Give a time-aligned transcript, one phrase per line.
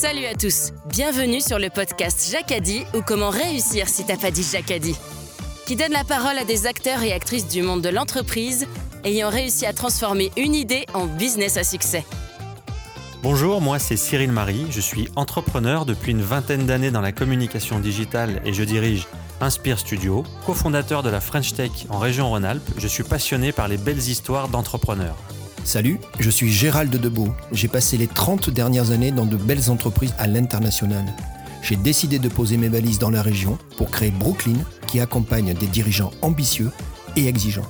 [0.00, 4.42] Salut à tous, bienvenue sur le podcast Jacadi ou comment réussir si t'as pas dit
[4.50, 4.96] Jacadi,
[5.66, 8.66] qui donne la parole à des acteurs et actrices du monde de l'entreprise
[9.04, 12.06] ayant réussi à transformer une idée en business à succès.
[13.22, 17.78] Bonjour, moi c'est Cyril Marie, je suis entrepreneur depuis une vingtaine d'années dans la communication
[17.78, 19.06] digitale et je dirige
[19.42, 23.76] Inspire Studio, cofondateur de la French Tech en région Rhône-Alpes, je suis passionné par les
[23.76, 25.18] belles histoires d'entrepreneurs.
[25.64, 27.28] Salut, je suis Gérald Debeau.
[27.52, 31.04] J'ai passé les 30 dernières années dans de belles entreprises à l'international.
[31.62, 35.66] J'ai décidé de poser mes valises dans la région pour créer Brooklyn qui accompagne des
[35.66, 36.70] dirigeants ambitieux
[37.16, 37.66] et exigeants.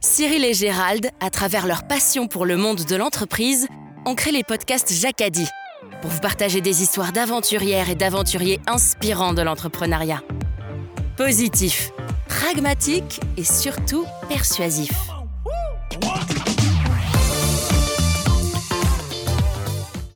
[0.00, 3.68] Cyril et Gérald, à travers leur passion pour le monde de l'entreprise,
[4.04, 5.46] ont créé les podcasts Jacadi
[6.00, 10.22] pour vous partager des histoires d'aventurières et d'aventuriers inspirants de l'entrepreneuriat.
[11.16, 11.92] Positif,
[12.28, 14.92] pragmatique et surtout persuasif.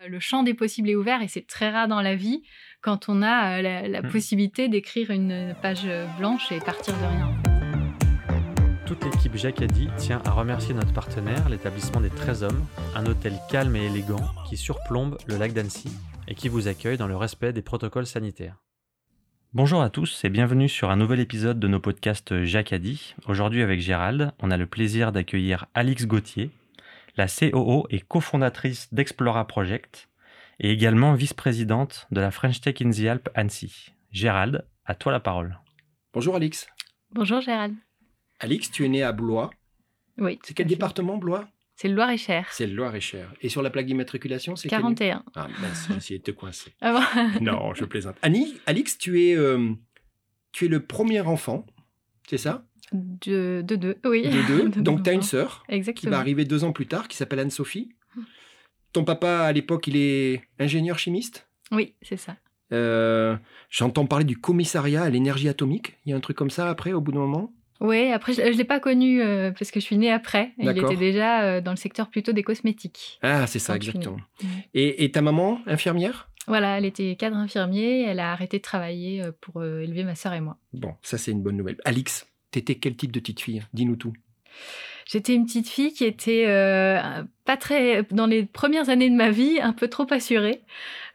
[0.07, 2.43] Le champ des possibles est ouvert et c'est très rare dans la vie
[2.83, 4.11] quand on a euh, la, la Hmm.
[4.11, 5.87] possibilité d'écrire une page
[6.19, 7.33] blanche et partir de rien.
[8.85, 13.75] Toute l'équipe Jacadi tient à remercier notre partenaire, l'établissement des 13 hommes, un hôtel calme
[13.77, 15.89] et élégant qui surplombe le lac d'Annecy
[16.29, 18.57] et qui vous accueille dans le respect des protocoles sanitaires.
[19.55, 23.15] Bonjour à tous et bienvenue sur un nouvel épisode de nos podcasts Jacadi.
[23.27, 26.51] Aujourd'hui avec Gérald, on a le plaisir d'accueillir Alix Gauthier,
[27.19, 30.09] la COO et cofondatrice d'Explora Project
[30.59, 33.93] et également vice-présidente de la French Tech in the Alpes Annecy.
[34.11, 35.59] Gérald, à toi la parole.
[36.15, 36.67] Bonjour Alix.
[37.11, 37.75] Bonjour Gérald.
[38.41, 39.51] Alix, tu es né à Blois.
[40.17, 40.39] Oui.
[40.45, 41.47] C'est quel département Blois?
[41.83, 42.47] C'est le Loir-et-Cher.
[42.53, 43.35] C'est le Loir-et-Cher.
[43.41, 45.25] Et sur la plaque d'immatriculation, c'est quel- 41.
[45.35, 46.73] Ah mince, j'ai essayé de te coincer.
[46.81, 47.41] Ah bon?
[47.45, 48.15] Non, je plaisante.
[48.23, 49.73] Annie, Alix, tu es, euh,
[50.53, 51.67] tu es le premier enfant,
[52.29, 52.65] c'est ça?
[52.93, 53.97] De, de deux.
[54.05, 54.23] Oui.
[54.23, 54.69] De deux.
[54.77, 55.65] De Donc tu as une sœur
[55.97, 57.89] qui va arriver deux ans plus tard, qui s'appelle Anne-Sophie.
[58.93, 61.49] Ton papa, à l'époque, il est ingénieur chimiste?
[61.73, 62.37] Oui, c'est ça.
[62.73, 63.37] Euh,
[63.71, 65.99] J'entends parler du commissariat à l'énergie atomique.
[66.07, 67.53] Il y a un truc comme ça après, au bout d'un moment?
[67.83, 70.53] Oui, après, je ne l'ai pas connu euh, parce que je suis née après.
[70.59, 73.19] Il était déjà euh, dans le secteur plutôt des cosmétiques.
[73.23, 74.19] Ah, c'est ça, exactement.
[74.73, 76.29] Et, et ta maman, infirmière?
[76.47, 78.03] Voilà, elle était cadre infirmier.
[78.03, 80.59] Elle a arrêté de travailler euh, pour euh, élever ma sœur et moi.
[80.73, 81.77] Bon, ça c'est une bonne nouvelle.
[81.85, 83.63] Alix, t'étais quel type de petite fille?
[83.73, 84.13] Dis-nous tout.
[85.07, 87.01] J'étais une petite fille qui était euh,
[87.45, 90.63] pas très dans les premières années de ma vie un peu trop assurée.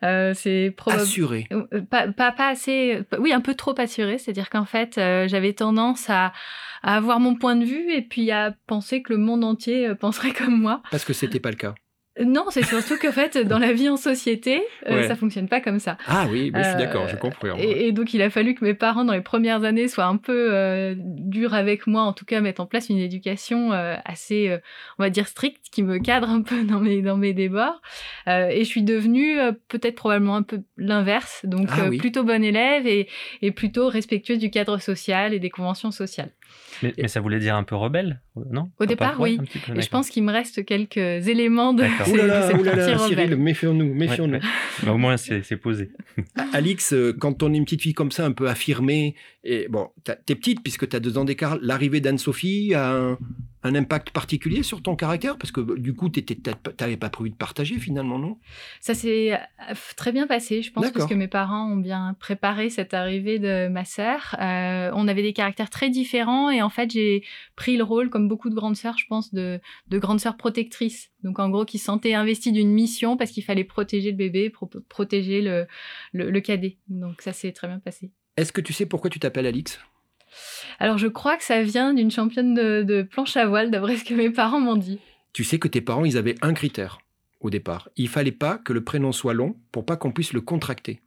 [0.03, 1.48] Euh, c'est probable- Assurée.
[1.52, 4.18] Euh, pas, pas, pas assez, oui, un peu trop assurée.
[4.18, 6.34] C'est-à-dire qu'en fait, euh, j'avais tendance à,
[6.84, 10.31] à avoir mon point de vue et puis à penser que le monde entier penserait
[10.31, 10.81] comme moi.
[10.92, 11.74] Parce que c'était pas le cas.
[12.19, 15.07] Euh, Non, c'est surtout qu'en fait, dans la vie en société, euh, Ouais.
[15.07, 15.97] ça fonctionne pas comme ça.
[16.07, 17.57] Ah oui, mais je suis Euh, d'accord, je comprends.
[17.57, 20.17] Et, et donc, il a fallu que mes parents, dans les premières années, soient un
[20.17, 24.50] peu euh, durs avec moi, en tout cas, mettre en place une éducation euh, assez,
[24.50, 24.57] euh,
[25.00, 27.81] on va dire, stricte, qui me cadre un peu dans mes, dans mes débords.
[28.27, 31.97] Euh, et je suis devenue euh, peut-être probablement un peu l'inverse, donc Ah euh, oui.
[31.97, 33.07] plutôt bonne élève et,
[33.41, 36.31] et plutôt respectueuse du cadre social et des conventions sociales.
[36.84, 38.22] Mais, mais ça voulait dire un peu rebelle,
[38.52, 39.38] non Au Pas- départ, oui.
[39.66, 40.97] peu, Et je pense qu'il me reste quelques
[41.28, 43.00] éléments de, ces- là de là, cette.
[43.08, 44.34] Cyril, méfions-nous, méfions-nous.
[44.35, 44.84] Ouais, ouais.
[44.86, 45.90] Bah, au moins, c'est posé.
[46.53, 49.90] Alix, euh, quand on est une petite fille comme ça, un peu affirmée, et bon,
[50.03, 53.18] t'es petite puisque t'as deux ans d'écart, l'arrivée d'Anne-Sophie a un,
[53.63, 55.38] un impact particulier sur ton caractère?
[55.38, 58.38] Parce que du coup, t'étais peut-être pas- prévu de partager finalement, non?
[58.79, 62.69] Ça s'est euh, très bien passé, je pense, parce que mes parents ont bien préparé
[62.69, 64.35] cette arrivée de ma sœur.
[64.40, 67.23] Euh, on avait des caractères très différents et en fait, j'ai
[67.56, 71.12] pris le rôle, comme beaucoup de grandes sœurs, je pense, de, de grande sœur protectrice.
[71.24, 74.50] Donc, en gros, qui se sentait investie d'une mission parce qu'il fallait protéger le bébé,
[74.50, 75.66] pro- protéger le,
[76.13, 76.78] le, le cadet.
[76.88, 78.12] Donc, ça s'est très bien passé.
[78.38, 79.79] Est-ce que tu sais pourquoi tu t'appelles Alix?
[80.80, 84.03] Alors, je crois que ça vient d'une championne de, de planche à voile, d'après ce
[84.03, 85.00] que mes parents m'ont dit.
[85.34, 87.00] Tu sais que tes parents, ils avaient un critère
[87.42, 87.90] au départ.
[87.98, 91.02] Il fallait pas que le prénom soit long pour pas qu'on puisse le contracter.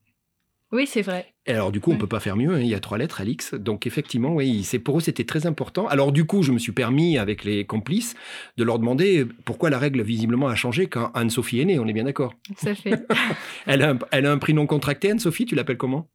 [0.73, 1.27] Oui, c'est vrai.
[1.47, 1.99] Et alors du coup, on Ouais.
[1.99, 2.55] peut pas faire mieux.
[2.55, 3.55] hein, Il y a trois lettres, Alix.
[3.55, 5.89] Donc effectivement, oui, c'est pour eux, c'était très important.
[5.89, 8.15] Alors du coup, je me suis permis avec les complices
[8.57, 11.81] de leur demander pourquoi la règle visiblement a changé quand Anne-Sophie est née.
[11.81, 12.35] On est bien d'accord.
[12.57, 13.05] Ça fait.
[13.67, 15.11] Elle a un, elle a un prénom contracté.
[15.11, 16.09] Anne-Sophie, tu l'appelles comment?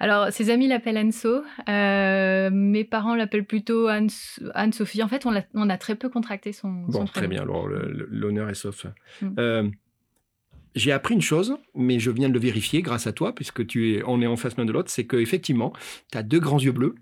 [0.00, 1.42] Alors, ses amis l'appellent Anso.
[1.68, 4.08] Euh, mes parents l'appellent plutôt Anne-
[4.54, 5.02] Anne-Sophie.
[5.02, 7.42] en fait, on, a très peu contracté son, Bon, son très bien.
[7.42, 8.86] Alors l'honneur est sauf.
[9.22, 9.28] Mm.
[9.38, 9.70] Euh,
[10.74, 13.94] j'ai appris une chose, mais je viens de le vérifier grâce à toi, puisque tu
[13.94, 15.72] es, on est en face l'un de l'autre, c'est qu'effectivement,
[16.10, 16.96] tu as deux grands yeux bleus.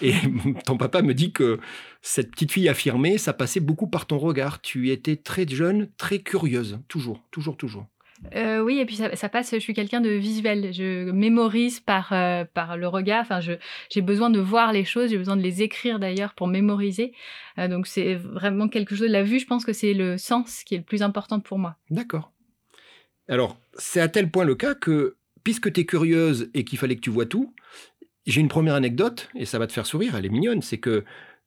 [0.00, 0.12] Et
[0.66, 1.58] ton papa me dit que
[2.00, 4.60] cette petite fille affirmée, ça passait beaucoup par ton regard.
[4.60, 7.86] Tu étais très jeune, très curieuse, toujours, toujours, toujours.
[8.34, 10.72] Euh, Oui, et puis ça, passe, je suis quelqu'un de visuel.
[10.72, 13.22] Je mémorise par, euh, par le regard.
[13.22, 17.12] Enfin, j'ai besoin de voir les choses, j'ai besoin de les écrire d'ailleurs pour mémoriser.
[17.58, 19.08] Euh, donc c'est vraiment quelque chose.
[19.08, 21.76] La vue, je pense que c'est le sens qui est le plus important pour moi.
[21.90, 22.32] D'accord.
[23.28, 26.96] Alors, c'est à tel point le cas que, puisque tu es curieuse et qu'il fallait
[26.96, 27.54] que tu vois tout,
[28.26, 31.04] j'ai une première anecdote, et ça va te faire sourire, elle est mignonne, c'est que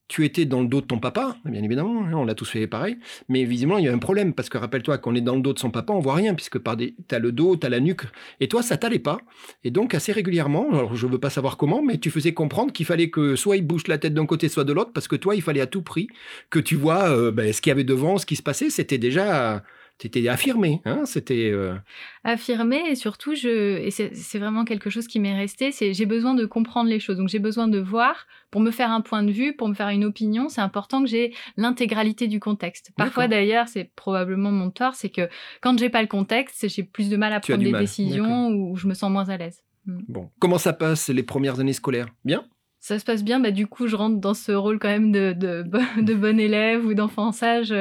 [0.08, 2.68] tu étais dans le dos de ton papa, bien évidemment, hein, on l'a tous fait
[2.68, 2.98] pareil,
[3.28, 5.54] mais visiblement il y a un problème, parce que rappelle-toi qu'on est dans le dos
[5.54, 6.96] de son papa, on voit rien, puisque par des...
[7.08, 8.04] tu as le dos, tu as la nuque,
[8.40, 9.20] et toi ça t'allait pas,
[9.64, 12.86] et donc assez régulièrement, alors je veux pas savoir comment, mais tu faisais comprendre qu'il
[12.86, 15.36] fallait que soit il bouge la tête d'un côté, soit de l'autre, parce que toi
[15.36, 16.08] il fallait à tout prix
[16.50, 19.00] que tu vois euh, ben, ce qu'il y avait devant, ce qui se passait, c'était
[19.00, 19.64] déjà
[19.98, 21.76] c'était affirmé, hein c'était euh,
[22.24, 26.34] affirmé et surtout je et c'est vraiment quelque chose qui m'est resté, c'est j'ai besoin
[26.34, 29.32] de comprendre les choses, donc j'ai besoin de voir pour me faire un point de
[29.32, 32.92] vue, pour me faire une opinion, c'est important que j'ai l'intégralité du contexte.
[32.98, 35.30] Parfois d'ailleurs, c'est probablement mon tort, c'est que
[35.62, 38.88] quand j'ai pas le contexte, j'ai plus de mal à prendre des décisions ou je
[38.88, 39.64] me sens moins à l'aise.
[39.86, 40.00] Mm.
[40.08, 42.08] Bon, comment ça passe les premières années scolaires?
[42.24, 42.46] Bien?
[42.86, 45.34] Ça se passe bien, bah, du coup, je rentre dans ce rôle quand même de,
[45.34, 45.64] de,
[46.04, 47.74] de bon élève ou d'enfant sage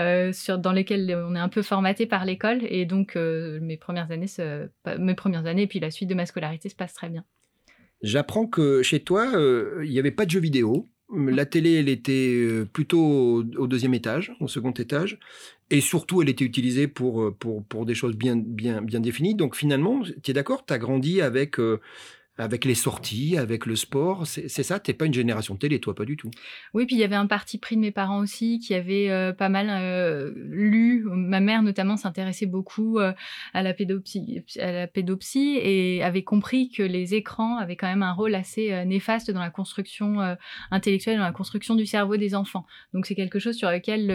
[0.00, 2.58] euh, sur, dans lesquels on est un peu formaté par l'école.
[2.68, 4.26] Et donc, euh, mes, premières années
[4.98, 7.24] mes premières années et puis la suite de ma scolarité se passe très bien.
[8.02, 10.88] J'apprends que chez toi, euh, il n'y avait pas de jeux vidéo.
[11.14, 15.20] La télé, elle était plutôt au deuxième étage, au second étage.
[15.70, 19.36] Et surtout, elle était utilisée pour, pour, pour des choses bien, bien, bien définies.
[19.36, 21.56] Donc finalement, tu es d'accord Tu as grandi avec
[22.40, 24.26] avec les sorties, avec le sport.
[24.26, 26.30] C'est ça, t'es pas une génération télé, toi, pas du tout.
[26.74, 29.32] Oui, puis il y avait un parti pris de mes parents aussi qui avaient euh,
[29.32, 31.04] pas mal euh, lu.
[31.04, 33.12] Ma mère notamment s'intéressait beaucoup euh,
[33.52, 38.02] à la pédopsie, à la pédopsie et avait compris que les écrans avaient quand même
[38.02, 40.36] un rôle assez néfaste dans la construction
[40.70, 42.64] intellectuelle, dans la construction du cerveau des enfants.
[42.94, 44.06] Donc c'est quelque chose sur lequel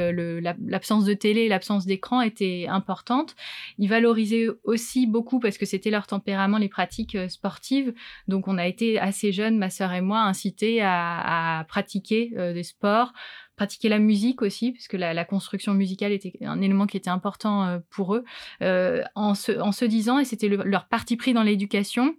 [0.66, 3.36] l'absence de télé, l'absence d'écran était importante.
[3.78, 7.94] Ils valorisaient aussi beaucoup parce que c'était leur tempérament les pratiques sportives.
[8.28, 12.64] Donc on a été assez jeunes, ma sœur et moi, incités à, pratiquer euh, des
[12.64, 13.14] sports,
[13.56, 17.66] pratiquer la musique aussi, puisque la, la, construction musicale était un élément qui était important
[17.66, 18.24] euh, pour eux,
[18.62, 22.16] euh, en, se, disant, et c'était leur parti pris dans l'éducation,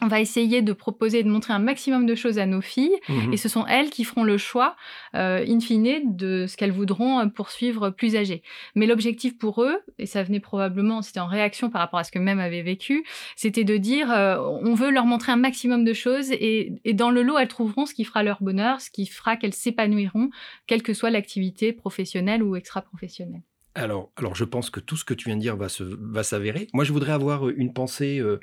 [0.00, 3.32] on va essayer de proposer de montrer un maximum de choses à nos filles mhm.
[3.32, 4.76] et ce sont elles qui feront le choix
[5.14, 8.42] euh, in fine de ce qu'elles voudront euh, poursuivre plus âgées.
[8.74, 12.10] Mais l'objectif pour eux, et ça venait probablement, c'était en réaction par rapport à ce
[12.10, 13.04] que même avait vécu,
[13.36, 17.22] c'était de dire euh, on veut leur montrer un maximum de choses et, dans le
[17.22, 20.30] lot elles trouveront ce qui fera leur bonheur, ce qui fera qu'elles s'épanouiront,
[20.66, 23.42] quelle que soit l'activité professionnelle ou extra-professionnelle.
[23.76, 26.68] Alors, alors je pense que tout ce que tu viens de dire va s'avérer.
[26.72, 28.40] Moi je voudrais avoir une pensée euh,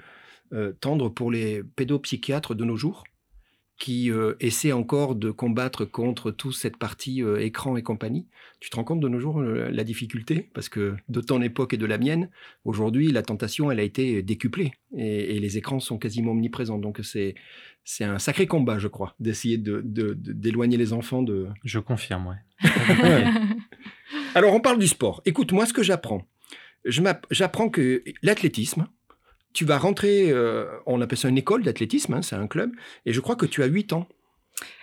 [0.80, 3.04] tendre pour les pédopsychiatres de nos jours
[3.82, 8.28] qui euh, essaient encore de combattre contre toute cette partie euh, écran et compagnie.
[8.60, 10.52] Tu te rends compte de nos jours la difficulté?
[10.54, 12.30] Parce que de ton époque et de la mienne,
[12.64, 14.74] aujourd'hui, la tentation, elle a été décuplée.
[14.96, 16.78] Et, les écrans sont quasiment omniprésents.
[16.78, 17.34] Donc c'est,
[17.84, 21.48] c'est un sacré combat, je crois, d'essayer de, d'éloigner les enfants de...
[21.64, 23.24] Je confirme, ouais.
[24.36, 25.24] Alors on parle du sport.
[25.26, 26.28] Écoute, moi ce que j'apprends,
[26.86, 28.86] j'apprends que l'athlétisme,
[29.54, 32.72] tu vas rentrer, euh, on appelle ça une école d'athlétisme, hein, c'est un club,
[33.06, 34.08] et je crois que tu as 8 ans.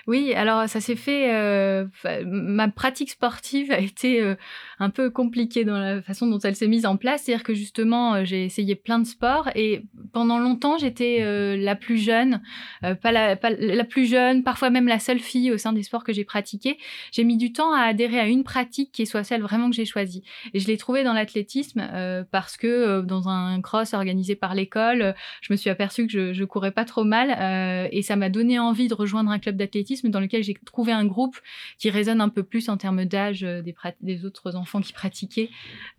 [0.09, 1.35] Oui, alors ça s'est fait.
[1.35, 1.85] Euh,
[2.25, 4.37] ma pratique sportive a été euh,
[4.79, 7.25] un peu compliquée dans la façon dont elle s'est mise en place.
[7.25, 9.83] C'est-à-dire que justement, euh, j'ai essayé plein de sports et
[10.15, 11.19] pendant longtemps, j'étais
[11.59, 12.41] la plus jeune,
[12.81, 13.37] pas la,
[13.85, 16.79] plus jeune, parfois même la seule fille au sein des sports que j'ai pratiqués.
[17.13, 19.85] J'ai mis du temps à adhérer à une pratique qui soit celle vraiment que j'ai
[19.85, 20.23] choisie.
[20.55, 21.87] Et je l'ai trouvée dans l'athlétisme
[22.31, 26.45] parce que dans un cross organisé par l'école, je me suis aperçue que je, je
[26.45, 30.21] courais pas trop mal et ça m'a donné envie de rejoindre un club d'athlétisme dans
[30.21, 31.37] lequel j'ai trouvé un groupe
[31.79, 35.51] qui résonne un peu plus en termes d'âge euh, des, des, autres enfants qui pratiquaient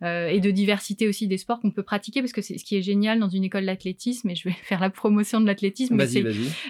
[0.02, 2.76] euh, et de diversité aussi des sports qu'on peut pratiquer parce que c'est ce qui
[2.76, 6.00] est génial dans une école d'athlétisme et je vais faire la promotion de l'athlétisme.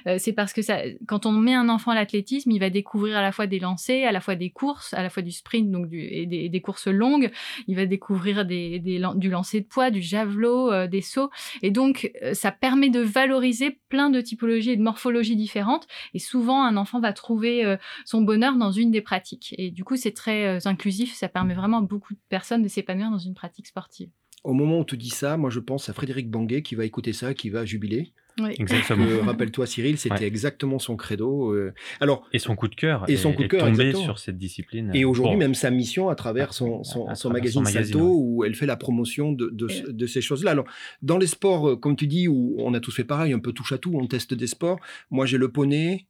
[0.06, 3.16] Euh, c'est parce que ça, quand on met un enfant à l'athlétisme, il va découvrir
[3.16, 5.70] à la fois des lancers, à la fois des courses, à la fois du sprint
[5.70, 7.30] donc du, et des, courses longues.
[7.68, 11.30] Il va découvrir des, des, du lancer de poids, du javelot, des sauts
[11.62, 16.62] et donc ça permet de valoriser plein de typologies et de morphologies différentes et souvent
[16.64, 19.54] un enfant va trouver euh, son bonheur dans une des pratiques.
[19.58, 22.68] Et du coup, c'est très euh, inclusif, ça permet vraiment à beaucoup de personnes de
[22.68, 24.10] s'épanouir dans une pratique sportive.
[24.42, 27.12] Au moment où tu dis ça, moi je pense à Frédéric Banguet qui va écouter
[27.12, 28.14] ça, qui va jubiler.
[28.38, 28.54] Oui.
[28.58, 29.06] Exactement.
[29.24, 31.52] Rappelle-toi, Cyril, c'était exactement son credo.
[31.52, 31.74] Euh.
[32.00, 33.04] alors, et son coup de cœur.
[33.08, 33.66] Et son coup de cœur.
[33.66, 34.90] Tombé sur cette discipline.
[34.94, 38.76] Et aujourd'hui, même sa mission à travers son, son, magazine, Salto, où elle fait la
[38.76, 40.52] promotion de, de, ces choses-là.
[40.52, 40.66] Alors,
[41.02, 43.72] dans les sports, comme tu dis, où on a tous fait pareil, un peu touche
[43.72, 44.80] à tout, on teste des sports.
[45.10, 46.06] Moi, j'ai le poney,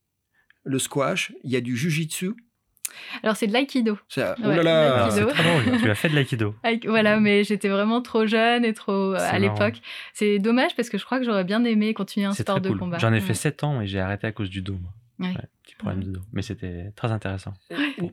[0.64, 2.32] le squash, il y a du jujitsu.
[3.22, 3.96] Alors, c'est de l'aïkido.
[4.16, 5.28] Oh Ouais, là Ah, l'aïkido.
[5.28, 5.80] c'est très drôle.
[5.80, 6.54] tu as fait de l'aïkido.
[6.86, 9.74] Voilà, mais j'étais vraiment trop jeune et trop C'est à l'époque.
[10.12, 12.78] C'est dommage parce que je crois que j'aurais bien aimé continuer un sport de cool.
[12.78, 12.98] combat.
[12.98, 13.20] J'en ai Ouais.
[13.20, 14.78] fait 7 ans et j'ai arrêté à cause du dos.
[15.20, 15.34] Ouais.
[15.80, 16.20] Problème de dos.
[16.32, 17.52] Mais c'était très intéressant.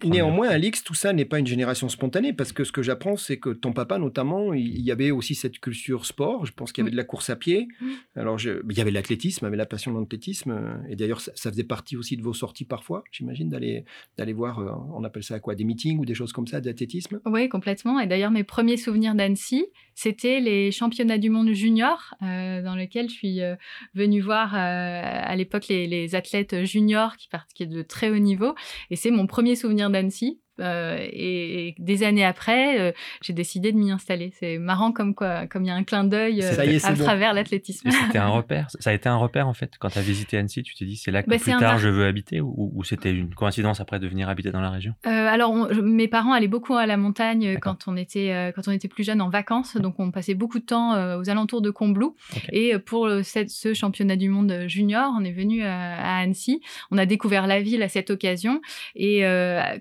[0.04, 3.38] Néanmoins, Alix, tout ça n'est pas une génération spontanée parce que ce que j'apprends, c'est
[3.38, 6.46] que ton papa, notamment, il y avait aussi cette culture sport.
[6.46, 7.68] Je pense qu'il y avait de la course à pied.
[8.16, 10.52] Alors, je- il y avait l'athlétisme, il y avait la passion de l'athlétisme.
[10.52, 13.86] euh, Et d'ailleurs, ça, ça faisait partie aussi de vos sorties parfois, j'imagine, d'aller
[14.18, 17.20] d'aller voir, euh, on appelle ça quoi, des meetings ou des choses comme ça d'athlétisme.
[17.26, 18.00] Oui, complètement.
[18.00, 23.10] Et d'ailleurs, mes premiers souvenirs d'Annecy, c'était les championnats du monde junior, euh, dans lesquels
[23.10, 23.56] je suis euh,
[23.96, 24.58] venue voir euh,
[25.04, 28.56] à l'époque les, les athlètes juniors qui partaient de très haut niveau.
[28.90, 30.40] Et c'est mon premier souvenir d'Annecy.
[30.60, 34.32] Euh, et, et des années après, euh, j'ai décidé de m'y installer.
[34.40, 37.04] C'est marrant comme quoi, comme il y a un clin d'œil euh, à bon.
[37.04, 37.90] travers l'athlétisme.
[37.92, 38.68] C'était un repère.
[38.80, 39.72] Ça a été un repère en fait.
[39.80, 41.90] Quand tu as visité Annecy, tu t'es dit c'est là que Bah, plus tard je
[41.90, 44.94] veux habiter ou, ou c'était une coïncidence après de venir habiter dans la région?
[45.04, 48.72] Alors, on- je- mes parents allaient beaucoup à la montagne quand on était quand on
[48.72, 52.16] était plus jeune en vacances, donc on passait beaucoup de temps aux alentours de Combloux.
[52.52, 56.62] Et pour cette- ce championnat du monde junior, on est venu à, à Annecy.
[56.92, 58.62] On a découvert la ville à cette occasion.
[58.96, 59.26] Et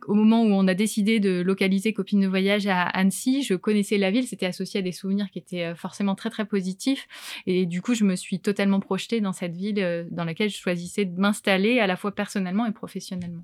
[0.06, 3.99] au moment où on a décidé de localiser Copine de voyage à Annecy, je connaissais
[3.99, 4.26] la ville.
[4.26, 7.06] C'était associé à des souvenirs qui étaient euh, forcément très très positifs.
[7.46, 10.56] Et du coup, je me suis totalement projetée dans cette ville euh, dans laquelle je
[10.58, 13.42] choisissais de m'installer à la fois personnellement et professionnellement.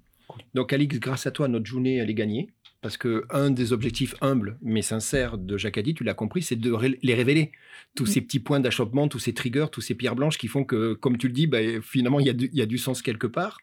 [0.55, 2.49] Donc, Alix, grâce à toi, notre journée, elle est gagnée.
[2.81, 6.57] Parce que un des objectifs humbles mais sincères de Jacques Addy, tu l'as compris, c'est
[6.57, 7.53] de ré- les révéler.
[7.95, 8.07] Tous Mm.
[8.13, 11.17] ces petits points d'achoppement, tous ces triggers, tous ces pierres blanches qui font que, comme
[11.17, 13.29] tu le dis, bah, finalement, il y, a du- il y a du sens quelque
[13.29, 13.59] part.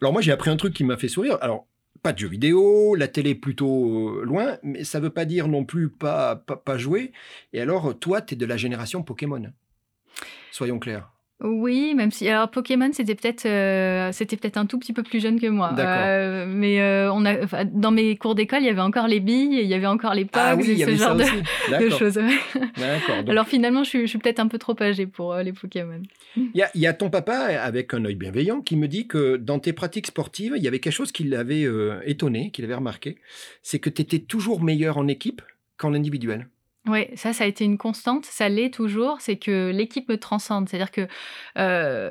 [0.00, 1.38] Alors moi, j'ai appris un truc qui m'a fait sourire.
[1.40, 1.68] Alors,
[2.04, 5.64] pas de jeux vidéo, la télé plutôt euh, loin, mais ça veut pas dire non
[5.64, 7.12] plus pas, pas, pas jouer.
[7.54, 9.50] Et alors, toi, tu es de la génération Pokémon.
[10.52, 11.13] Soyons clairs.
[11.46, 15.20] Oui, même si alors Pokémon c'était peut-être euh, c'était peut-être un tout petit peu plus
[15.20, 15.72] jeune que moi.
[15.76, 15.92] D'accord.
[15.98, 19.58] Euh, mais euh, on a dans mes cours d'école il y avait encore les billes,
[19.60, 21.24] il y avait encore les pogs Ah oui, et ce genre de,
[21.90, 22.14] choses.
[22.14, 26.00] Donc, Alors finalement je suis, peut-être un peu trop âgée pour les Pokémon.
[26.34, 29.06] Il y, a, il y a ton papa, avec un œil bienveillant, qui me dit
[29.06, 31.66] que dans tes pratiques sportives, il y avait quelque chose qui l'avait
[32.06, 33.18] étonné, qu'il avait remarqué,
[33.62, 35.42] c'est que tu étais toujours meilleur en équipe
[35.76, 36.48] qu'en individuel.
[36.86, 40.68] Oui, ça, ça a été une constante, ça l'est toujours, c'est que l'équipe me transcende.
[40.68, 41.06] C'est-à-dire que,
[41.58, 42.10] euh,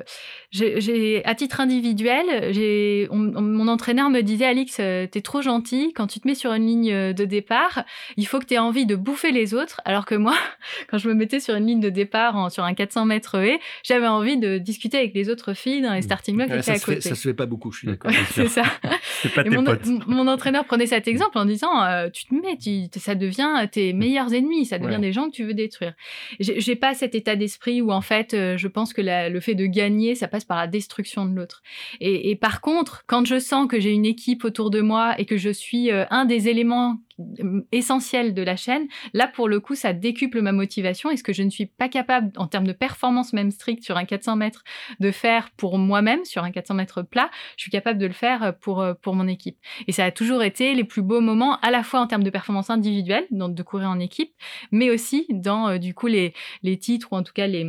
[0.50, 6.06] j'ai- à titre individuel, j'ai- mon entraîneur me disait, Alix, euh, t'es trop gentil, quand
[6.08, 7.84] tu te mets sur une ligne euh, de départ,
[8.16, 10.34] il faut que tu aies envie de bouffer les autres, alors que moi,
[10.90, 13.60] quand je me mettais sur une ligne de départ, en- sur un 400 mètres haie,
[13.84, 16.84] j'avais envie de discuter avec les autres filles dans les starting blocks ça, à se
[16.84, 17.00] fait, côté.
[17.08, 18.10] ça se fait pas beaucoup, je suis d'accord.
[18.32, 18.62] C'est ça.
[19.34, 19.86] Pas tes mon, potes.
[19.86, 23.68] mon- mon entraîneur prenait cet exemple en disant euh, tu te mets, tu- ça devient
[23.70, 25.00] tes meilleurs ennemis, ça devient Ouais.
[25.00, 25.94] des gens que tu veux détruire.
[26.40, 29.40] J'ai j'ai pas cet état d'esprit où en fait euh, je pense que la- le
[29.40, 31.62] fait de gagner ça passe par la destruction de l'autre.
[32.00, 35.24] Et, et par contre, quand je sens que j'ai une équipe autour de moi et
[35.24, 39.60] que je suis euh, un des éléments euh, essentiels de la chaîne, là pour le
[39.60, 42.66] coup ça décuple ma motivation et ce que je ne suis pas capable en termes
[42.66, 44.64] de performance même stricte sur un 400 mètres
[45.00, 48.54] de faire pour moi-même sur un 400 mètres plat, je suis capable de le faire
[48.60, 49.58] pour, euh, pour mon équipe.
[49.86, 52.30] Et ça a toujours été les plus beaux moments, à la fois en termes de
[52.30, 54.34] performance individuelle, donc de courir en équipe,
[54.70, 57.66] mais aussi dans euh, du coup les, les titres ou en tout cas les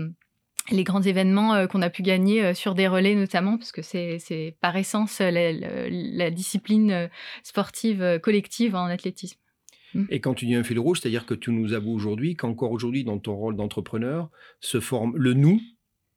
[0.71, 3.81] les grands événements euh, qu'on a pu gagner euh, sur des relais notamment, parce que
[3.81, 7.09] c'est par essence euh, la, discipline
[7.43, 9.39] sportive collective en athlétisme.
[10.09, 13.05] Et quand tu dis un fil rouge, c'est-à-dire que tu nous avoues aujourd'hui qu'encore aujourd'hui,
[13.05, 14.29] dans ton rôle d'entrepreneur,
[14.59, 15.61] se forme le nous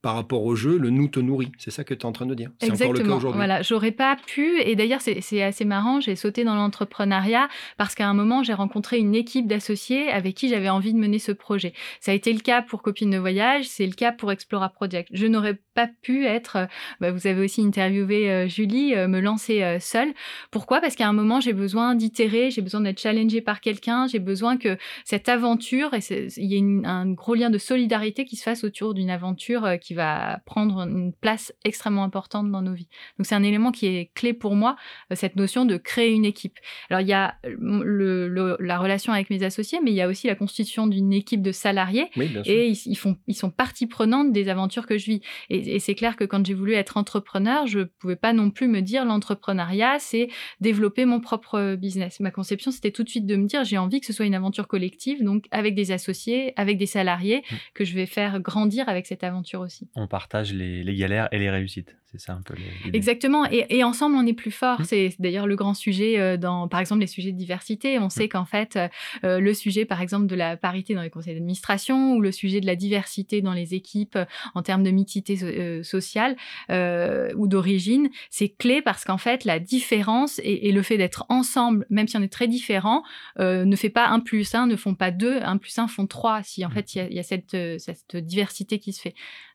[0.01, 1.51] par rapport au jeu, le nous te nourrit.
[1.59, 2.51] C'est ça que tu es en train de dire.
[2.61, 3.37] C'est encore le cas aujourd'hui.
[3.37, 4.61] Voilà, j'aurais pas pu.
[4.61, 6.01] Et d'ailleurs, c'est c'est assez marrant.
[6.01, 10.49] J'ai sauté dans l'entrepreneuriat parce qu'à un moment, j'ai rencontré une équipe d'associés avec qui
[10.49, 11.73] j'avais envie de mener ce projet.
[12.01, 15.09] Ça a été le cas pour Copines de voyage, c'est le cas pour Explora Project.
[15.13, 16.57] Je n'aurais pas pu être.
[16.57, 16.67] euh,
[17.01, 20.13] bah, vous avez aussi interviewé euh, Julie, euh, me lancer seule.
[20.51, 20.81] Pourquoi?
[20.81, 24.57] Parce qu'à un moment, j'ai besoin d'itérer, j'ai besoin d'être challengée par quelqu'un, j'ai besoin
[24.57, 26.01] que cette aventure, et
[26.37, 29.79] il y ait une- un gros lien de solidarité qui se fasse autour d'une aventure
[29.81, 32.89] qui va prendre une place extrêmement importante dans nos vies.
[33.19, 34.75] Donc c'est un élément qui est clé pour moi,
[35.13, 36.59] cette notion de créer une équipe.
[36.91, 40.09] Alors il y a le- le- la relation avec mes associés, mais il y a
[40.09, 43.87] aussi la constitution d'une équipe de salariés Oui, et ils, ils font, ils sont partie
[43.87, 45.21] prenante des aventures que je vis.
[45.51, 48.69] Et, et c'est clair que quand j'ai voulu être entrepreneur, je pouvais pas non plus
[48.69, 50.29] me dire l'entrepreneuriat, c'est
[50.61, 52.21] développer mon propre business.
[52.21, 54.35] Ma conception, c'était tout de suite de me dire, j'ai envie que ce soit une
[54.35, 57.55] aventure collective, donc avec des associés, avec des salariés, Mm.
[57.75, 59.89] que je vais faire grandir avec cette aventure aussi.
[59.95, 61.97] On partage les, les galères et les réussites.
[62.13, 62.55] C'est ça un peu.
[62.95, 63.45] Exactement.
[63.51, 64.81] Et, ensemble, on est plus fort.
[64.81, 64.85] Mmh.
[64.85, 67.99] C'est d'ailleurs le grand sujet euh, dans, par exemple, les sujets de diversité.
[67.99, 68.11] On mmh.
[68.11, 68.89] sait qu'en fait, euh,
[69.25, 72.63] euh, le sujet, par exemple, de la parité dans les conseils d'administration ou le sujet
[72.63, 74.19] de la diversité dans les équipes
[74.55, 75.37] en termes de mixité
[75.83, 76.37] sociale
[76.71, 82.09] ou d'origine, c'est clé parce qu'en fait, la différence et, le fait d'être ensemble, même
[82.09, 83.03] si on est très différents,
[83.39, 86.43] ne fait pas un plus un, ne font pas deux, un plus un font trois.
[86.43, 86.73] Si en mmh.
[86.73, 89.15] fait, il y a, cette, cette diversité qui se fait.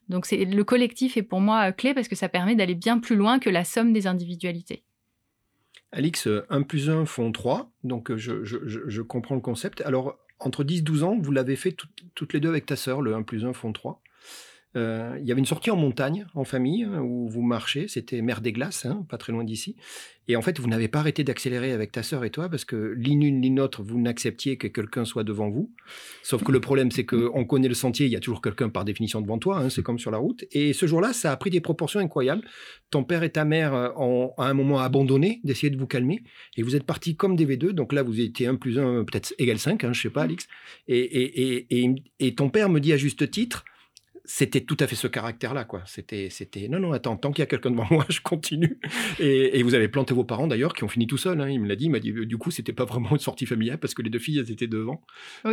[0.09, 3.39] Donc le collectif est pour moi clé parce que ça permet d'aller bien plus loin
[3.39, 4.83] que la somme des individualités.
[5.91, 9.81] Alix, 1 plus 1 font 3, donc euh, je, comprends le concept.
[9.81, 11.75] Alors, entre 10-12 ans, vous l'avez fait
[12.15, 14.01] toutes les deux avec ta sœur, le 1 plus 1 font 3.
[14.75, 17.87] Euh, il y avait une sortie en montagne, en famille, hein, où vous marchez.
[17.87, 19.75] C'était Mer des Glaces, hein, pas très loin d'ici.
[20.27, 22.75] Et en fait, vous n'avez pas arrêté d'accélérer avec ta sœur et toi, parce que
[22.95, 25.71] l'une ni l'autre, vous n'acceptiez que quelqu'un soit devant vous.
[26.23, 28.85] Sauf que le problème, c'est qu'on connaît le sentier, il y a toujours quelqu'un par
[28.85, 30.45] définition devant toi, hein, c'est comme sur la route.
[30.51, 32.43] Et ce jour-là, ça a pris des proportions incroyables.
[32.89, 36.23] Ton père et ta mère euh, ont à un moment abandonné d'essayer de vous calmer,
[36.55, 37.71] et vous êtes partis comme des V2.
[37.71, 40.47] Donc là, vous étiez 1 plus 1, peut-être égal 5, hein, je sais pas, Alix.
[40.87, 43.65] Et, et, et, et ton père me dit à juste titre,
[44.25, 45.81] c'était tout à fait ce caractère-là, quoi.
[45.85, 48.79] C'était, c'était, non, non, attends, tant qu'il y a quelqu'un devant moi, je continue.
[49.19, 51.39] Et, vous avez planté vos parents d'ailleurs, qui ont fini tout seuls.
[51.41, 51.49] Hein.
[51.49, 53.79] Il me l'a dit, il m'a dit, du coup, c'était pas vraiment une sortie familiale
[53.79, 55.01] parce que les deux filles, elles étaient devant.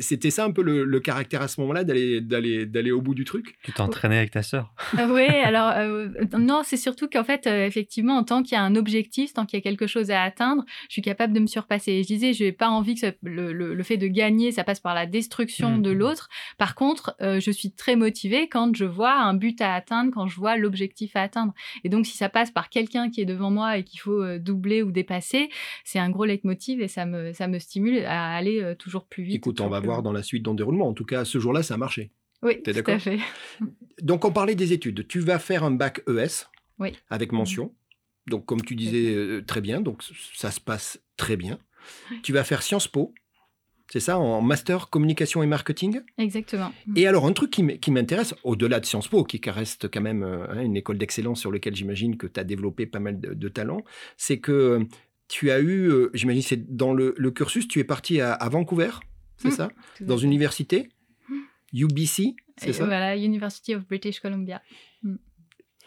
[0.00, 3.24] c'était ça un peu le, caractère à ce moment-là, d'aller, d'aller, d'aller au bout du
[3.24, 3.58] truc?
[3.62, 4.72] Tu t'entraînais avec ta sœur.
[4.96, 6.08] Ah oui, alors euh,
[6.38, 9.58] non, c'est surtout qu'en fait, euh, effectivement, tant qu'il y a un objectif, tant qu'il
[9.58, 12.02] y a quelque chose à atteindre, je suis capable de me surpasser.
[12.02, 15.06] Je disais, je n'ai pas envie que le, fait de gagner, ça passe par la
[15.06, 15.82] destruction mmh.
[15.82, 16.28] de l'autre.
[16.56, 18.05] Par contre, euh, je suis très motivée
[18.50, 21.54] quand je vois un but à atteindre, quand je vois l'objectif à atteindre.
[21.84, 24.38] Et donc, si ça passe par quelqu'un qui est devant moi et qu'il faut euh,
[24.38, 25.48] doubler ou dépasser,
[25.84, 29.24] c'est un gros leitmotiv et ça me, ça me stimule à aller euh, toujours plus
[29.24, 29.36] vite.
[29.36, 30.88] Écoute, on va voir dans la suite ton déroulement.
[30.88, 32.10] En tout cas, ce jour-là, ça a marché.
[32.42, 33.18] Oui, tout à fait.
[34.02, 35.06] Donc, on parlait des études.
[35.08, 36.46] Tu vas faire un bac ES
[36.78, 36.92] oui.
[37.08, 37.72] avec mention.
[38.26, 40.02] Donc, comme tu disais euh, très bien, donc
[40.34, 41.58] ça se passe très bien.
[42.24, 43.14] Tu vas faire Sciences Po
[43.88, 46.72] c'est ça, en master communication et marketing Exactement.
[46.96, 50.46] Et alors, un truc qui m'intéresse, au-delà de Sciences Po, qui reste quand même euh,
[50.50, 53.84] hein, une école d'excellence sur laquelle j'imagine que tu as développé pas mal de, talents,
[54.16, 54.84] c'est que euh,
[55.28, 58.90] tu as eu, euh, j'imagine, c'est dans le, cursus, tu es parti à, Vancouver,
[59.36, 60.88] c'est mmh, ça Dans une université
[61.72, 64.62] UBC, c'est ça Voilà, University of British Columbia.
[65.02, 65.16] Mmh.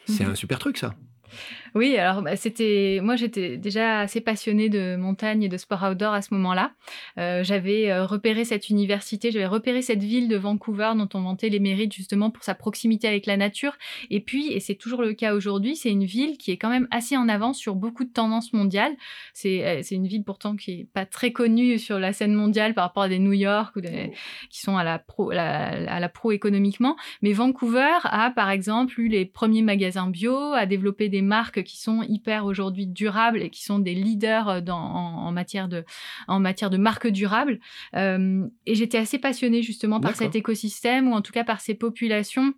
[0.05, 0.95] C'est un super truc, ça.
[1.75, 6.13] Oui, alors bah, c'était moi j'étais déjà assez passionnée de montagne et de sport outdoor
[6.13, 6.71] à ce moment-là.
[7.17, 11.49] Euh, j'avais euh, repéré cette université, j'avais repéré cette ville de Vancouver dont on vantait
[11.49, 13.77] les mérites justement pour sa proximité avec la nature.
[14.10, 16.88] Et puis, et c'est toujours le cas aujourd'hui, c'est une ville qui est quand même
[16.91, 18.95] assez en avance sur beaucoup de tendances mondiales.
[19.34, 22.86] C'est euh, une ville pourtant qui est pas très connue sur la scène mondiale par
[22.86, 26.95] rapport à des New York ou qui sont à la pro à la pro économiquement.
[27.21, 31.78] Mais Vancouver a par exemple eu les premiers magasins bio, a développé des marques qui
[31.78, 35.84] sont hyper aujourd'hui durables et qui sont des leaders euh, en, matière de,
[36.28, 37.60] en matière de marques durables.
[37.95, 41.76] Euh, et j'étais assez passionnée justement par cet écosystème ou en tout cas par ces
[41.76, 42.54] populations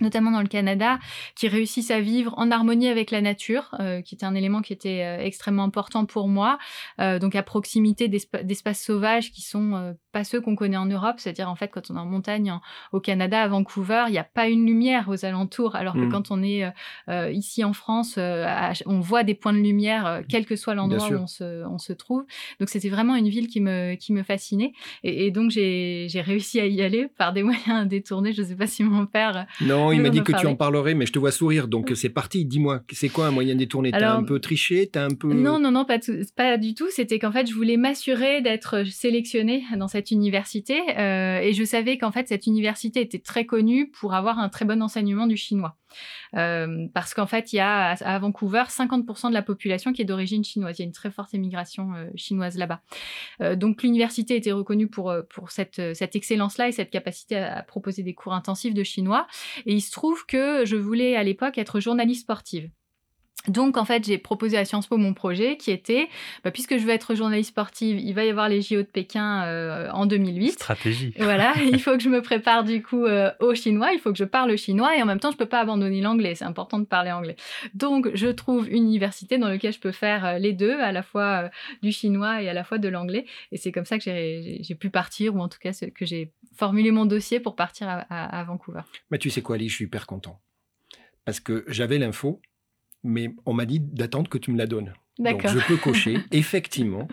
[0.00, 0.98] notamment dans le Canada,
[1.34, 4.72] qui réussissent à vivre en harmonie avec la nature, euh, qui était un élément qui
[4.72, 6.58] était euh, extrêmement important pour moi.
[7.00, 11.48] Euh, donc à proximité d'espaces sauvages qui sont pas ceux qu'on connaît en Europe, c'est-à-dire
[11.48, 12.52] en fait quand on est en montagne
[12.92, 16.12] au Canada, à Vancouver, il n'y a pas une lumière aux alentours, alors que mmh.
[16.12, 16.70] quand on est
[17.32, 21.26] ici en France, on voit des points de lumière, quel que soit l'endroit où on
[21.26, 22.24] se, on se, trouve.
[22.58, 24.72] Donc c'était vraiment une ville qui me, qui me fascinait.
[25.02, 28.32] Et, et donc j'ai réussi à y aller par des moyens détournés.
[28.32, 29.46] Je ne sais pas si mon père...
[29.60, 32.08] Non, il m'a dit que tu en parlerais, mais je te vois sourire, donc c'est
[32.08, 32.44] parti.
[32.44, 33.90] Dis-moi, c'est quoi un moyen détourné?
[33.90, 34.88] T'as un peu triché?
[34.90, 35.98] T'as un peu Non, non, non, pas,
[36.36, 36.88] pas du tout.
[36.90, 41.98] C'était qu'en fait, je voulais m'assurer d'être sélectionnée dans cette université, euh, et je savais
[41.98, 45.76] qu'en fait, cette université était très connue pour avoir un très bon enseignement du chinois.
[46.36, 50.04] Euh, parce qu'en fait, il y a à Vancouver 50% de la population qui est
[50.04, 50.78] d'origine chinoise.
[50.78, 52.80] Il y a une très forte émigration euh, chinoise là-bas.
[53.56, 58.14] Donc l'université était reconnue pour, pour cette, cette excellence-là et cette capacité à, proposer des
[58.14, 59.26] cours intensifs de chinois.
[59.66, 62.70] Et il se trouve que je voulais à l'époque être journaliste sportive.
[63.48, 66.08] Donc, en fait, j'ai proposé à Sciences Po mon projet qui était,
[66.44, 69.44] bah, puisque je veux être journaliste sportive, il va y avoir les JO de Pékin
[69.44, 70.52] euh, en 2008.
[70.52, 71.14] Stratégie.
[71.30, 74.18] Voilà, il faut que je me prépare du coup euh, au chinois, il faut que
[74.18, 76.84] je parle chinois et en même temps, je peux pas abandonner l'anglais, c'est important de
[76.84, 77.36] parler anglais.
[77.74, 81.02] Donc, je trouve une université dans laquelle je peux faire euh, les deux, à la
[81.02, 81.50] fois
[81.82, 83.26] du chinois et à la fois de l'anglais.
[83.52, 86.90] Et c'est comme ça que j'ai pu partir, ou en tout cas que j'ai formulé
[86.90, 88.82] mon dossier pour partir à, à Vancouver.
[89.10, 90.40] Mais tu sais quoi, Ali, je suis hyper content.
[91.24, 92.40] Parce que j'avais l'info,
[93.02, 94.92] mais on m'a dit d'attendre que tu me la donnes.
[95.18, 96.18] Donc je peux cocher.
[96.32, 97.08] Effectivement,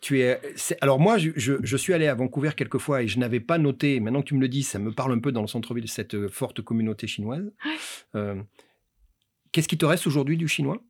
[0.00, 0.40] tu es.
[0.80, 4.00] Alors moi, je, suis allé à Vancouver quelques fois et je n'avais pas noté.
[4.00, 6.14] Maintenant que tu me le dis, ça me parle un peu dans le centre-ville cette
[6.14, 7.52] euh, forte communauté chinoise.
[8.14, 8.42] Euh,
[9.52, 10.82] Qu'est-ce qui te reste aujourd'hui du chinois?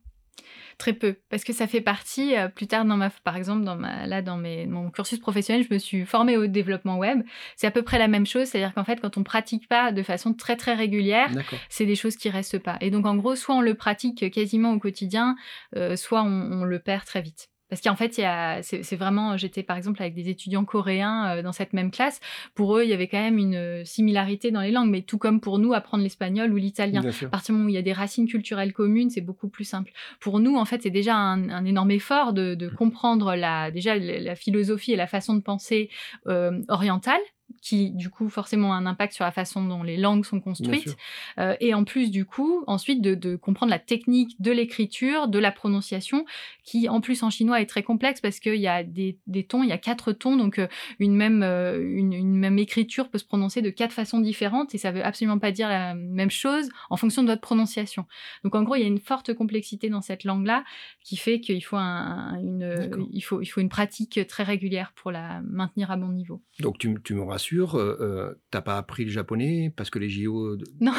[0.77, 3.75] Très peu, parce que ça fait partie, euh, plus tard dans ma, par exemple, dans
[3.75, 7.23] ma, là dans mes, mon cursus professionnel, je me suis formée au développement web.
[7.55, 10.03] C'est à peu près la même chose, c'est-à-dire qu'en fait, quand on pratique pas de
[10.03, 11.29] façon très très régulière,
[11.69, 12.77] c'est des choses qui restent pas.
[12.81, 15.35] Et donc en gros, soit on le pratique quasiment au quotidien,
[15.75, 17.49] euh, soit on le perd très vite.
[17.73, 18.13] Parce qu'en fait,
[18.61, 22.19] c'est vraiment, j'étais par exemple avec des étudiants coréens euh, dans cette même classe.
[22.53, 25.17] Pour eux, il y avait quand même une euh, similarité dans les langues, mais tout
[25.17, 27.01] comme pour nous, apprendre l'espagnol ou l'italien.
[27.01, 29.63] À partir du moment où il y a des racines culturelles communes, c'est beaucoup plus
[29.63, 29.91] simple.
[30.19, 32.75] Pour nous, en fait, c'est déjà un, énorme effort de, mmh.
[32.75, 35.89] comprendre la, déjà la philosophie et la façon de penser
[36.27, 37.21] euh, orientale
[37.63, 40.97] qui du coup forcément a un impact sur la façon dont les langues sont construites,
[41.39, 45.51] euh, et en plus du coup ensuite de, comprendre la technique de l'écriture, de la
[45.51, 46.25] prononciation,
[46.63, 49.69] qui en plus en chinois est très complexe parce qu'il y a des, tons, il
[49.69, 50.67] y a quatre tons, donc euh,
[50.99, 54.91] une, même, euh, une, même écriture peut se prononcer de quatre façons différentes, et ça
[54.91, 58.05] veut absolument pas dire la même chose en fonction de votre prononciation.
[58.43, 60.63] Donc en gros, il y a une forte complexité dans cette langue-là
[61.01, 65.41] qui fait qu'il faut, une, il faut, il faut une pratique très régulière pour la
[65.41, 66.41] maintenir à bon niveau.
[66.59, 70.09] Donc tu, tu me rassure, euh, euh, t'as pas appris le japonais parce que les
[70.09, 70.57] JO.
[70.79, 70.93] Non.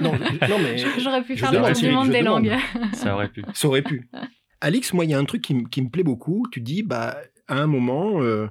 [0.00, 0.78] Non, non, mais.
[0.98, 2.52] J'aurais pu faire le tour du monde des langues.
[2.94, 3.44] Ça aurait pu.
[3.54, 4.08] Ça aurait pu.
[4.60, 6.46] Alix, moi, il y a un truc qui, me plaît beaucoup.
[6.50, 7.18] Tu dis, bah,
[7.48, 8.48] à un moment, euh,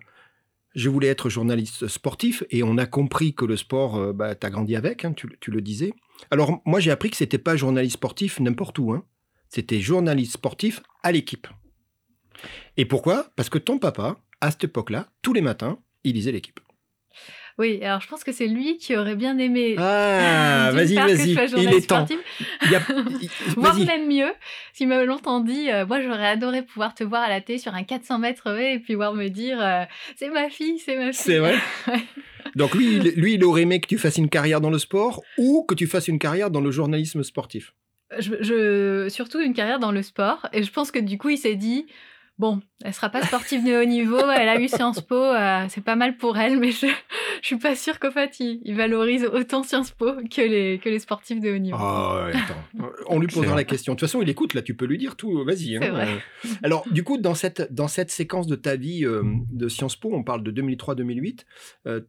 [0.76, 4.50] je voulais être journaliste sportif et on a compris que le sport, bah, tu as
[4.52, 5.92] grandi avec, hein, tu, tu, le disais.
[6.30, 8.92] Alors, moi, j'ai appris que c'était pas journaliste sportif n'importe où.
[8.92, 9.04] Hein.
[9.50, 11.48] C'était journaliste sportif à l'équipe.
[12.78, 13.32] Et pourquoi?
[13.36, 16.60] Parce que ton papa, à cette époque-là, tous les matins, il lisait l'équipe.
[17.60, 19.76] Oui, alors je pense que c'est lui qui aurait bien aimé.
[19.78, 22.06] Ah, vas-y, vas-y, il est temps.
[22.66, 22.80] Il a...
[23.56, 24.32] Voire même mieux,
[24.74, 27.76] s'il m'a longtemps dit, euh, moi j'aurais adoré pouvoir te voir à la télé sur
[27.76, 29.84] un 400 mètres et puis voir me dire, euh,
[30.16, 31.14] c'est ma fille, c'est ma fille.
[31.14, 31.56] C'est vrai.
[32.56, 35.64] Donc lui, lui, il aurait aimé que tu fasses une carrière dans le sport ou
[35.64, 37.74] que tu fasses une carrière dans le journalisme sportif.
[38.20, 40.48] je, surtout une carrière dans le sport.
[40.54, 41.86] Et je pense que du coup, il s'est dit,
[42.40, 45.84] Bon, elle sera pas sportive de haut niveau, elle a eu Sciences Po, euh, c'est
[45.84, 46.88] pas mal pour elle, mais je,
[47.42, 51.00] je suis pas sûre qu'en fait, il, valorise autant Sciences Po que les, que les
[51.00, 51.78] sportifs de haut niveau.
[51.80, 52.90] Ah, attends.
[53.08, 53.94] On lui posera la question.
[53.94, 55.78] De toute façon, il écoute, là, tu peux lui dire tout, vas-y.
[55.78, 55.92] Hein.
[55.92, 56.08] Vrai.
[56.64, 60.12] Alors, du coup, dans cette, dans cette séquence de ta vie euh, de Sciences Po,
[60.14, 61.42] on parle de 2003-2008.
[61.88, 62.02] Euh,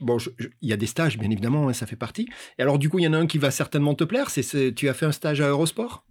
[0.00, 0.18] bon,
[0.62, 2.28] il y a des stages, bien évidemment, hein, ça fait partie.
[2.58, 4.74] Et alors, du coup, il y en a un qui va certainement te plaire, c'est
[4.74, 6.04] tu as fait un stage à Eurosport?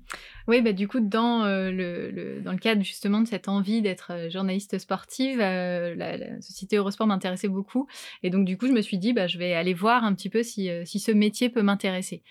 [0.47, 4.11] Oui, bah, du coup, dans, euh, le, dans le cadre justement de cette envie d'être
[4.11, 7.87] euh, journaliste sportive, euh, la, société Eurosport m'intéressait beaucoup.
[8.23, 10.29] Et donc, du coup, je me suis dit, bah, je vais aller voir un petit
[10.29, 12.23] peu si, si ce métier peut m'intéresser.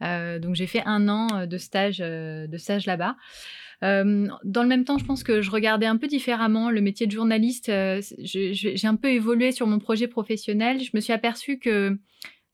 [0.00, 3.16] donc, j'ai fait un an de stage, de stage là-bas.
[3.82, 7.12] Dans le même temps, je pense que je regardais un peu différemment le métier de
[7.12, 7.70] journaliste.
[8.20, 10.80] j'ai un peu évolué sur mon projet professionnel.
[10.80, 11.98] Je me suis aperçue que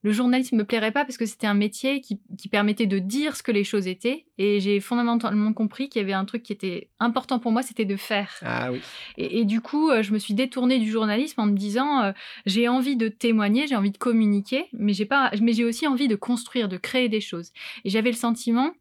[0.04, 3.42] le journalisme me plairait pas parce que c'était un métier qui, permettait de dire ce
[3.42, 4.26] que les choses étaient.
[4.36, 7.86] Et j'ai fondamentalement compris qu'il y avait un truc qui était important pour moi, c'était
[7.86, 8.34] de faire.
[8.42, 8.80] Ah oui.
[9.16, 12.12] Et, du coup, euh, je me suis détournée du journalisme en me disant, euh,
[12.44, 16.06] j'ai envie de témoigner, j'ai envie de communiquer, mais j'ai pas, mais j'ai aussi envie
[16.06, 17.50] de construire, de créer des choses.
[17.86, 18.72] Et j'avais le sentiment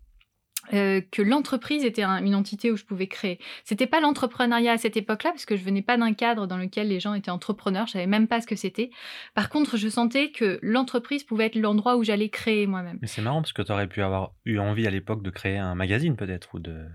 [0.73, 3.39] euh, que l'entreprise était une entité où je pouvais créer.
[3.63, 6.87] C'était pas l'entrepreneuriat à cette époque-là parce que je venais pas d'un cadre dans lequel
[6.87, 8.89] les gens étaient entrepreneurs, je savais même pas ce que c'était.
[9.35, 12.97] Par contre, je sentais que l'entreprise pouvait être l'endroit où j'allais créer moi-même.
[13.01, 15.57] Mais c'est marrant parce que tu aurais pu avoir eu envie à l'époque de créer
[15.57, 16.85] un magazine peut-être ou de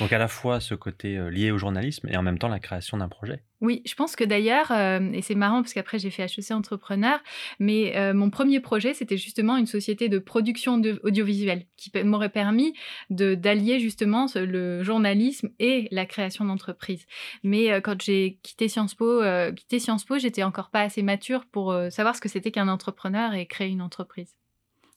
[0.00, 2.60] donc à la fois ce côté euh, lié au journalisme et en même temps la
[2.60, 3.42] création d'un projet.
[3.64, 7.18] Oui, je pense que d'ailleurs, euh, et c'est marrant parce qu'après j'ai fait HEC entrepreneur,
[7.58, 12.74] mais euh, mon premier projet c'était justement une société de production audiovisuelle qui m'aurait permis
[13.08, 17.06] d'allier justement le journalisme et la création d'entreprise.
[17.42, 19.22] Mais quand j'ai quitté Sciences Po,
[19.56, 23.32] quitté Sciences Po, j'étais encore pas assez mature pour savoir ce que c'était qu'un entrepreneur
[23.32, 24.34] et créer une entreprise.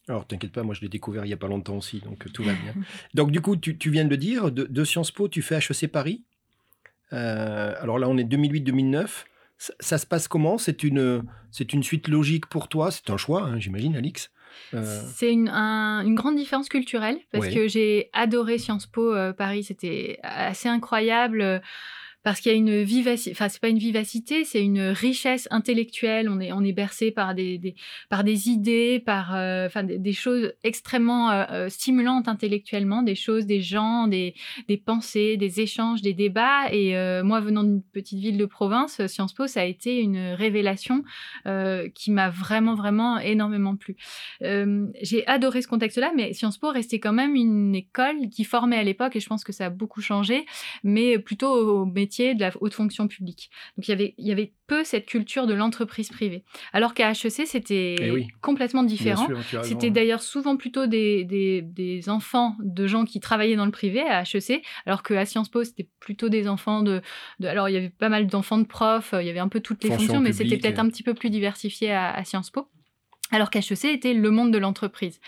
[0.10, 2.30] Alors, t'inquiète pas, moi je l'ai découvert il y a pas longtemps aussi, donc euh,
[2.30, 2.73] tout va bien.
[3.13, 6.23] donc, du coup, tu, viens de le dire, de, Sciences Po, tu fais HEC Paris?
[7.13, 9.26] Euh, alors là, on est 2008-2009.
[9.58, 10.58] Ça, se passe comment?
[10.58, 12.91] C'est une, c'est une suite logique pour toi?
[12.91, 14.30] C'est un choix, hein, j'imagine, Alix.
[14.74, 20.20] Euh, C'est une, une, grande différence culturelle parce que j'ai adoré Sciences Po Paris, c'était
[20.24, 21.62] assez incroyable
[22.28, 26.28] parce qu'il y a une vivacité, enfin c'est pas une vivacité, c'est une richesse intellectuelle.
[26.28, 27.74] On est on est bercé par des,
[28.10, 33.62] par des idées, par euh, des, choses extrêmement euh, euh, stimulantes intellectuellement, des choses, des
[33.62, 34.36] gens, des,
[34.68, 36.70] des pensées, des échanges, des débats.
[36.74, 41.06] Et moi venant d'une petite ville de province, Sciences Po ça a été une révélation
[41.94, 43.96] qui m'a vraiment vraiment énormément plu.
[44.42, 48.84] J'ai adoré ce contexte-là, mais Sciences Po restait quand même une école qui formait à
[48.84, 50.46] l'époque et je pense que ça a beaucoup changé,
[50.84, 53.49] mais plutôt au métier métiers, de la haute fonction publique.
[53.77, 56.43] Donc il y avait, il y avait peu cette culture de l'entreprise privée.
[56.73, 59.27] Alors qu'à HEC, c'était Eh complètement différent.
[59.63, 64.01] C'était d'ailleurs souvent plutôt des, des, des, enfants de gens qui travaillaient dans le privé
[64.01, 67.01] à HEC, alors qu'à Sciences Po, c'était plutôt des enfants de,
[67.43, 69.84] Alors, il y avait pas mal d'enfants de profs, il y avait un peu toutes
[69.84, 72.67] les fonctions, mais c'était peut-être un petit peu plus diversifié à, à Sciences Po
[73.32, 75.20] alors qu'HEC était le monde de l'entreprise.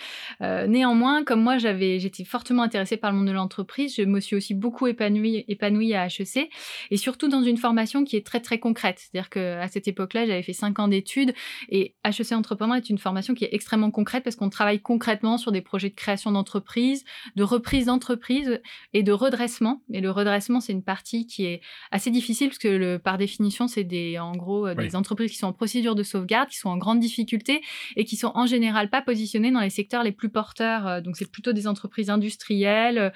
[0.41, 4.19] Euh, néanmoins, comme moi, j'avais, j'étais fortement intéressée par le monde de l'entreprise, je me
[4.19, 6.49] suis aussi beaucoup épanouie, épanouie à HEC,
[6.91, 8.99] et surtout dans une formation qui est très très concrète.
[8.99, 11.33] C'est-à-dire qu'à cette époque-là, j'avais fait cinq ans d'études,
[11.69, 15.51] et HEC Entrepreneur est une formation qui est extrêmement concrète parce qu'on travaille concrètement sur
[15.51, 17.03] des projets de création d'entreprise,
[17.35, 18.61] de reprise d'entreprise
[18.93, 19.81] et de redressement.
[19.91, 23.67] Et le redressement, c'est une partie qui est assez difficile parce que le, par définition,
[23.67, 26.69] c'est des, en gros, euh, des entreprises qui sont en procédure de sauvegarde, qui sont
[26.69, 27.61] en grande difficulté
[27.95, 30.87] et qui sont en général pas positionnés dans les secteurs les plus porteurs.
[30.87, 33.13] Euh, donc, c'est plutôt des entreprises industrielles.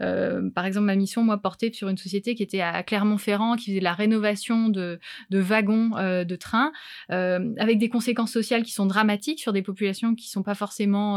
[0.00, 3.66] Euh, par exemple, ma mission, moi, portait sur une société qui était à Clermont-Ferrand, qui
[3.66, 4.98] faisait de la rénovation de,
[5.30, 6.72] wagons euh, de train,
[7.08, 11.16] avec des conséquences sociales qui sont dramatiques sur des populations qui sont pas forcément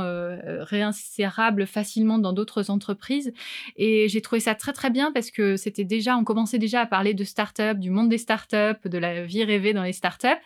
[0.62, 3.34] réinsérables facilement dans d'autres entreprises.
[3.76, 6.86] Et j'ai trouvé ça très, très bien parce que c'était déjà, on commençait déjà à
[6.86, 10.40] parler de start-up, du monde des start-up, de la vie rêvée dans les start-up.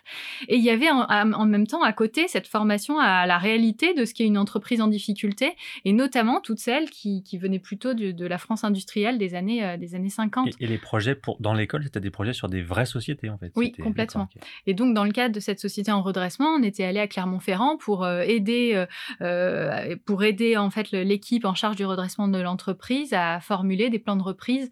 [0.47, 3.93] Et il y avait en, en même temps à côté cette formation à la réalité
[3.93, 7.93] de ce qu'est une entreprise en difficulté, et notamment toutes celles qui, qui venaient plutôt
[7.93, 10.49] de, de, la France industrielle des années, euh, des années 50.
[10.59, 13.51] Et, les projets pour, dans l'école, c'était des projets sur des vraies sociétés, en fait
[13.55, 14.27] Oui, complètement.
[14.65, 17.77] Et donc, dans le cadre de cette société en redressement, on était allé à Clermont-Ferrand
[17.77, 18.85] pour euh, aider,
[19.21, 23.99] euh, pour aider en fait l'équipe en charge du redressement de l'entreprise à formuler des
[23.99, 24.69] plans de reprise,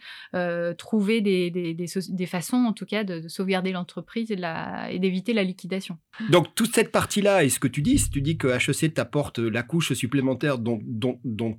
[0.77, 5.41] trouver des, des, des, façons, en tout cas, de, de sauvegarder l'entreprise et d'éviter la,
[5.41, 5.97] la liquidation.
[6.29, 9.93] Donc, toute cette partie-là, est-ce que tu dis, tu dis que HEC t'apporte la couche
[9.93, 10.79] supplémentaire dont,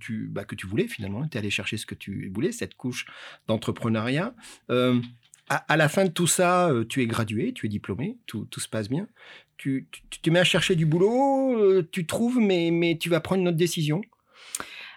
[0.00, 2.74] tu, bah, que tu voulais finalement, tu es allé chercher ce que tu voulais, cette
[2.74, 3.06] couche
[3.46, 4.34] d'entrepreneuriat.
[4.70, 5.00] Euh,
[5.48, 8.68] à, la fin de tout ça, euh, tu es gradué, tu es diplômé, tout, se
[8.68, 9.08] passe bien.
[9.56, 9.88] Tu,
[10.22, 13.56] te mets à chercher du boulot, euh, tu trouves, mais, tu vas prendre une autre
[13.56, 14.02] décision?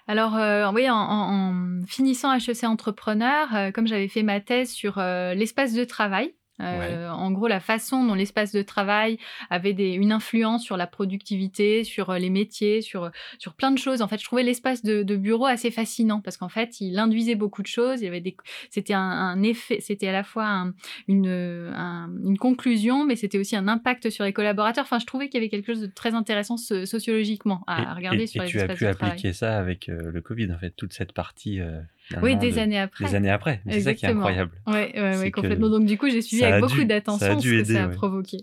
[0.07, 0.33] Alors
[0.73, 7.09] oui, en, finissant HEC Entrepreneur, comme j'avais fait ma thèse sur l'espace de travail, euh,
[7.09, 9.17] en gros, la façon dont l'espace de travail
[9.49, 13.77] avait des, une influence sur la productivité, sur euh, les métiers, sur, sur plein de
[13.77, 14.01] choses.
[14.01, 17.61] En fait, je trouvais l'espace de, bureau assez fascinant parce qu'en fait, il induisait beaucoup
[17.61, 18.01] de choses.
[18.01, 18.35] Il y avait des,
[18.69, 20.71] c'était un, effet, c'était à la fois
[21.07, 24.83] une, une conclusion, mais c'était aussi un impact sur les collaborateurs.
[24.83, 28.41] Enfin, je trouvais qu'il y avait quelque chose de très intéressant sociologiquement à, regarder sur
[28.41, 31.11] et les tu as pu appliquer ça avec euh, le Covid, en fait, toute cette
[31.11, 31.59] partie
[32.21, 33.05] oui, des années après.
[33.05, 33.61] Des années après.
[33.69, 34.51] C'est ça qui est incroyable.
[34.67, 35.69] Oui, ouais, ouais, complètement.
[35.69, 38.37] Donc, du coup, j'ai suivi avec beaucoup d'attention ce que ça a provoqué.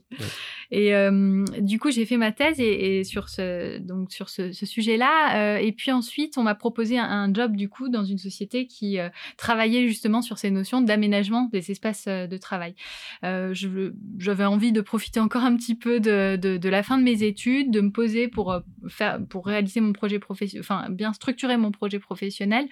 [0.70, 5.56] Et euh, du coup, j'ai fait ma thèse et, sur ce, donc, sur ce, sujet-là.
[5.56, 8.98] Euh, et puis ensuite, on m'a proposé un, job, du coup, dans une société qui
[8.98, 12.74] euh, travaillait justement sur ces notions d'aménagement des espaces de travail.
[13.22, 17.70] J'avais envie de profiter encore un petit peu de, de, la fin de mes études,
[17.70, 18.54] de me poser pour,
[18.88, 22.68] faire, pour réaliser mon projet professionnel, enfin, bien structurer mon projet professionnel.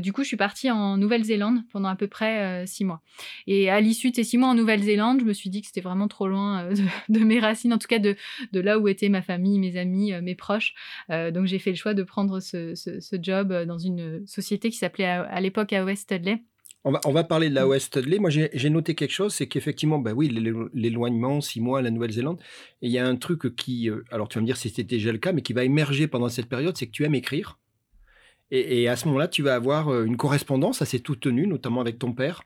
[0.00, 3.00] du coup, je suis partie en Nouvelle-Zélande pendant à peu près six mois.
[3.46, 5.80] Et à l'issue de ces six mois en Nouvelle-Zélande, je me suis dit que c'était
[5.80, 8.16] vraiment trop loin de, de mes racines, en tout cas de,
[8.52, 10.74] là où était ma famille, mes amis, euh, mes proches.
[11.10, 12.74] Euh, donc j'ai fait le choix de prendre ce,
[13.22, 16.42] job euh, dans une société qui s'appelait à, l'époque AOS Studley.
[16.84, 18.18] On va, parler de la OS Studley.
[18.18, 20.28] Moi, j'ai noté quelque chose, c'est qu'effectivement, bah oui,
[20.72, 22.40] l'éloignement, six mois à la Nouvelle-Zélande.
[22.80, 25.18] Il y a un truc qui, alors tu vas me dire si c'était déjà le
[25.18, 27.58] cas, mais qui va émerger pendant cette période, c'est que tu aimes écrire.
[28.50, 31.98] Et, et à ce moment-là, tu vas avoir une correspondance assez toute tenue, notamment avec
[31.98, 32.42] ton père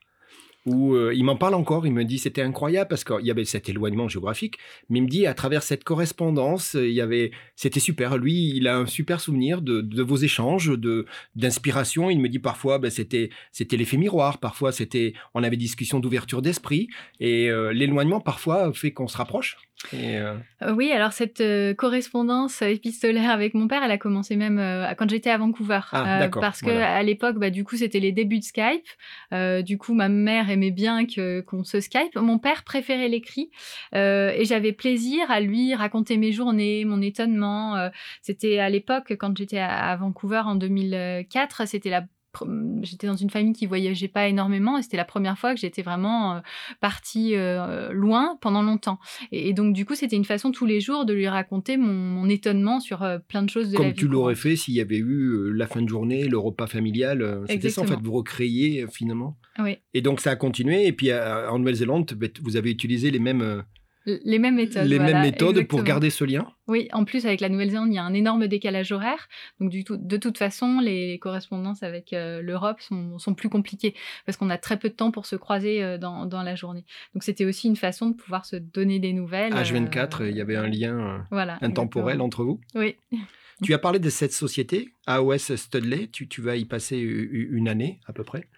[0.66, 3.44] où euh, il m'en parle encore, il me dit c'était incroyable parce qu'il y avait
[3.44, 7.80] cet éloignement géographique, mais il me dit à travers cette correspondance, il y avait, c'était
[7.80, 8.16] super.
[8.16, 12.10] Lui, il a un super souvenir de, de vos échanges, de d'inspiration.
[12.10, 16.42] Il me dit parfois, ben, c'était c'était l'effet miroir, parfois c'était, on avait discussion d'ouverture
[16.42, 16.88] d'esprit,
[17.20, 19.56] et euh, l'éloignement parfois fait qu'on se rapproche.
[19.94, 20.36] Euh,
[20.74, 21.42] oui, alors cette
[21.76, 24.58] correspondance épistolaire avec mon père, elle a commencé même
[24.96, 28.38] quand j'étais à Vancouver, ah, parce que à l'époque, bah, du coup, c'était les débuts
[28.38, 28.86] de Skype.
[29.64, 32.16] du coup, ma mère aimait bien que qu'on se Skype.
[32.16, 33.50] Mon père préférait l'écrit
[33.94, 37.76] euh, et j'avais plaisir à lui raconter mes journées, mon étonnement.
[37.76, 37.88] Euh,
[38.22, 42.04] c'était à l'époque quand j'étais à, Vancouver en 2004, c'était la
[42.82, 45.82] j'étais dans une famille qui voyageait pas énormément et c'était la première fois que j'étais
[45.82, 46.40] vraiment euh,
[46.80, 48.98] partie euh, loin pendant longtemps.
[49.30, 52.80] Et, donc du coup, c'était une façon tous les jours de lui raconter mon, étonnement
[52.80, 53.98] sur euh, plein de choses de Comme la vie.
[53.98, 57.44] tu l'aurais fait s'il y avait eu la fin de journée, le repas familial.
[57.48, 59.36] C'était ça en fait, vous recréiez finalement.
[59.58, 59.78] Oui.
[59.92, 60.86] Et donc ça a continué.
[60.86, 63.64] Et puis en Nouvelle-Zélande, vous avez utilisé les mêmes
[64.06, 64.86] Les mêmes méthodes.
[64.86, 67.94] Les voilà, mêmes méthodes pour garder ce lien Oui, en plus, avec la Nouvelle-Zélande, il
[67.94, 69.28] y a un énorme décalage horaire.
[69.60, 73.94] Donc, du tout, de toute façon, les correspondances avec euh, l'Europe sont, sont plus compliquées
[74.26, 76.84] parce qu'on a très peu de temps pour se croiser euh, dans, dans la journée.
[77.14, 79.52] Donc, c'était aussi une façon de pouvoir se donner des nouvelles.
[79.52, 82.24] H24, euh, il y avait un lien voilà, intemporel exactement.
[82.24, 82.60] entre vous.
[82.74, 82.96] Oui.
[83.62, 88.00] Tu as parlé de cette société, AOS Studley, tu, tu vas y passer une année
[88.06, 88.48] à peu près.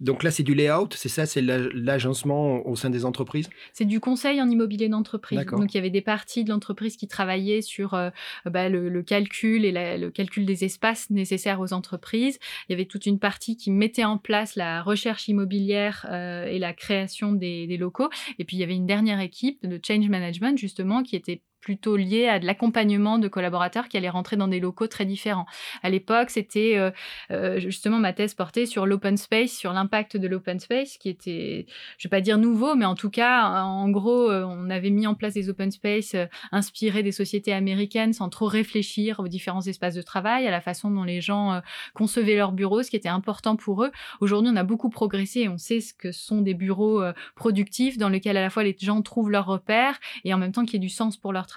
[0.00, 3.48] Donc là, c'est du layout, c'est ça, c'est l'ag- l'agencement au sein des entreprises?
[3.72, 5.44] C'est du conseil en immobilier d'entreprise.
[5.46, 8.10] Donc, il y avait des parties de l'entreprise qui travaillaient sur euh,
[8.44, 12.38] bah, le, le calcul et la- le calcul des espaces nécessaires aux entreprises.
[12.68, 16.58] Il y avait toute une partie qui mettait en place la recherche immobilière euh, et
[16.58, 18.10] la création des, des locaux.
[18.38, 21.96] Et puis, il y avait une dernière équipe de change management, justement, qui était plutôt
[21.96, 25.46] liée à de l'accompagnement de collaborateurs qui allaient rentrer dans des locaux très différents.
[25.82, 26.90] À l'époque, c'était euh,
[27.30, 31.66] euh, justement ma thèse portée sur l'open space, sur l'impact de l'open space, qui était
[31.96, 35.06] je vais pas dire nouveau, mais en tout cas, en gros, euh, on avait mis
[35.06, 36.14] en place des open space
[36.52, 40.90] inspirés des sociétés américaines sans trop réfléchir aux différents espaces de travail, à la façon
[40.90, 41.62] dont les gens
[41.94, 43.90] concevaient leurs bureaux, ce qui était important pour eux.
[44.20, 47.02] Aujourd'hui, on a beaucoup progressé et on sait ce que sont des bureaux
[47.36, 50.64] productifs dans lesquels à la fois les gens trouvent leurs repères et en même temps
[50.64, 51.53] qu'il y ait du sens pour leur travail.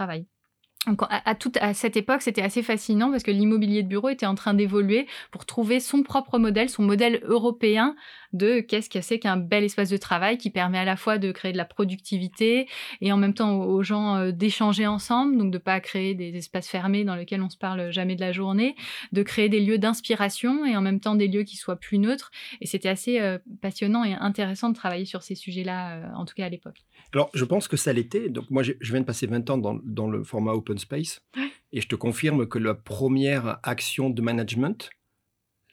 [0.88, 4.25] Donc, à, toute, à cette époque, c'était assez fascinant parce que l'immobilier de bureau était
[4.25, 7.93] en train d'évoluer pour trouver son propre modèle, son modèle européen
[8.31, 11.33] de qu'est-ce que c'est qu'un bel espace de travail qui permet à la fois de
[11.33, 12.69] créer de la productivité
[13.01, 16.69] et en même temps aux, gens euh, d'échanger ensemble, donc de pas créer des espaces
[16.69, 18.75] fermés dans lesquels on se parle jamais de la journée,
[19.12, 22.31] de créer des lieux d'inspiration et en même temps des lieux qui soient plus neutres.
[22.62, 26.33] Et c'était assez euh, passionnant et intéressant de travailler sur ces sujets-là, euh, en tout
[26.33, 26.86] cas à l'époque.
[27.13, 28.30] Alors, je pense que ça l'était.
[28.30, 31.22] Donc, moi, je viens de passer 20 ans dans, dans le format open space.
[31.36, 31.50] Ouais.
[31.72, 34.89] Et je te confirme que la première action de management,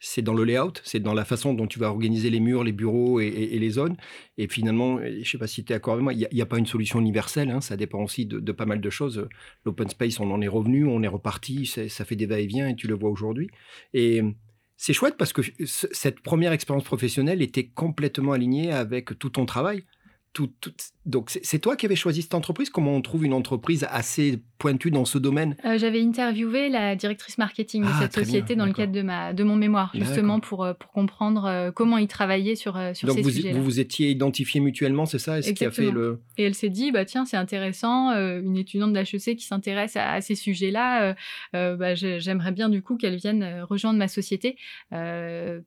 [0.01, 2.73] c'est dans le layout, c'est dans la façon dont tu vas organiser les murs, les
[2.73, 3.97] bureaux et, et- et les zones.
[4.37, 6.47] Et finalement, je ne sais pas si tu es d'accord avec moi, il n'y a,
[6.47, 9.27] pas une solution universelle, hein, ça dépend aussi de, de pas mal de choses.
[9.65, 12.87] L'open space, on en est revenu, on est reparti, ça fait des va-et-vient et tu
[12.87, 13.49] le vois aujourd'hui.
[13.95, 14.21] Et
[14.77, 19.47] c'est chouette parce que ce- cette première expérience professionnelle était complètement alignée avec tout ton
[19.47, 19.85] travail.
[20.35, 20.73] Tout, tout-
[21.07, 22.69] donc, c'est toi qui avais choisi cette entreprise?
[22.71, 25.55] Comment on trouve une entreprise assez pointue dans ce domaine?
[25.65, 29.03] Euh, J'avais interviewé la directrice marketing de Ah, cette bien, société dans le cadre de,
[29.03, 33.07] ma, de mon mémoire, justement pour, euh, pour comprendre euh, comment ils travaillaient sur, sur
[33.07, 33.55] Donc, ces vous, sujets-là.
[33.55, 35.39] vous vous étiez identifiés mutuellement, c'est ça?
[35.39, 36.01] Et ce qui a fait Exactement.
[36.01, 36.21] le.
[36.39, 40.11] Et elle s'est dit, bah tiens, c'est intéressant, euh, une étudiante d'HEC qui s'intéresse à,
[40.15, 41.15] à ces sujets-là,
[41.55, 44.57] euh, bah, j'aimerais bien du coup qu'elle vienne rejoindre ma société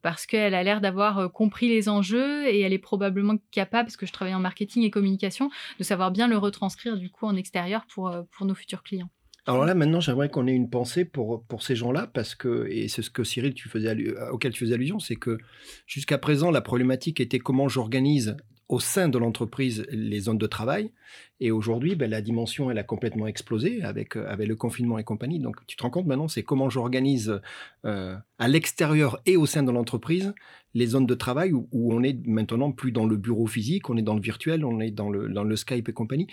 [0.02, 4.04] parce qu'elle a l'air d'avoir compris les enjeux et elle est probablement capable, parce que
[4.04, 7.86] je travaille en marketing et communication, de savoir bien le retranscrire du coup en extérieur
[7.94, 9.10] pour, euh, pour nos futurs clients.
[9.46, 12.88] Alors là, maintenant, j'aimerais qu'on ait une pensée pour, pour ces gens-là, parce que, et
[12.88, 15.38] c'est ce que Cyril, tu faisais allu- auquel tu faisais allusion, c'est que
[15.86, 18.36] jusqu'à présent, la problématique était comment j'organise
[18.68, 20.92] au sein de l'entreprise les zones de travail.
[21.40, 25.04] Et aujourd'hui, ben, la dimension, elle a complètement explosé avec, euh, avec le confinement et
[25.04, 25.38] compagnie.
[25.38, 27.40] Donc, tu te rends compte maintenant, c'est comment j'organise
[27.86, 30.34] euh, à l'extérieur et au sein de l'entreprise
[30.78, 33.96] les zones de travail où, où on est maintenant plus dans le bureau physique, on
[33.96, 36.28] est dans le virtuel, on est dans le, dans le Skype et compagnie.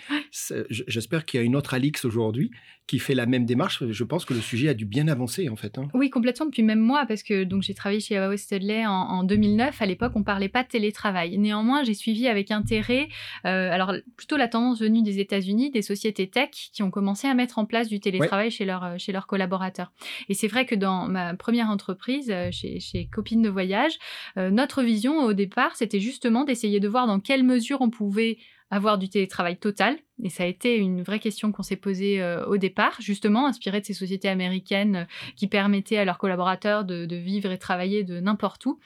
[0.70, 2.50] J'espère qu'il y a une autre Alix aujourd'hui
[2.86, 3.84] qui fait la même démarche.
[3.90, 5.76] Je pense que le sujet a dû bien avancer, en fait.
[5.76, 5.88] hein.
[5.92, 6.48] Oui, complètement.
[6.50, 9.82] Puis même moi, parce que donc j'ai travaillé chez Huawei Studley en, en 2009.
[9.82, 11.36] À l'époque, on parlait pas de télétravail.
[11.36, 13.08] Néanmoins, j'ai suivi avec intérêt,
[13.44, 17.34] euh, alors plutôt la tendance venue des États-Unis, des sociétés tech qui ont commencé à
[17.34, 19.90] mettre en place du télétravail chez, leurs, euh, chez leurs collaborateurs.
[20.28, 23.98] Et c'est vrai que dans ma première entreprise, euh, chez, chez Copines de Voyage,
[24.38, 28.38] euh, notre vision au départ, c'était justement d'essayer de voir dans quelle mesure on pouvait
[28.70, 29.96] avoir du télétravail total.
[30.22, 33.80] Et ça a été une vraie question qu'on s'est posée euh, au départ, justement, inspirée
[33.80, 35.04] de ces sociétés américaines euh,
[35.36, 38.78] qui permettaient à leurs collaborateurs de, vivre et travailler de n'importe où.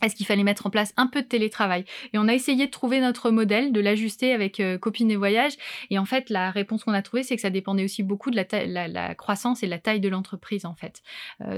[0.00, 1.84] Est-ce qu'il fallait mettre en place un peu de télétravail?
[2.12, 5.54] Et on a essayé de trouver notre modèle, de l'ajuster avec Copines et Voyages.
[5.90, 8.36] Et en fait, la réponse qu'on a trouvée, c'est que ça dépendait aussi beaucoup de
[8.36, 11.02] la, croissance et de la taille de l'entreprise, en fait,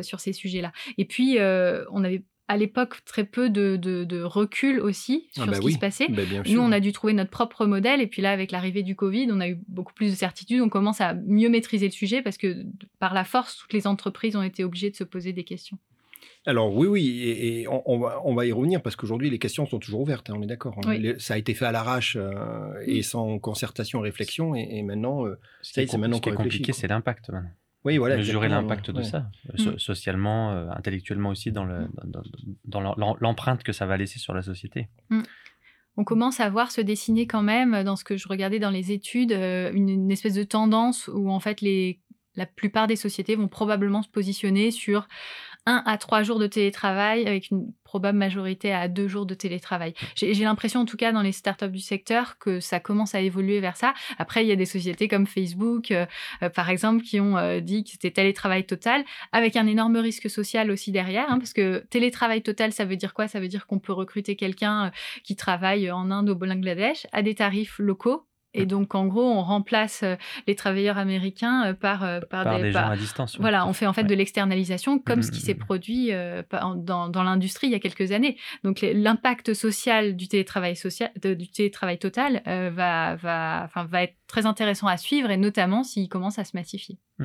[0.00, 0.72] sur ces sujets-là.
[0.96, 5.44] Et puis, euh, on avait à l'époque très peu de, de- de recul aussi sur
[5.44, 5.72] Ah bah ce qui oui.
[5.74, 6.08] se passait.
[6.08, 8.00] Bien Nous, on a dû trouver notre propre modèle.
[8.00, 10.60] Et puis là, avec l'arrivée du Covid, on a eu beaucoup plus de certitude.
[10.60, 12.64] On commence à mieux maîtriser le sujet parce que
[12.98, 15.78] par la force, toutes les entreprises ont été obligées de se poser des questions.
[16.46, 19.38] Alors oui, oui, et, et on, on va, on va y revenir parce qu'aujourd'hui, les
[19.38, 20.74] questions sont toujours ouvertes, hein, on est d'accord.
[20.78, 20.88] hein.
[20.88, 21.14] Oui.
[21.18, 22.32] Ça a été fait à l'arrache euh,
[22.86, 25.26] et sans concertation, réflexion, et, et maintenant...
[25.26, 27.28] euh, Ce qui Ça y est, est, c'est maintenant ce qui est compliqué, c'est l'impact
[27.30, 27.50] maintenant.
[27.84, 28.16] Oui, voilà.
[28.16, 29.04] Mesurer l'impact de ouais.
[29.04, 29.78] ça, euh, so- Mm.
[29.78, 32.20] socialement, euh, intellectuellement aussi, dans le- dans,
[32.64, 34.88] dans- dans l'em- l'empreinte que ça va laisser sur la société.
[35.96, 38.90] on commence à voir se dessiner quand même, dans ce que je regardais dans les
[38.92, 42.00] études, euh, une, une espèce de tendance où en fait les,
[42.36, 45.08] la plupart des sociétés vont probablement se positionner sur
[45.66, 49.94] un à trois jours de télétravail avec une probable majorité à deux jours de télétravail.
[50.14, 53.60] J'ai l'impression, en tout cas, dans les startups du secteur, que ça commence à évoluer
[53.60, 53.94] vers ça.
[54.18, 56.06] Après, il y a des sociétés comme Facebook, euh,
[56.42, 60.30] euh, par exemple, qui ont euh, dit que c'était télétravail total, avec un énorme risque
[60.30, 63.26] social aussi derrière, hein, parce que télétravail total, ça veut dire quoi?
[63.26, 64.92] Ça veut dire qu'on peut recruter quelqu'un
[65.24, 69.22] qui travaille en Inde ou au Bangladesh à des tarifs locaux et donc, en gros,
[69.22, 70.16] on remplace euh,
[70.48, 73.38] les travailleurs américains euh, par, euh, par, des, gens à distance.
[73.38, 75.64] Voilà, on fait en fait de l'externalisation comme ce qui s'est Mmh, mmh, mmh.
[75.64, 76.10] produit
[76.76, 78.36] dans, dans l'industrie il y a quelques années.
[78.64, 84.14] Donc, l'impact social du télétravail, social, de, du télétravail total va, va, enfin, va être
[84.26, 86.98] très intéressant à suivre et notamment s'il commence à se massifier.
[87.18, 87.24] Mmh.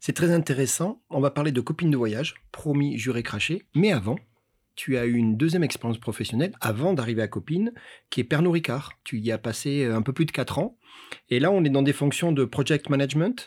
[0.00, 1.00] C'est très intéressant.
[1.10, 3.62] On va parler de copines de voyage, promis, juré, craché.
[3.74, 4.16] Mais avant,
[4.76, 7.72] tu as eu une deuxième expérience professionnelle avant d'arriver à Copine,
[8.10, 8.92] qui est Pernod Ricard.
[9.04, 10.78] Tu y as passé un peu plus de 4 ans.
[11.28, 13.46] Et là, on est dans des fonctions de project management.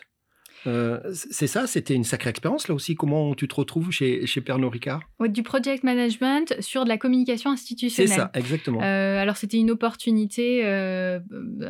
[0.66, 2.94] Euh, c'est ça, c'était une sacrée expérience là aussi.
[2.94, 5.02] Comment tu te retrouves chez, chez Pernod Ricard?
[5.28, 8.10] Du project management sur de la communication institutionnelle.
[8.10, 8.80] C'est ça, exactement.
[8.82, 11.20] Euh, alors c'était une opportunité, euh,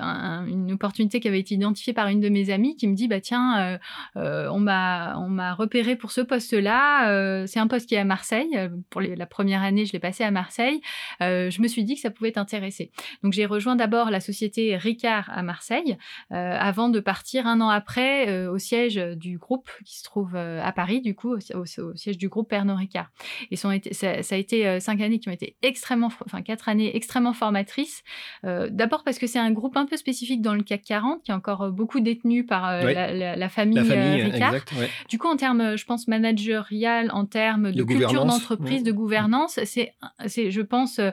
[0.00, 3.08] un, une opportunité qui avait été identifiée par une de mes amies qui me dit
[3.08, 3.78] bah tiens,
[4.14, 7.46] on m'a on m'a repéré pour ce poste-là.
[7.46, 8.48] c'est un poste qui est à Marseille.
[8.90, 10.80] Pour les, la première année, je l'ai passé à Marseille.
[11.20, 12.90] je me suis dit que ça pouvait t'intéresser.
[13.22, 15.96] Donc j'ai rejoint d'abord la société Ricard à Marseille
[16.30, 18.77] avant de partir un an après au siège
[19.16, 22.48] du groupe qui se trouve à Paris, du coup, au, au, au siège du groupe
[22.48, 23.10] Pernod Ricard.
[23.50, 28.02] Et ça, a été cinq années qui ont été extrêmement, enfin quatre années extrêmement formatrices.
[28.44, 31.30] Euh, D'abord parce que c'est un groupe un peu spécifique dans le CAC 40, qui
[31.30, 32.94] est encore beaucoup détenu par euh, Oui.
[32.94, 34.54] la, la, la famille, La famille, euh, Ricard.
[34.54, 34.72] exact.
[34.78, 34.88] ouais.
[35.08, 38.82] Du coup, en termes, je pense, managérial, en termes de, De culture d'entreprise, ouais.
[38.82, 39.94] de gouvernance, c'est,
[40.26, 41.10] c'est, je pense, euh,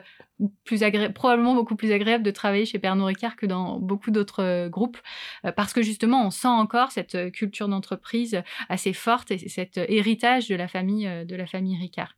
[0.64, 4.42] plus agré- probablement beaucoup plus agréable de travailler chez Pernod Ricard que dans beaucoup d'autres
[4.42, 4.98] euh, groupes,
[5.44, 9.78] euh, parce que justement, on sent encore cette euh, culture d'entreprise assez forte et cet
[9.88, 12.14] héritage de la famille, euh, de la famille Ricard.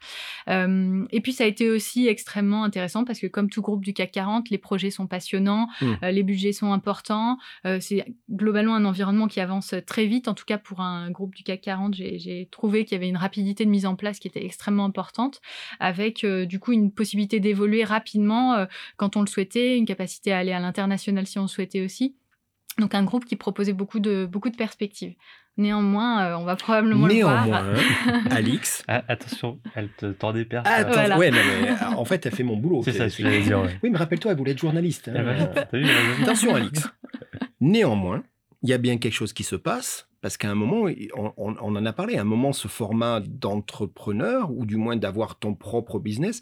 [0.48, 4.10] Et puis, ça a été aussi extrêmement intéressant parce que, comme tout groupe du CAC
[4.12, 5.86] 40, les projets sont passionnants, Mm.
[6.02, 7.38] euh, les budgets sont importants.
[7.80, 10.26] c'est globalement un environnement qui avance très vite.
[10.28, 13.16] En tout cas, pour un groupe du CAC 40, j'ai trouvé qu'il y avait une
[13.16, 15.40] rapidité de mise en place qui était extrêmement importante,
[15.80, 20.38] avec du coup une possibilité d'évoluer rapidement euh, quand on le souhaitait, une capacité à
[20.38, 22.16] aller à l'international si on le souhaitait aussi.
[22.78, 25.14] Donc un groupe qui proposait beaucoup de, beaucoup de perspectives.
[25.56, 27.44] Néanmoins, euh, on va probablement le voir.
[27.46, 27.74] Néanmoins,
[28.30, 28.84] Alix.
[28.88, 30.68] Ah, attention, elle te tend des perches.
[30.70, 31.18] Attends, Voilà.
[31.18, 32.82] ouais, non, mais, euh, en fait, elle fait mon boulot.
[32.84, 33.60] c'est ça ce que j'allais dire.
[33.60, 33.76] Ouais.
[33.82, 35.08] Oui, mais rappelle-toi, elle voulait être journaliste.
[35.08, 35.14] hein.
[35.16, 36.22] Eh ben, vu.
[36.22, 36.88] Attention, Alix.
[37.60, 38.22] Néanmoins,
[38.62, 41.56] il y a bien quelque chose qui se passe, parce qu'à un moment, on, on-
[41.60, 45.54] on en a parlé, à un moment, ce format d'entrepreneur, ou du moins d'avoir ton
[45.54, 46.40] propre business,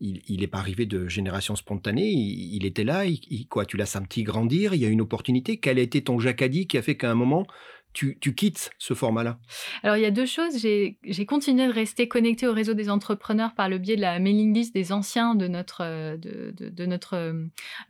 [0.00, 4.22] il n'est pas arrivé de génération spontanée, il, était là, il- quoi, tu l'as senti
[4.22, 5.58] grandir, il y a une opportunité.
[5.58, 7.46] Quel a été ton jacadi qui a fait qu'à un moment,
[7.92, 9.38] tu, quittes ce format-là?
[9.82, 10.58] Alors, il y a deux choses.
[10.58, 14.54] J'ai continué de rester connectée au réseau des entrepreneurs par le biais de la mailing
[14.54, 17.32] list des anciens de notre, euh, de, de- notre euh,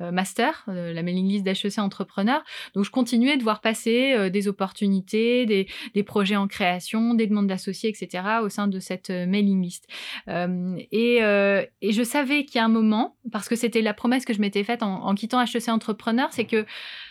[0.00, 2.42] euh, master, la mailing list d'HEC Entrepreneurs.
[2.74, 7.90] Donc, je continuais de voir passer des opportunités, des, projets en création, des demandes d'associés,
[7.90, 8.24] etc.
[8.42, 9.86] au sein de cette mailing list.
[10.26, 14.32] Et, et je savais qu'il y a un moment, parce que c'était la promesse que
[14.32, 16.64] je m'étais faite en, en quittant HEC Entrepreneurs, c'est que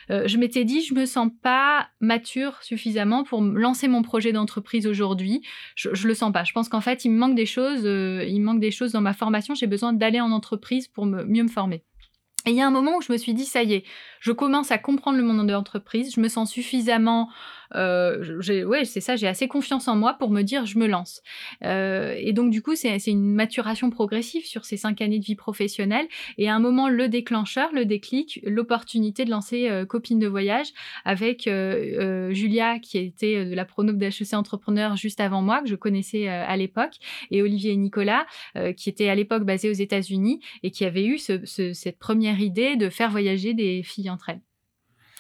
[0.10, 4.88] euh, je m'étais dit, je me sens pas mature suffisamment pour lancer mon projet d'entreprise
[4.88, 5.42] aujourd'hui.
[5.76, 6.44] Je, je le sens pas.
[6.44, 7.86] Je pense qu'en fait, il me manque des choses.
[7.86, 9.56] euh, il me manque des choses dans ma formation.
[9.56, 11.84] J'ai besoin d'aller en entreprise pour me, mieux me former.
[12.46, 13.84] Et il y a un moment où je me suis dit, ça y est,
[14.22, 16.14] je commence à comprendre le monde de l'entreprise.
[16.16, 17.30] Je me sens suffisamment,
[17.74, 21.22] ouais, c'est ça, j'ai assez confiance en moi pour me dire, je me lance.
[21.64, 25.36] Euh, et donc du coup, c'est une maturation progressive sur ces cinq années de vie
[25.36, 26.08] professionnelle.
[26.38, 30.68] Et à un moment, le déclencheur, le déclic, l'opportunité de lancer euh, Copine de voyage
[31.06, 35.62] avec euh, euh, Julia, qui était euh, de la prono d'HEC Entrepreneur juste avant moi,
[35.62, 36.94] que je connaissais euh, à l'époque,
[37.32, 41.06] et Olivier et Nicolas, euh, qui étaient à l'époque basés aux États-Unis et qui avaient
[41.06, 44.42] eu ce- ce- cette première idée de faire voyager des filles entre elles.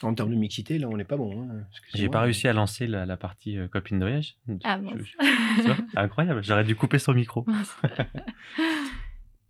[0.03, 1.49] En termes de mixité, là, on n'est pas bon.
[1.49, 1.63] hein.
[1.95, 4.35] J'ai pas réussi à lancer la, la partie euh, copine de voyage.
[4.63, 4.93] Ah bon.
[5.95, 7.45] Incroyable, j'aurais dû couper son micro.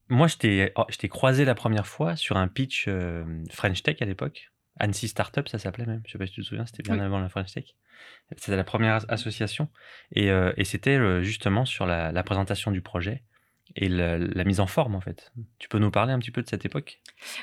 [0.09, 4.05] Moi, je t'ai oh, croisé la première fois sur un pitch euh, French Tech à
[4.05, 4.51] l'époque.
[4.79, 6.01] Annecy Startup, ça s'appelait même.
[6.05, 7.01] Je sais pas si tu te souviens, c'était bien Oui.
[7.01, 7.65] avant la French Tech.
[8.37, 9.67] C'était la première as- association.
[10.13, 13.23] Et, euh, et c'était euh, justement sur la, la présentation du projet.
[13.75, 15.31] Et la, mise en forme en fait.
[15.59, 16.99] Tu peux nous parler un petit peu de cette époque?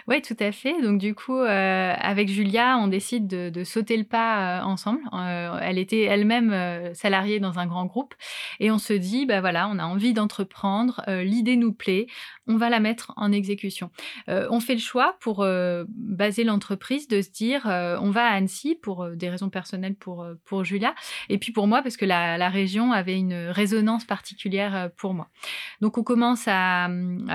[0.09, 0.81] Oui, tout à fait.
[0.83, 5.01] Donc du coup, euh, avec Julia, on décide de, sauter le pas euh, ensemble.
[5.12, 8.14] Euh, elle était elle-même salariée dans un grand groupe
[8.61, 12.07] et on se dit, bah voilà, on a envie d'entreprendre, l'idée nous plaît,
[12.47, 13.90] on va la mettre en exécution.
[14.28, 15.47] on fait le choix pour
[15.88, 20.64] baser l'entreprise de se dire, on va à Annecy pour des raisons personnelles pour, pour
[20.64, 20.95] Julia
[21.28, 25.28] et puis pour moi parce que la, la région avait une résonance particulière pour moi.
[25.80, 26.88] Donc on commence à,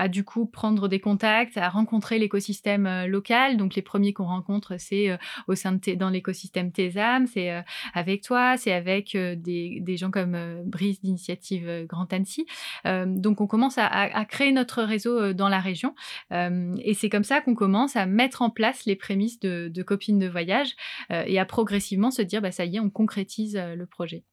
[0.08, 3.56] du coup prendre des contacts, à rencontrer l'écosystème euh, local.
[3.56, 5.16] Donc les premiers qu'on rencontre, c'est euh,
[5.48, 7.62] au sein de dans l'écosystème TESAM, c'est euh,
[7.94, 12.46] avec toi, c'est avec des, gens comme Brise d'initiative Grand Annecy.
[12.84, 15.94] donc on commence à, créer notre réseau dans la région.
[16.30, 20.28] et c'est comme ça qu'on commence à mettre en place les prémices de, copines de
[20.28, 20.74] voyage
[21.10, 24.24] et à progressivement se dire, bah, ça y est, on concrétise le projet.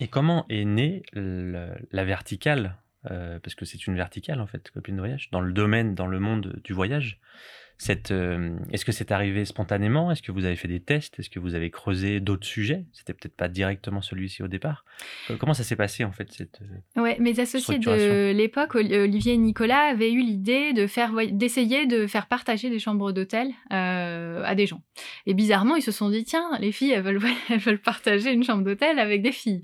[0.00, 5.00] Et comment est née la verticale parce que c'est une verticale en fait, copine de
[5.00, 7.20] voyage, dans le domaine, dans le monde du voyage?
[8.10, 10.10] Euh, est-ce que c'est arrivé spontanément?
[10.10, 11.18] Est-ce que vous avez fait des tests?
[11.18, 12.84] Est-ce que vous avez creusé d'autres sujets?
[12.92, 14.84] C'était peut-être pas directement celui-ci au départ.
[15.38, 16.60] Comment ça s'est passé en fait cette
[16.96, 21.86] euh, Ouais, mes associés de l'époque, Olivier et Nicolas, avaient eu l'idée de faire, d'essayer
[21.86, 24.82] de faire partager des chambres d'hôtel euh, à des gens.
[25.26, 27.20] Et bizarrement, ils se sont dit tiens, les filles, elles veulent,
[27.50, 29.62] elles veulent partager une chambre d'hôtel avec des filles.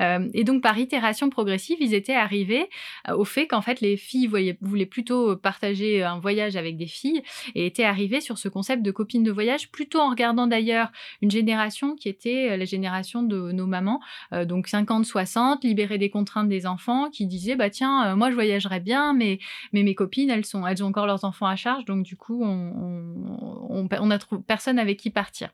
[0.00, 2.68] et donc par itération progressive, ils étaient arrivés
[3.12, 7.22] au fait qu'en fait les filles voyaient, voulaient plutôt partager un voyage avec des filles
[7.54, 10.90] et était arrivé sur ce concept de copine de voyage, plutôt en regardant d'ailleurs
[11.22, 14.00] une génération qui était euh, la génération de nos mamans,
[14.32, 18.34] euh, donc 50-60, libérées des contraintes des enfants, qui disaient bah tiens, euh, moi je
[18.34, 19.38] voyagerais bien, mais,
[19.72, 22.42] mais mes copines, elles, sont, elles ont encore leurs enfants à charge, donc du coup,
[22.42, 25.50] on, on, a personne avec qui partir.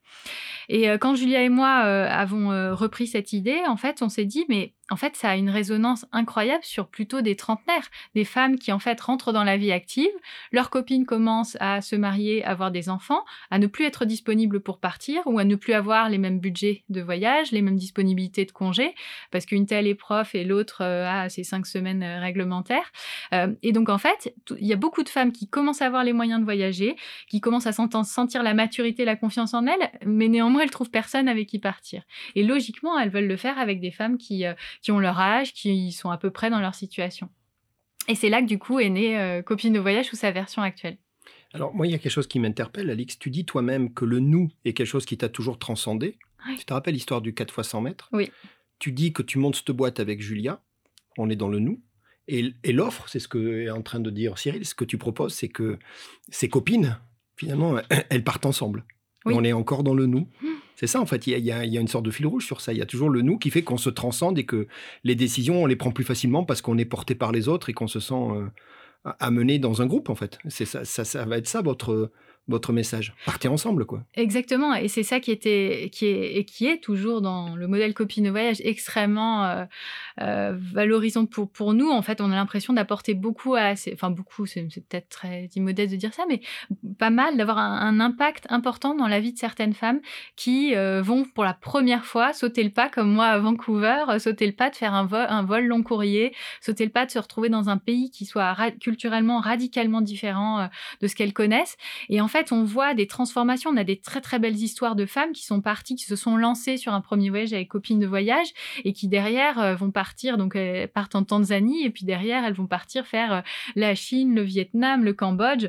[0.68, 4.72] Et quand Julia et moi avons repris cette idée, en fait, on s'est dit, mais
[4.91, 8.78] en fait, ça a une résonance incroyable sur plutôt des trentenaires, des femmes qui en
[8.78, 10.11] fait rentrent dans la vie active,
[10.53, 14.78] leurs copines commencent à se marier, avoir des enfants, à ne plus être disponibles pour
[14.78, 18.53] partir ou à ne plus avoir les mêmes budgets de voyage, les mêmes disponibilités de
[18.53, 18.95] congés,
[19.32, 22.93] parce qu'une telle est prof et l'autre euh, a ses cinq semaines euh, réglementaires.
[23.34, 26.05] Euh, et donc en fait, il y a beaucoup de femmes qui commencent à avoir
[26.05, 26.95] les moyens de voyager,
[27.28, 31.28] qui commencent à sentir la maturité, la confiance en elles, mais néanmoins elles trouvent personne
[31.28, 32.03] avec qui partir.
[32.37, 34.45] Et logiquement, elles veulent le faire avec des femmes qui
[34.83, 37.29] qui ont leur âge, qui sont à peu près dans leur situation.
[38.09, 40.62] Et c'est là que du coup est née euh, Copine de voyage sous sa version
[40.62, 40.99] actuelle.
[41.53, 43.18] Alors moi, il y a quelque chose qui m'interpelle, Alix.
[43.18, 46.18] Tu dis toi-même que le nous est quelque chose qui t'a toujours transcendé.
[46.59, 48.09] Tu te rappelles l'histoire du 4 x 100 mètres?
[48.12, 48.31] Oui.
[48.79, 50.62] Tu dis que tu montes cette boîte avec Julia.
[51.18, 51.81] On est dans le nous.
[52.29, 55.33] Et, l'offre, c'est ce que est en train de dire Cyril, ce que tu proposes,
[55.35, 55.79] c'est que
[56.29, 56.99] ces copines,
[57.37, 57.77] finalement,
[58.11, 58.85] elles partent ensemble.
[59.24, 60.29] On est encore dans le nous.
[60.41, 60.49] Mmh.
[60.77, 61.27] C'est ça, en fait.
[61.27, 62.72] Il y, a, une sorte de fil rouge sur ça.
[62.72, 64.68] Il y a toujours le nous qui fait qu'on se transcende et que
[65.05, 67.72] les décisions, on les prend plus facilement parce qu'on est porté par les autres et
[67.72, 68.47] qu'on se sent euh,
[69.18, 70.39] amené dans un groupe, en fait.
[70.49, 72.11] C'est ça, ça, va être ça, votre,
[72.49, 73.12] votre message.
[73.24, 74.05] Partez ensemble, quoi.
[74.14, 77.92] Exactement, et c'est ça qui était, qui est, et qui est toujours dans le modèle
[77.92, 79.64] copine voyage extrêmement euh,
[80.20, 81.90] euh, valorisant pour pour nous.
[81.90, 85.97] En fait, on a l'impression d'apporter beaucoup à, enfin beaucoup, c'est peut-être très immodeste de
[85.97, 86.40] dire ça, mais
[86.99, 90.01] pas mal d'avoir un, impact important dans la vie de certaines femmes
[90.36, 94.47] qui euh, vont pour la première fois sauter le pas, comme moi à Vancouver, sauter
[94.47, 97.18] le pas de faire un vol, un vol long courrier, sauter le pas de se
[97.18, 100.68] retrouver dans un pays qui soit culturellement radicalement différent
[101.01, 101.76] de ce qu'elles connaissent,
[102.11, 103.70] et en fait fait, on voit des transformations.
[103.70, 106.37] On a des très très belles histoires de femmes qui sont parties, qui se sont
[106.37, 108.49] lancées sur un premier voyage avec copines de voyage
[108.84, 110.37] et qui derrière euh, vont partir.
[110.37, 113.41] Donc, elles partent en Tanzanie et puis derrière, elles vont partir faire euh,
[113.74, 115.68] la Chine, le Vietnam, le Cambodge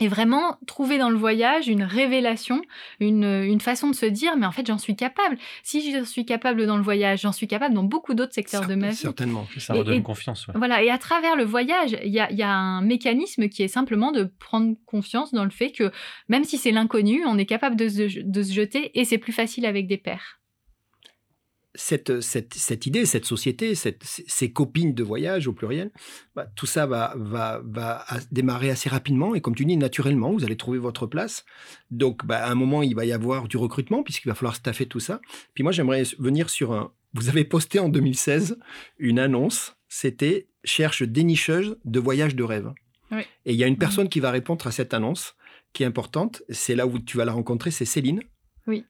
[0.00, 2.62] et vraiment trouver dans le voyage une révélation,
[3.00, 5.36] une, une façon de se dire, mais en fait, j'en suis capable.
[5.62, 8.74] Si j'en suis capable dans le voyage, j'en suis capable dans beaucoup d'autres secteurs de
[8.74, 8.96] ma vie.
[8.96, 9.46] Certainement.
[9.58, 10.46] Ça redonne confiance.
[10.54, 13.68] Voilà, et à travers le voyage, il y a, y a, un mécanisme qui est
[13.68, 15.90] simplement de prendre confiance dans le fait que
[16.28, 19.32] même si c'est l'inconnu, on est capable de se, de se jeter et c'est plus
[19.32, 20.38] facile avec des pairs
[21.78, 25.92] cette, cette, cette, idée, cette société, cette, ces copines de voyage au pluriel,
[26.34, 30.44] bah, tout ça va, va, va démarrer assez rapidement et comme tu dis, naturellement, vous
[30.44, 31.44] allez trouver votre place.
[31.92, 34.86] Donc, bah, à un moment, il va y avoir du recrutement puisqu'il va falloir staffer
[34.86, 35.20] tout ça.
[35.54, 36.92] Puis moi, j'aimerais venir sur un...
[37.14, 38.58] Vous avez posté en 2016
[38.98, 42.72] une annonce, c'était «Cherche dénicheuse de voyage de rêve
[43.12, 43.78] Et il y a une mmh.
[43.78, 45.36] personne qui va répondre à cette annonce
[45.72, 46.42] qui est importante.
[46.48, 48.20] C'est là où tu vas la rencontrer, c'est Céline.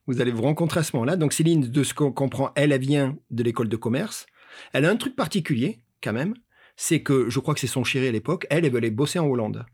[0.07, 1.17] Vous allez vous rencontrer à ce moment-là.
[1.17, 4.27] Donc Céline, de ce qu'on comprend, elle, elle vient de l'école de commerce.
[4.73, 6.35] Elle a un truc particulier, quand même.
[6.77, 9.19] C'est que, je crois que c'est son chéri à l'époque, elle, elle veut aller bosser
[9.19, 9.67] en Hollande.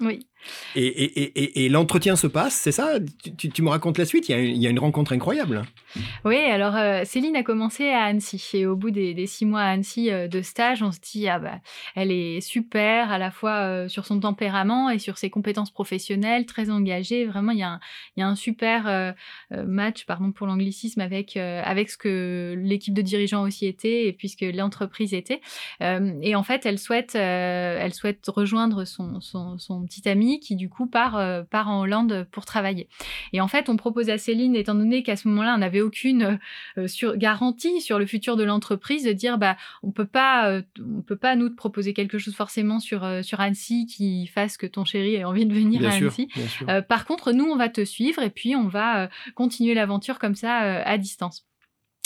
[0.00, 0.26] Oui.
[0.74, 2.94] Et, l'entretien se passe, c'est ça?
[3.36, 5.62] Tu, me racontes la suite il y, a une, rencontre incroyable.
[6.24, 8.42] Oui, alors euh, Céline a commencé à Annecy.
[8.54, 11.38] Et au bout des, six mois à Annecy euh, de stage, on se dit, ah
[11.38, 11.60] bah,
[11.94, 16.46] elle est super, à la fois euh, sur son tempérament et sur ses compétences professionnelles,
[16.46, 17.24] très engagée.
[17.26, 17.78] Vraiment, il y a
[18.18, 19.14] un, super
[19.50, 24.42] match, pardon pour l'anglicisme, avec, avec ce que l'équipe de dirigeants aussi était et puisque
[24.42, 25.40] l'entreprise était.
[25.80, 29.86] et en fait, elle souhaite, elle souhaite rejoindre son, son, son
[30.40, 32.88] qui du coup part, euh, part en Hollande pour travailler.
[33.32, 36.38] Et en fait, on propose à Céline, étant donné qu'à ce moment-là, on n'avait aucune
[36.78, 40.62] euh, sur, garantie sur le futur de l'entreprise, de dire bah on peut pas, euh,
[40.80, 44.66] on peut pas nous te proposer quelque chose forcément sur sur Annecy qui fasse que
[44.66, 46.28] ton chéri ait envie de venir à Annecy.
[46.88, 50.56] par contre, nous, on va te suivre et puis on va continuer l'aventure comme ça
[50.82, 51.46] à distance.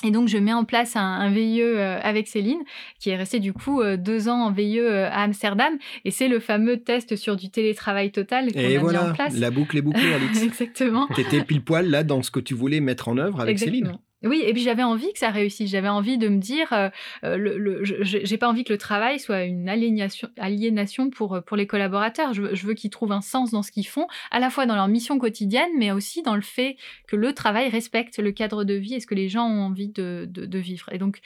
[0.05, 2.61] Et donc, je mets en place un, VIE euh, avec Céline,
[3.01, 5.79] qui est restée du coup euh, deux ans en VIE euh, à Amsterdam.
[6.05, 9.35] Et c'est le fameux test sur du télétravail total qu'on a mis en place.
[9.39, 10.43] La boucle est bouclée, Alix.
[10.43, 11.09] Exactement.
[11.15, 13.87] Tu étais pile poil là dans ce que tu voulais mettre en œuvre avec Exactement.
[13.87, 13.99] Céline.
[14.27, 15.71] Oui, et puis j'avais envie que ça réussisse.
[15.71, 16.89] J'avais envie de me dire, euh,
[17.25, 22.35] euh j'ai pas envie que le travail soit une aliénation, pour, euh, pour les collaborateurs.
[22.35, 24.89] Je, veux qu'ils trouvent un sens dans ce qu'ils font, à la fois dans leur
[24.89, 28.95] mission quotidienne, mais aussi dans le fait que le travail respecte le cadre de vie
[28.95, 30.89] et ce que les gens ont envie de, vivre.
[30.93, 31.21] Et donc,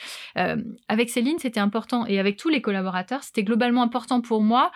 [0.88, 4.70] avec Céline, c'était important, et avec tous les collaborateurs, c'était globalement important pour moi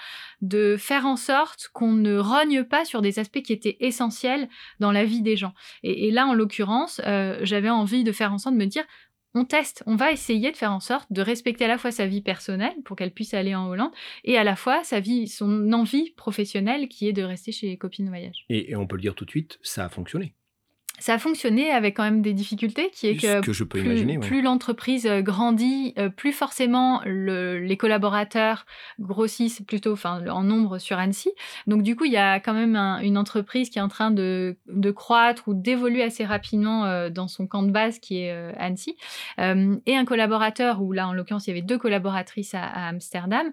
[0.44, 4.92] de faire en sorte qu'on ne rogne pas sur des aspects qui étaient essentiels dans
[4.92, 5.54] la vie des gens.
[5.82, 7.00] Et, là, en l'occurrence,
[7.42, 8.84] j'avais envie de faire en sorte de me dire
[9.36, 12.06] on teste, on va essayer de faire en sorte de respecter à la fois sa
[12.06, 13.90] vie personnelle pour qu'elle puisse aller en Hollande
[14.22, 17.76] et à la fois sa vie, son envie professionnelle qui est de rester chez les
[17.76, 18.44] copines de voyage.
[18.48, 20.34] et on peut le dire tout de suite, ça a fonctionné
[21.00, 23.80] ça a fonctionné avec quand même des difficultés, qui est que, je peux
[24.20, 28.64] plus, l'entreprise euh, grandit, euh, plus forcément les collaborateurs
[29.00, 31.30] grossissent plutôt enfin, en nombre sur Annecy.
[31.66, 34.56] Donc du coup, il y a quand même une entreprise qui est en train de,
[34.66, 38.96] de croître ou d'évoluer assez rapidement euh, dans son camp de base qui est Annecy.
[39.38, 43.50] et un collaborateur, ou là en l'occurrence il y avait deux collaboratrices à, à Amsterdam,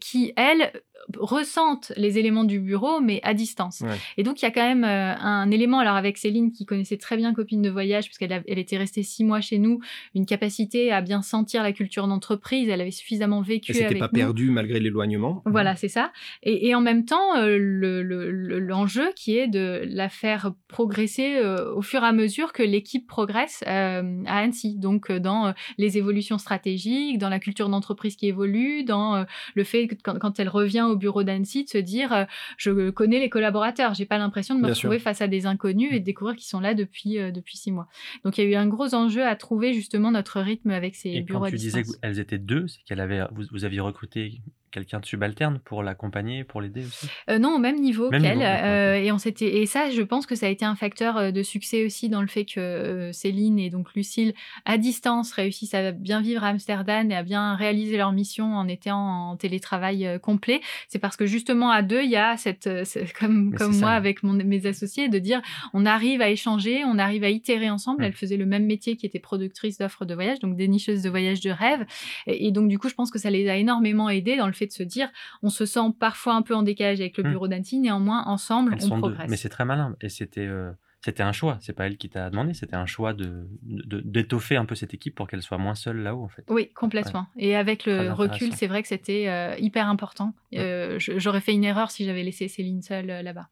[0.00, 0.72] qui, elles,
[1.18, 3.82] ressentent les éléments du bureau, mais à distance.
[4.16, 6.96] Et donc, il y a quand même euh, un élément, alors avec Céline, qui connaissait
[6.96, 9.80] très bien Copine de voyage, puisqu'elle elle était restée six mois chez nous,
[10.14, 14.08] une capacité à bien sentir la culture d'entreprise, elle avait suffisamment vécu elle s'était pas
[14.08, 15.42] perdue malgré l'éloignement.
[15.46, 16.12] Voilà, c'est ça.
[16.42, 22.02] Et, en même temps, euh, l'enjeu qui est de la faire progresser euh, au fur
[22.02, 24.76] et à mesure que l'équipe progresse à Annecy.
[24.76, 29.24] Donc, dans les évolutions stratégiques, dans la culture d'entreprise qui évolue, dans
[29.54, 32.24] le fait que quand, quand elle revient au bureau d'Annecy de se dire euh,
[32.56, 36.00] je connais les collaborateurs, j'ai pas l'impression de me retrouver face à des inconnus et
[36.00, 37.88] de découvrir qu'ils sont là depuis euh, depuis six mois.
[38.24, 41.20] Donc il y a eu un gros enjeu à trouver justement notre rythme avec ces
[41.20, 44.40] bureaux quand tu disais qu'elles étaient deux, c'est qu'elle avait vous, vous aviez recruté
[44.74, 47.06] quelqu'un de subalterne pour l'accompagner, pour l'aider aussi?
[47.30, 48.42] Euh, Non, au même niveau qu'elle.
[48.42, 51.30] Euh, et on s'était et ça, je pense que ça a été un facteur euh,
[51.30, 55.92] de succès aussi dans le fait que Céline et donc Lucille à distance réussissent à
[55.92, 60.60] bien vivre à Amsterdam et à bien réaliser leur mission en étant en télétravail complet.
[60.88, 62.68] C'est parce que justement à deux, il y a cette,
[63.18, 65.40] comme comme moi avec mon, mes associés de dire
[65.72, 68.02] on arrive à échanger, on arrive à itérer ensemble.
[68.02, 68.06] Mmh.
[68.06, 71.40] Elle faisait le même métier qui était productrice d'offres de voyage, donc dénicheuse de voyage
[71.40, 71.86] de rêve.
[72.26, 74.52] Et, et donc du coup, je pense que ça les a énormément aidés dans le
[74.52, 75.08] fait de se dire
[75.42, 77.30] on se sent parfois un peu en décalage avec le hmm.
[77.30, 79.30] bureau d'Annecy, néanmoins ensemble on progresse.
[79.30, 80.70] Mais c'est très malin et c'était euh,
[81.04, 84.64] c'était un choix, c'est pas elle qui t'a demandé, c'était un choix de d'étoffer un
[84.64, 86.44] peu cette équipe pour qu'elle soit moins seule là-haut en fait.
[86.48, 87.26] Oui, complètement.
[87.36, 90.34] Et avec le recul, c'est vrai que c'était euh, hyper important.
[90.54, 93.48] Euh, j'aurais fait une erreur si j'avais laissé Céline seule là-bas.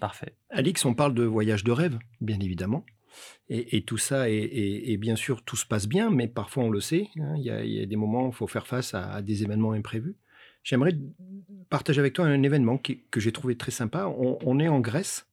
[0.00, 0.34] Parfait.
[0.50, 2.84] Alix, on parle de voyage de rêve, bien évidemment.
[3.48, 7.08] Et, tout ça, et, bien sûr, tout se passe bien, mais parfois on le sait,
[7.20, 10.16] hein, il y, a des moments où il faut faire face à des événements imprévus.
[10.62, 10.96] J'aimerais
[11.68, 14.06] partager avec toi un événement que j'ai trouvé très sympa.
[14.06, 15.26] On, est en Grèce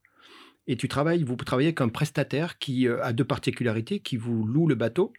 [0.68, 4.68] et tu travailles, vous travaillez un prestataire qui euh, a deux particularités, qui vous loue
[4.68, 5.14] le bateau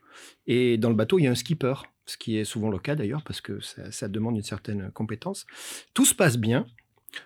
[0.47, 1.75] et dans le bateau il y a un skipper,
[2.07, 5.47] ce qui est souvent le cas d'ailleurs parce que ça, demande une certaine compétence.
[5.93, 6.67] Tout se passe bien,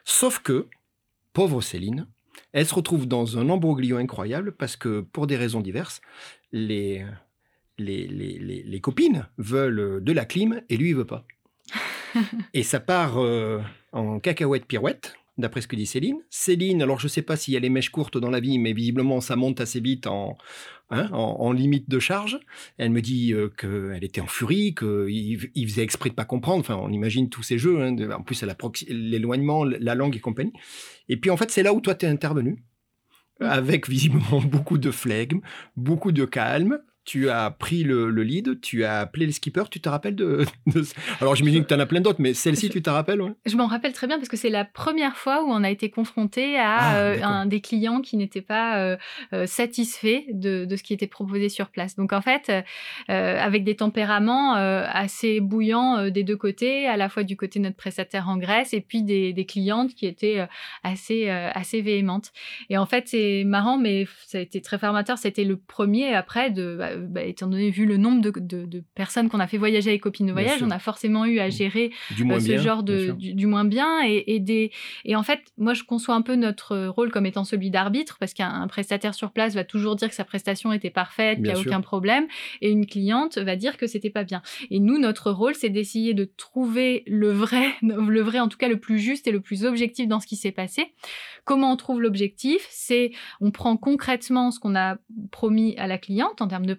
[0.04, 0.68] sauf que
[1.32, 2.06] pauvre Céline,
[2.52, 6.00] elle se retrouve dans un embroglio incroyable parce que pour des raisons diverses,
[6.50, 7.04] les,
[7.78, 11.26] les, les, les copines veulent de la clim et lui il veut pas
[12.54, 13.60] et ça part euh,
[13.92, 16.18] en cacahuète pirouette, d'après ce que dit Céline.
[16.30, 18.58] Céline, alors je ne sais pas s'il y a les mèches courtes dans la vie,
[18.58, 20.36] mais visiblement ça monte assez vite en,
[20.90, 22.38] hein, en, limite de charge.
[22.78, 26.60] Elle me dit euh, qu'elle était en furie, qu'il il faisait exprès de pas comprendre.
[26.60, 27.82] Enfin, on imagine tous ces jeux.
[27.82, 28.44] Hein, en plus,
[28.88, 30.52] l'éloignement, la langue et compagnie.
[31.08, 32.64] Et puis en fait, c'est là où toi tu es intervenu,
[33.40, 35.40] avec visiblement beaucoup de flegme,
[35.76, 39.88] beaucoup de calme, tu as pris le, lead, tu as appelé le skipper, tu te
[39.88, 40.44] rappelles de...
[41.20, 43.66] Alors j'imagine que tu en as plein d'autres, mais celle-ci, tu te rappelles Je m'en
[43.66, 46.76] rappelle très bien parce que c'est la première fois où on a été confronté à
[46.76, 48.96] ah, euh, un, des clients qui n'étaient pas euh,
[49.32, 51.96] euh, satisfaits de, de, ce qui était proposé sur place.
[51.96, 52.50] Donc en fait,
[53.08, 57.76] avec des tempéraments assez bouillants des deux côtés, à la fois du côté de notre
[57.76, 60.46] prestataire en Grèce et puis des, des clientes qui étaient
[60.82, 62.32] assez, assez véhémentes.
[62.70, 65.18] Et en fait, c'est marrant, mais ça a été très formateur.
[65.18, 66.76] C'était le premier après de...
[66.78, 70.26] Bah, bah, étant donné vu le nombre de, personnes qu'on a fait voyager avec copines
[70.26, 71.90] de voyage, on a forcément eu à gérer
[72.20, 74.70] euh, ce genre de du, moins bien et, des
[75.04, 78.34] et en fait moi je conçois un peu notre rôle comme étant celui d'arbitre parce
[78.34, 81.58] qu'un prestataire sur place va toujours dire que sa prestation était parfaite, qu'il n'y a
[81.58, 82.26] aucun problème
[82.60, 84.42] et une cliente va dire que c'était pas bien.
[84.70, 88.68] Et nous notre rôle c'est d'essayer de trouver le vrai le vrai en tout cas
[88.68, 90.92] le plus juste et le plus objectif dans ce qui s'est passé.
[91.44, 92.66] Comment on trouve l'objectif?
[92.70, 94.96] C'est on prend concrètement ce qu'on a
[95.30, 96.74] promis à la cliente en termes de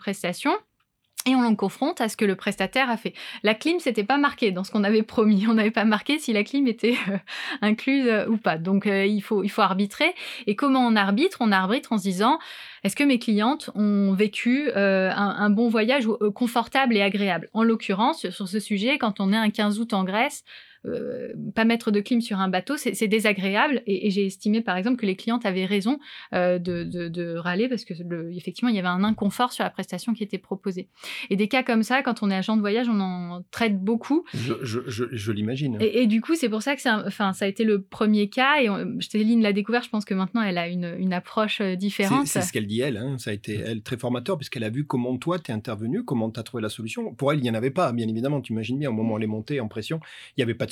[1.28, 3.14] et on le confronte à ce que le prestataire a fait.
[3.42, 5.48] La clim, c'était pas marqué dans ce qu'on avait promis.
[5.48, 7.18] On n'avait pas marqué si la clim était euh,
[7.62, 8.58] incluse euh, ou pas.
[8.58, 10.14] Donc euh, il faut il faut arbitrer.
[10.46, 11.38] Et comment on arbitre?
[11.40, 12.38] On arbitre en se disant
[12.84, 17.50] est-ce que mes clientes ont vécu un, un, bon voyage confortable et agréable?
[17.54, 20.44] En l'occurrence, sur ce sujet, quand on est un 15 août en Grèce,
[20.88, 23.82] euh, pas mettre de clim sur un bateau, c'est désagréable.
[23.86, 26.00] Et, j'ai estimé, par exemple, que les clientes avaient raison
[26.34, 27.94] euh, de, râler parce que,
[28.36, 30.88] effectivement, il y avait un inconfort sur la prestation qui était proposée.
[31.30, 34.26] Et des cas comme ça, quand on est agent de voyage, on en traite beaucoup.
[34.34, 35.78] Je, l'imagine.
[35.80, 38.62] Et, du coup, c'est pour ça que enfin, ça a été le premier cas.
[38.62, 38.70] Et
[39.02, 39.84] Céline l'a découvert.
[39.84, 42.28] Je pense que maintenant, elle a une, approche euh, différente.
[42.28, 42.98] C'est ce qu'elle dit, elle.
[42.98, 43.18] Hein.
[43.18, 46.30] Ça a été, elle, très formateur puisqu'elle a vu comment toi, tu es intervenu, comment
[46.30, 47.14] tu as trouvé la solution.
[47.14, 48.42] Pour elle, il n'y en avait pas, bien évidemment.
[48.42, 50.00] Tu imagines bien, au moment où elle est montée en pression,
[50.36, 50.72] il n'y avait pas de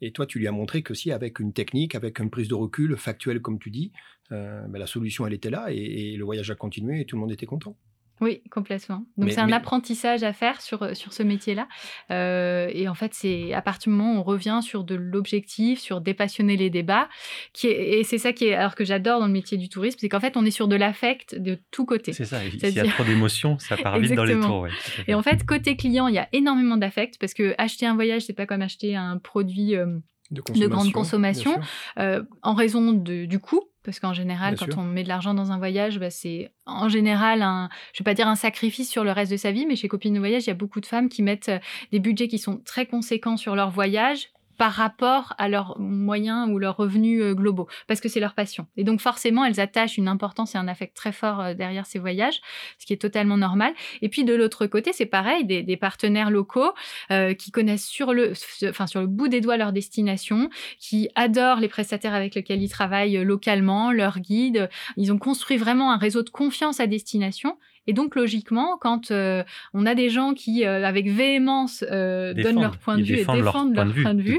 [0.00, 2.54] Et toi, tu lui as montré que si, avec une technique, avec une prise de
[2.54, 3.92] recul factuelle, comme tu dis,
[4.32, 7.20] euh, ben, la solution, elle était là et, le voyage a continué et tout le
[7.20, 7.76] monde était content.
[8.20, 9.04] Oui, complètement.
[9.18, 11.68] Donc c'est un apprentissage à faire sur, euh, sur ce métier-là.
[12.10, 15.78] Euh, et en fait, c'est à partir du moment où on revient sur de l'objectif,
[15.78, 17.08] sur dépassionner les débats,
[17.52, 20.08] qui et c'est ça qui est, alors que j'adore dans le métier du tourisme, c'est
[20.08, 22.14] qu'en fait, on est sur de l'affect de tous côtés.
[22.14, 24.66] C'est ça, s'il y a trop d'émotions, ça part vite dans les tours.
[25.06, 28.22] et en fait, côté client, il y a énormément d'affect, parce que acheter un voyage,
[28.22, 29.76] c'est pas comme acheter un produit...
[29.76, 29.98] Euh,
[30.30, 31.58] de, grande consommation,
[31.96, 35.58] en raison de, du coût, parce qu'en général, quand on met de l'argent dans un
[35.58, 39.30] voyage, bah, c'est en général un, je vais pas dire un sacrifice sur le reste
[39.30, 41.22] de sa vie, mais chez Copines de Voyage, il y a beaucoup de femmes qui
[41.22, 41.58] mettent euh,
[41.92, 46.58] des budgets qui sont très conséquents sur leur voyage par rapport à leurs moyens ou
[46.58, 48.66] leurs revenus euh, globaux, parce que c'est leur passion.
[48.76, 51.98] Et donc forcément, elles attachent une importance et un affect très fort euh, derrière ces
[51.98, 52.40] voyages,
[52.78, 53.74] ce qui est totalement normal.
[54.02, 56.72] Et puis de l'autre côté, c'est pareil, des, partenaires locaux
[57.10, 58.32] euh, qui connaissent sur le,
[58.64, 60.48] enfin, sur le bout des doigts leur destination,
[60.78, 64.70] qui adorent les prestataires avec lesquels ils travaillent localement, leurs guides.
[64.96, 69.44] Ils ont construit vraiment un réseau de confiance à destination et donc, logiquement, quand euh,
[69.72, 73.16] on a des gens qui, euh, avec véhémence, euh, donnent leur point de vue et
[73.18, 74.38] défendent leur, point, de vue,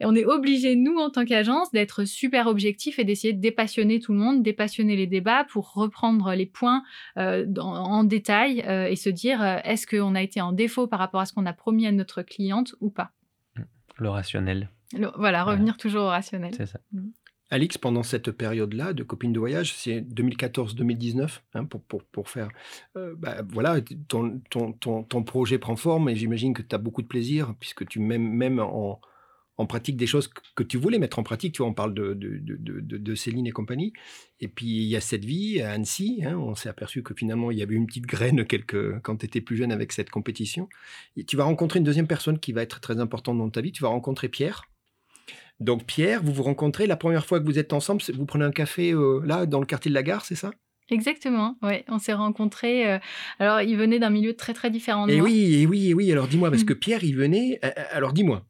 [0.00, 3.98] et on est obligé, nous, en tant qu'agence, d'être super objectifs et d'essayer de dépassionner
[3.98, 6.82] tout le monde, dépassionner les débats pour reprendre les points
[7.16, 11.32] en détail et se dire est-ce qu'on a été en défaut par rapport à ce
[11.32, 13.10] qu'on a promis à notre cliente ou pas
[13.98, 14.70] Le rationnel.
[15.16, 16.52] voilà, revenir toujours au rationnel.
[16.56, 16.78] C'est ça.
[16.92, 17.08] Mmh.
[17.50, 22.48] Alix, pendant cette période-là de copine de voyage, c'est 2014-2019, hein, pour, pour, pour, faire.
[22.96, 26.78] Euh, bah, voilà, ton, ton, ton, ton, projet prend forme et j'imagine que tu as
[26.78, 29.00] beaucoup de plaisir, puisque tu mets même en,
[29.58, 31.54] en, pratique des choses que tu voulais mettre en pratique.
[31.54, 33.92] Tu vois, on parle de, de, de, de, Céline et compagnie.
[34.40, 36.22] Et puis, il y a cette vie à Annecy.
[36.24, 39.26] Hein, on s'est aperçu que finalement, il y avait une petite graine quelques, quand tu
[39.26, 40.68] étais plus jeune avec cette compétition.
[41.16, 43.70] Et tu vas rencontrer une deuxième personne qui va être très importante dans ta vie.
[43.70, 44.64] Tu vas rencontrer Pierre
[45.60, 48.50] donc Pierre, vous vous rencontrez la première fois que vous êtes ensemble, vous prenez un
[48.50, 50.50] café euh, là dans le quartier de la gare, c'est ça?
[50.88, 52.92] Exactement, ouais, on s'est rencontrés.
[52.92, 52.98] Euh,
[53.40, 55.08] alors, il venait d'un milieu très très différent.
[55.08, 56.12] et oui, et oui, et oui.
[56.12, 57.58] Alors, dis-moi, parce que Pierre, il venait.
[57.64, 58.46] Euh, alors, dis-moi,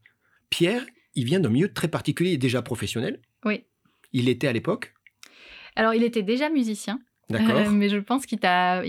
[0.51, 0.85] Pierre,
[1.15, 3.23] il vient d'un milieu très particulier, déjà professionnel?
[3.45, 3.65] Oui.
[4.13, 4.93] Il était à l'époque?
[5.77, 7.01] Alors, il était déjà musicien.
[7.29, 7.71] D'accord.
[7.73, 8.83] mais je pense qu'il t'a,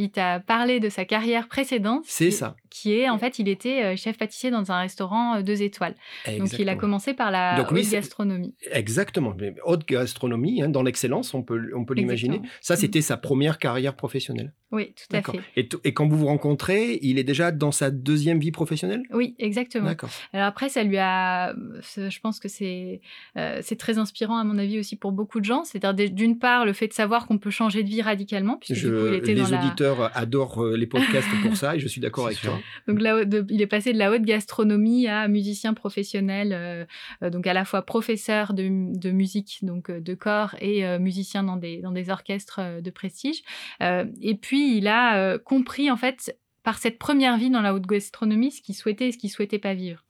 [0.45, 2.03] parlé de sa carrière précédente.
[2.05, 5.41] C'est ça qui est en fait, il était euh, chef pâtissier dans un restaurant euh,
[5.41, 5.95] deux étoiles.
[6.37, 8.55] Donc il a commencé par la haute gastronomie.
[8.71, 9.35] Exactement,
[9.65, 12.41] haute gastronomie, hein, dans l'excellence, on peut, on peut l'imaginer.
[12.61, 12.77] Ça, mm.
[12.77, 14.53] c'était sa première carrière professionnelle.
[14.71, 15.39] Oui, tout à fait.
[15.55, 19.03] Et, et, quand vous vous rencontrez, il est déjà dans sa deuxième vie professionnelle?
[19.11, 19.85] Oui, exactement.
[19.85, 20.09] D'accord.
[20.33, 21.55] Alors après, ça lui a,
[21.95, 22.99] je pense que c'est
[23.37, 25.63] euh, c'est très inspirant à mon avis aussi pour beaucoup de gens.
[25.63, 28.26] C'est-à-dire d'une part le fait de savoir qu'on peut changer de vie radicalement,
[28.57, 32.41] puisque je, était les auditeurs adorent les podcasts pour ça, et je suis d'accord avec
[32.41, 32.59] toi.
[32.87, 36.85] Donc là, il est passé de la haute gastronomie à musicien professionnel, euh,
[37.23, 41.57] euh, donc à la fois professeur de, musique, donc euh, de corps, et musicien dans
[41.57, 43.43] des, dans des orchestres de prestige.
[43.81, 47.85] et puis puis, il a compris, en fait, par cette première vie dans la haute
[47.85, 50.06] gastronomie, ce qu'il souhaitait et ce qu'il souhaitait pas vivre.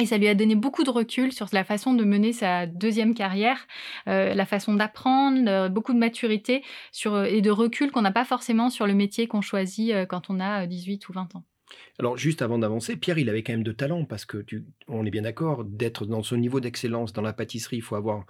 [0.00, 3.14] Et ça lui a donné beaucoup de recul sur la façon de mener sa deuxième
[3.14, 3.66] carrière,
[4.08, 8.10] euh, la façon d'apprendre, euh, beaucoup de maturité sur, euh, et de recul qu'on n'a
[8.10, 11.44] pas forcément sur le métier qu'on choisit quand on a 18 ou 20 ans.
[11.98, 15.04] Alors juste avant d'avancer, Pierre, il avait quand même de talent parce que tu, on
[15.04, 18.24] est bien d'accord, d'être dans ce niveau d'excellence dans la pâtisserie, il faut avoir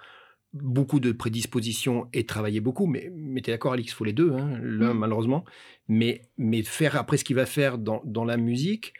[0.52, 2.86] beaucoup de prédispositions et travailler beaucoup.
[2.86, 4.98] Mais, mais tu es d'accord, Alix, il faut les deux, hein, l'un mmh.
[4.98, 5.44] malheureusement.
[5.88, 8.92] Mais, mais faire après ce qu'il va faire dans, dans la musique,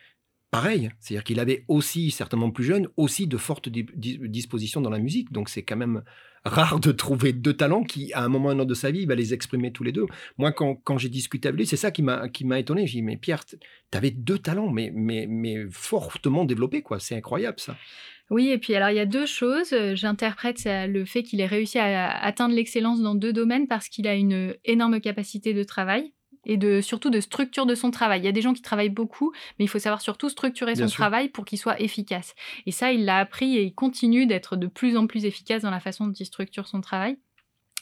[0.50, 0.90] pareil.
[0.98, 5.32] C'est-à-dire qu'il avait aussi, certainement plus jeune, aussi de fortes dispositions dans la musique.
[5.32, 6.02] Donc c'est quand même
[6.44, 9.06] rare de trouver deux talents qui, à un moment ou un autre de sa vie,
[9.06, 10.06] va les exprimer tous les deux.
[10.38, 12.28] Moi, quand, quand j'ai discuté avec lui, c'est ça qui m'a,
[12.58, 12.86] étonné.
[12.86, 13.58] J'ai dit, mais Pierre, tu
[13.92, 16.98] avais deux talents, mais, mais, mais fortement développés, quoi.
[16.98, 17.76] C'est incroyable, ça.
[18.30, 19.74] Oui, et puis alors il y a deux choses.
[19.94, 24.14] J'interprète le fait qu'il ait réussi à atteindre l'excellence dans deux domaines parce qu'il a
[24.14, 26.12] une énorme capacité de travail
[26.44, 28.20] et de surtout de structure de son travail.
[28.20, 30.86] Il y a des gens qui travaillent beaucoup, mais il faut savoir surtout structurer son
[30.86, 32.34] travail pour qu'il soit efficace.
[32.66, 35.70] Et ça, il l'a appris et il continue d'être de plus en plus efficace dans
[35.70, 37.18] la façon dont il structure son travail.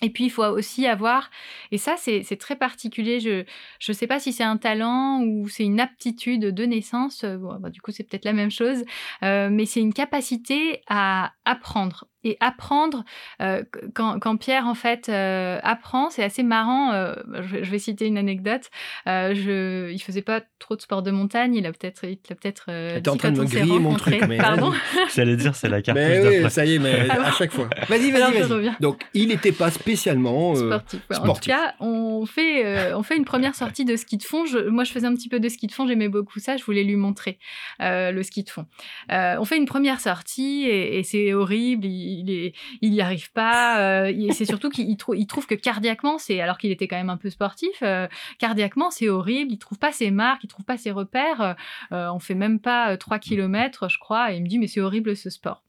[0.00, 1.30] Et puis, il faut aussi avoir,
[1.72, 3.44] et ça, c'est très particulier, je
[3.88, 7.80] ne sais pas si c'est un talent ou c'est une aptitude de naissance, bah, du
[7.80, 8.84] coup, c'est peut-être la même chose,
[9.24, 13.04] euh, mais c'est une capacité à apprendre et apprendre
[13.40, 13.62] euh,
[13.94, 18.18] quand, quand, Pierre en fait euh, apprend c'est assez marrant euh, je, vais citer une
[18.18, 18.70] anecdote
[19.06, 23.08] je il faisait pas trop de sport de montagne il a peut-être il a peut-être
[23.08, 24.72] en train de me griller mon truc mais pardon.
[25.14, 27.68] j'allais dire c'est la carte mais oui, ça y est mais à chaque fois.
[27.88, 33.02] Vas-y vas-y vas donc il n'était pas spécialement sportif, en tout cas on fait on
[33.02, 34.44] fait une première sortie de ski de fond.
[34.68, 36.84] Moi je faisais un petit peu de ski de fond j'aimais beaucoup ça je voulais
[36.84, 37.38] lui montrer
[37.78, 38.66] le ski de fond.
[39.08, 43.80] On fait une première sortie et, et c'est horrible il, il y arrive pas.
[43.80, 47.16] Euh, c'est surtout qu'il il trouve que cardiaquement, c'est alors qu'il était quand même un
[47.16, 48.06] peu sportif, euh,
[48.38, 49.52] cardiaquement c'est horrible.
[49.52, 51.56] Il trouve pas ses marques, il trouve pas ses repères.
[51.92, 54.32] Euh, on fait même pas 3 km, je crois.
[54.32, 55.62] Et il me dit mais c'est horrible ce sport.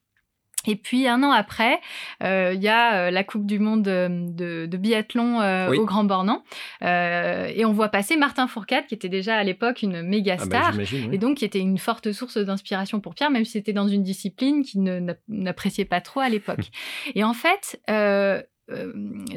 [0.67, 1.79] Et puis un an après,
[2.23, 6.43] euh, il y a euh, la Coupe du Monde de, biathlon euh, au Grand Bornand.
[6.81, 10.71] et on voit passer Martin Fourcade, qui était déjà à l'époque une méga ah bah,
[10.73, 13.87] star, et donc qui était une forte source d'inspiration pour Pierre, même si c'était dans
[13.87, 14.83] une discipline qu'il
[15.27, 16.67] n'appréciait pas trop à l'époque.
[17.15, 17.81] et en fait,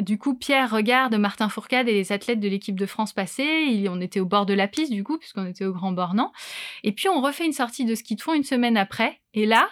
[0.01, 3.87] du coup, Pierre regarde Martin Fourcade et les athlètes de l'équipe de France passer.
[3.89, 6.33] on était au bord de la piste, du coup, puisqu'on était au Grand Bornand.
[6.83, 9.21] Et puis, on refait une sortie de ski de fond une semaine après.
[9.35, 9.69] Et là,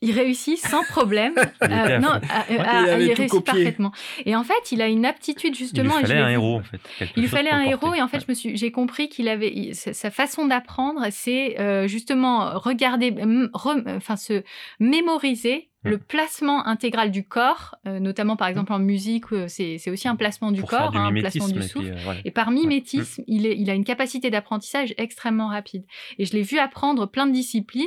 [0.00, 1.34] il réussit sans problème.
[1.62, 2.20] euh, non,
[2.50, 3.92] il, réussit parfaitement.
[4.26, 5.98] Et en fait, il a une aptitude justement.
[5.98, 6.80] Il lui fallait un héros en fait.
[7.16, 9.72] Il lui fallait un héros et en fait, je me suis, j'ai compris qu'il avait
[9.72, 13.14] sa façon d'apprendre, c'est euh, justement regarder,
[13.54, 14.42] enfin se
[14.80, 16.00] mémoriser le hum.
[16.00, 20.50] placement intégral du corps, euh, notamment par exemple en musique, euh, c'est aussi un placement
[20.50, 21.94] du corps, hein, un placement du souffle.
[22.24, 25.84] Et, par mimétisme, il, est, il a une capacité d'apprentissage extrêmement rapide.
[26.18, 27.86] Et je l'ai vu apprendre plein de disciplines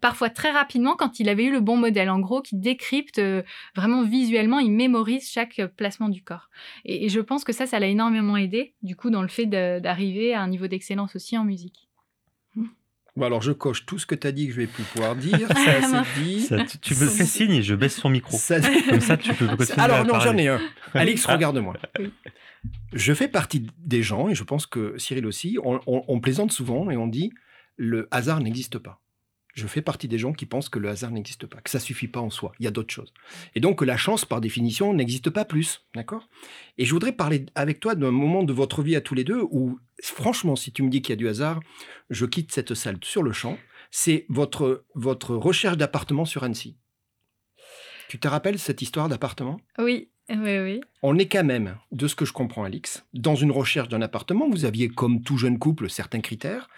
[0.00, 2.10] parfois très rapidement quand il avait eu le bon modèle.
[2.10, 3.42] En gros, qui décrypte euh,
[3.74, 6.48] vraiment visuellement, il mémorise chaque euh, placement du corps.
[6.84, 10.34] Et, je pense que ça, ça l'a énormément aidé, du coup, dans le fait d'arriver
[10.34, 11.88] à un niveau d'excellence aussi en musique.
[13.16, 15.16] Bon, alors je coche tout ce que tu as dit que je vais plus pouvoir
[15.16, 15.48] dire.
[15.48, 16.46] ça, c'est dit.
[16.80, 18.38] tu, me fais signe et je baisse son micro.
[18.88, 20.60] Comme ça, tu peux continuer Alors, non, j'en ai un.
[20.94, 21.32] Alix, ah.
[21.32, 21.74] regarde-moi.
[22.92, 26.96] Je fais partie des gens, et je pense que Cyril aussi, on plaisante souvent et
[26.96, 27.32] on dit
[27.78, 29.00] le hasard n'existe pas
[29.58, 32.08] je fais partie des gens qui pensent que le hasard n'existe pas, que ça suffit
[32.08, 33.12] pas en soi, il y a d'autres choses.
[33.54, 36.28] Et donc que la chance, par définition, n'existe pas plus, d'accord?
[36.78, 39.42] Et je voudrais parler avec toi d'un moment de votre vie à tous les deux
[39.50, 41.60] où, franchement, si tu me dis qu'il y a du hasard,
[42.08, 43.58] je quitte cette salle sur le champ.
[43.90, 46.76] C'est votre, votre recherche d'appartement sur Annecy.
[48.08, 49.60] Tu te rappelles cette histoire d'appartement?
[49.78, 50.80] Oui, oui, oui.
[51.02, 54.48] On est quand même, de ce que je comprends, Alix, dans une recherche d'un appartement.
[54.48, 56.68] Vous aviez, comme tout jeune couple, certains critères.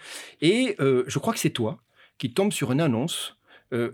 [0.41, 1.81] Et euh, je crois que c'est toi
[2.21, 3.35] qui tombe sur une annonce
[3.73, 3.93] euh,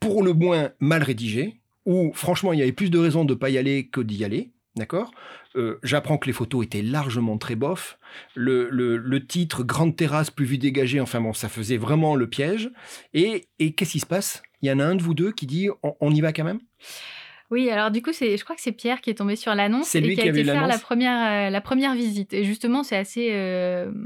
[0.00, 3.38] pour le moins mal rédigée, où franchement il y avait plus de raisons de ne
[3.38, 4.50] pas y aller que d'y aller.
[4.74, 5.12] D'accord?
[5.54, 7.98] Euh, J'apprends que les photos étaient largement très bof.
[8.34, 12.70] Le, titre Grande terrasse plus vue dégagée, enfin bon, ça faisait vraiment le piège.
[13.14, 14.42] Et, qu'est-ce qui se passe?
[14.62, 16.60] Il y en a un de vous deux qui dit on, y va quand même?
[17.50, 19.94] Oui, alors du coup, c'est, je crois que c'est Pierre qui est tombé sur l'annonce
[19.94, 22.32] et qui, a été faire la première, euh, la première visite.
[22.32, 23.30] Et justement, c'est assez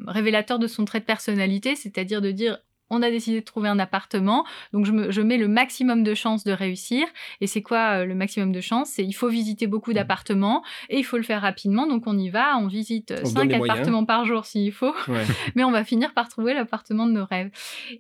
[0.07, 2.59] révélateur de son trait de personnalité, c'est-à-dire de dire
[2.95, 4.45] on a décidé de trouver un appartement.
[4.73, 7.07] Donc, je, mets le maximum de chances de réussir.
[7.41, 8.91] Et c'est quoi euh, le maximum de chances?
[8.91, 9.95] C'est il faut visiter beaucoup mmh.
[9.95, 11.87] d'appartements et il faut le faire rapidement.
[11.87, 14.95] Donc, on y va, on visite 5 appartements par jour s'il faut.
[15.55, 17.51] Mais on va finir par trouver l'appartement de nos rêves.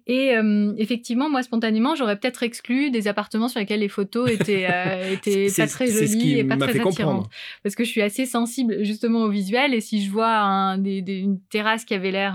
[0.07, 4.66] Et euh, effectivement, moi, spontanément, j'aurais peut-être exclu des appartements sur lesquels les photos étaient,
[4.70, 7.28] euh, étaient pas très jolies et pas très attirantes.
[7.62, 9.74] Parce que je suis assez sensible justement au visuel.
[9.74, 12.34] Et si je vois un, des, une terrasse qui avait l'air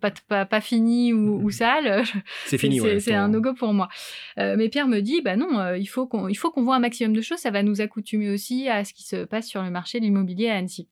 [0.00, 1.50] pas, pas, pas, finie ou, ou
[1.82, 2.04] sale,
[2.46, 2.80] c'est fini.
[3.00, 3.88] C'est un no-go pour moi.
[4.38, 6.80] Euh, mais Pierre me dit, bah non, euh, il faut qu'on faut qu'on voit un
[6.80, 7.38] maximum de choses.
[7.38, 10.48] Ça va nous accoutumer aussi à ce qui se passe sur le marché de l'immobilier
[10.48, 10.88] à Annecy.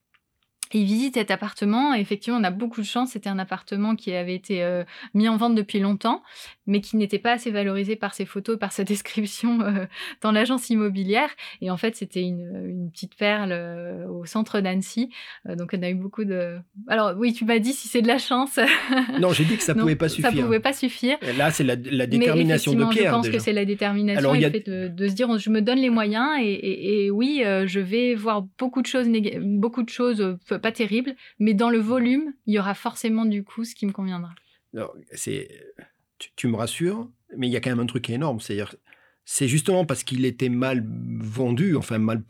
[0.75, 1.95] Il visite cet appartement.
[1.95, 3.11] Et effectivement, on a beaucoup de chance.
[3.11, 6.23] C'était un appartement qui avait été euh, mis en vente depuis longtemps,
[6.67, 9.87] mais qui n'était pas assez valorisé par ses photos, par sa description euh,
[10.23, 11.29] dans l'agence immobilière.
[11.61, 15.11] Et en fait, c'était une, une, petite perle euh, au centre d'Annecy.
[15.47, 16.59] donc, on a eu beaucoup de.
[16.89, 18.59] Alors, oui, tu m'as dit si c'est de la chance.
[19.21, 20.31] non, j'ai dit que ça ne pouvait pas suffire.
[20.33, 21.19] Ça pouvait pas suffire.
[21.37, 23.13] là, c'est la, la, détermination de Pierre.
[23.13, 25.61] Je pense que c'est la détermination et le fait de, de, se dire je me
[25.61, 29.09] donne les moyens et, et, oui, je vais voir beaucoup de choses,
[29.41, 33.65] beaucoup de choses pas terrible, mais dans le volume, il y aura forcément du coup
[33.65, 34.31] ce qui me conviendra.
[35.13, 35.49] c'est,
[36.37, 38.75] tu, me rassures, mais il y a quand même un truc énorme, c'est-à-dire,
[39.25, 42.23] c'est justement parce qu'il était mal vendu, enfin mal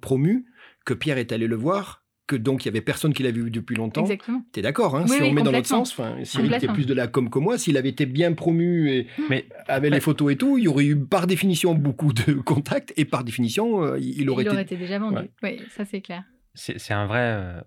[0.00, 0.46] promu,
[0.84, 3.50] que Pierre est allé le voir que donc il y avait personne qui l'avait vu
[3.50, 4.02] depuis longtemps.
[4.02, 4.42] Exactement.
[4.54, 7.08] es d'accord hein, Si on met dans l'autre sens, enfin, Cyril était plus de la
[7.08, 10.58] com que moi, s'il avait été bien promu et mais, avec les photos et tout,
[10.58, 14.44] il y aurait eu par définition beaucoup de contacts et par définition, euh, il aurait,
[14.44, 14.76] il aurait été...
[14.76, 15.28] déjà vendu.
[15.42, 16.22] Oui, ça c'est clair.
[16.58, 17.20] C'est un vrai.
[17.20, 17.60] Euh,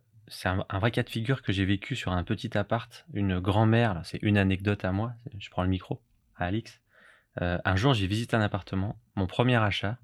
[0.43, 3.05] un, vrai cas de figure que j'ai vécu sur un petit appart.
[3.13, 6.01] Une grand-mère, c'est une anecdote à moi, je prends le micro,
[6.35, 6.81] à Alix.
[7.41, 9.97] Euh, un jour, j'ai visité un appartement, mon premier achat,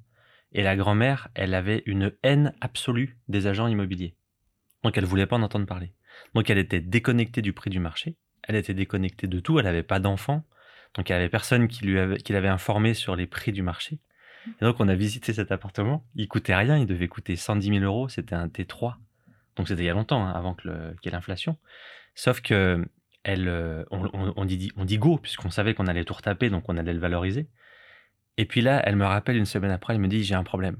[0.53, 4.15] et la grand-mère, elle avait une haine absolue des agents immobiliers.
[4.83, 5.93] Donc elle voulait pas en entendre parler.
[6.33, 9.83] Donc elle était déconnectée du prix du marché, elle était déconnectée de tout, elle n'avait
[9.83, 10.45] pas d'enfant,
[10.95, 11.79] donc il n'y avait personne qui,
[12.23, 13.99] qui l'avait informé sur les prix du marché.
[14.61, 17.79] Et donc on a visité cet appartement, il coûtait rien, il devait coûter 110 000
[17.79, 18.95] euros, c'était un T3.
[19.55, 21.57] Donc c'était il y a longtemps, hein, avant qu'il y ait l'inflation.
[22.15, 22.85] Sauf que
[23.23, 26.99] elle, euh, on, dit, go, puisqu'on savait qu'on allait tout retaper, donc on allait le
[26.99, 27.49] valoriser.
[28.37, 30.77] Et puis là, elle me rappelle une semaine après, elle me dit j'ai un problème.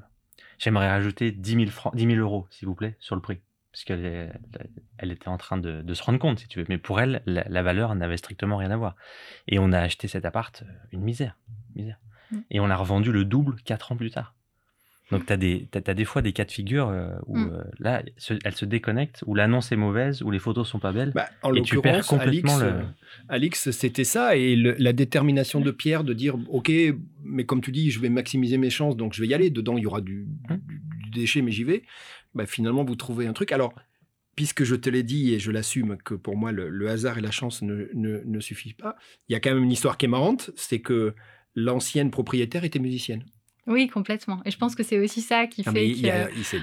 [0.58, 3.42] J'aimerais rajouter 10 000, francs, 10 000 euros, s'il vous plaît, sur le prix.
[3.72, 4.40] Parce qu'elle
[4.98, 6.66] elle était en train de, se rendre compte, si tu veux.
[6.70, 8.96] Mais pour elle, la, valeur n'avait strictement rien à voir.
[9.48, 11.38] Et on a acheté cet appart, euh, une misère.
[11.76, 12.00] misère.
[12.32, 12.38] Mmh.
[12.52, 14.34] Et on l'a revendu le double quatre ans plus tard.
[15.12, 17.52] Donc, tu as, des, des fois des cas de figure euh, où mm.
[17.54, 18.04] euh, là,
[18.44, 21.12] elle se déconnecte, où l'annonce est mauvaise, où les photos sont pas belles.
[21.16, 22.86] Bah, en et tu perds complètement Alix, le...
[23.30, 24.36] Alix c'était ça.
[24.36, 26.70] Et la détermination de Pierre de dire Ok,
[27.24, 29.50] mais comme tu dis, je vais maximiser mes chances, donc je vais y aller.
[29.50, 30.58] Dedans, il y aura du, mm.
[31.14, 31.84] déchet, mais j'y vais.
[32.36, 33.54] Bah, finalement, vous trouvez un truc.
[33.54, 33.74] Alors,
[34.36, 37.32] puisque je te l'ai dit et je l'assume que pour moi, le, hasard et la
[37.32, 38.98] chance ne, ne, ne suffisent pas,
[39.30, 41.16] il y a quand même une histoire qui est marrante c'est que
[41.58, 43.26] l'ancienne propriétaire était musicienne.
[43.68, 44.40] Oui, complètement.
[44.46, 45.94] Et je pense que c'est aussi ça qui ah, fait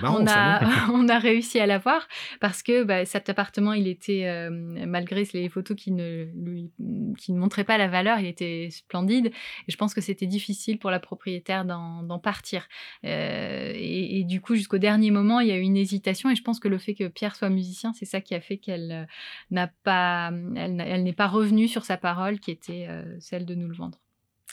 [0.01, 2.09] qu'on a, on a réussi à l'avoir
[2.41, 6.71] parce que bah, cet appartement, il était, euh, malgré les photos qui ne, lui,
[7.19, 9.27] qui ne montraient pas la valeur, il était splendide.
[9.27, 12.69] Et je pense que c'était difficile pour la propriétaire d'en partir.
[13.05, 16.31] Euh, et, du coup, jusqu'au dernier moment, il y a eu une hésitation.
[16.31, 18.57] Et je pense que le fait que Pierre soit musicien, c'est ça qui a fait
[18.57, 19.05] qu'elle euh,
[19.51, 22.89] n'a pas, elle, n'est pas revenue sur sa parole qui était
[23.19, 23.99] celle de nous le vendre.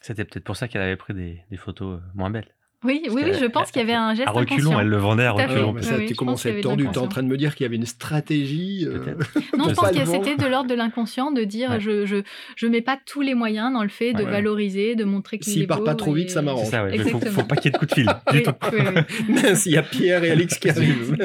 [0.01, 2.47] C'était peut-être pour ça qu'elle avait pris des, photos euh, moins belles.
[2.83, 5.25] Oui, oui, oui, je pense qu'il y avait un geste à reculons, elle le vendait
[5.25, 5.79] à reculons.
[5.83, 6.87] ça, tu commences à être tordu.
[6.91, 8.87] Tu es en train de me dire qu'il y avait une stratégie.
[8.87, 9.13] Euh,
[9.55, 12.23] non, je pense que c'était de l'ordre de l'inconscient de dire je, je,
[12.55, 15.57] je mets pas tous les moyens dans le fait de valoriser, de montrer qu'il est
[15.57, 16.71] S'il part pas trop vite, ça m'arrange.
[16.91, 18.07] Il faut, faut pas qu'il y ait de coup de fil.
[18.31, 18.51] du tout.
[19.29, 21.15] Mince, il y a Pierre et Alix qui arrivent.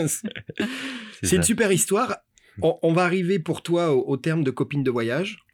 [1.22, 2.16] C'est une super histoire.
[2.61, 5.46] On, va arriver pour toi au terme de copine de voyage.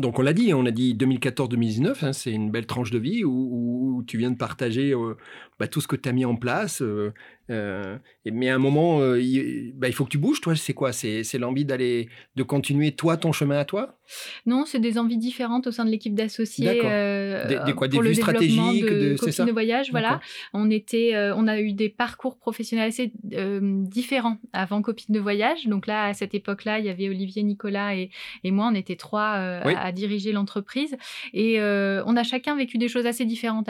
[0.00, 3.22] Donc on l'a dit, on a dit 2014-2019, hein, c'est une belle tranche de vie
[3.24, 5.14] où, tu viens de partager euh,
[5.58, 6.80] bah, tout ce que tu as mis en place.
[6.80, 7.12] Euh,
[7.50, 10.92] euh, mais à un moment, bah, il, faut que tu bouges, toi, c'est quoi?
[10.92, 13.98] C'est l'envie d'aller, de continuer, toi, ton chemin à toi?
[14.46, 16.74] Non, c'est des envies différentes au sein de l'équipe d'associés.
[16.74, 19.44] des, quoi, des vues stratégiques, de, c'est ça?
[19.44, 20.20] De voyage, voilà.
[20.52, 25.66] On, était, on a eu des parcours professionnels assez différents avant Copine de voyage.
[25.66, 28.10] Donc là, à cette époque-là, il y avait Olivier, Nicolas et,
[28.44, 30.96] moi, on était trois à, diriger l'entreprise.
[31.32, 33.68] Et on a chacun vécu des choses assez différentes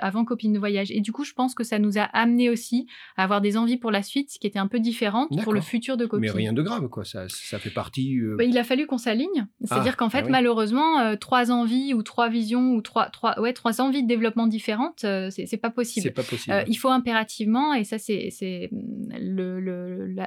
[0.00, 0.90] avant Copine de voyage.
[0.90, 3.76] Et du coup, je pense que ça nous a amené aussi à avoir des envies
[3.76, 6.22] pour la suite, qui était un peu différente pour le futur de Copine.
[6.22, 7.04] Mais rien de grave, quoi.
[7.04, 8.18] Ça, ça fait partie.
[8.18, 9.46] Euh, bah, il a fallu qu'on s'aligne.
[9.64, 13.40] C'est-à-dire ah, qu'en fait, bah malheureusement, euh, trois envies ou trois visions ou trois, trois,
[13.40, 16.10] ouais, trois envies de développement différentes, euh, c'est pas possible.
[16.12, 16.64] Pas possible.
[16.66, 18.70] il faut impérativement, et ça, c'est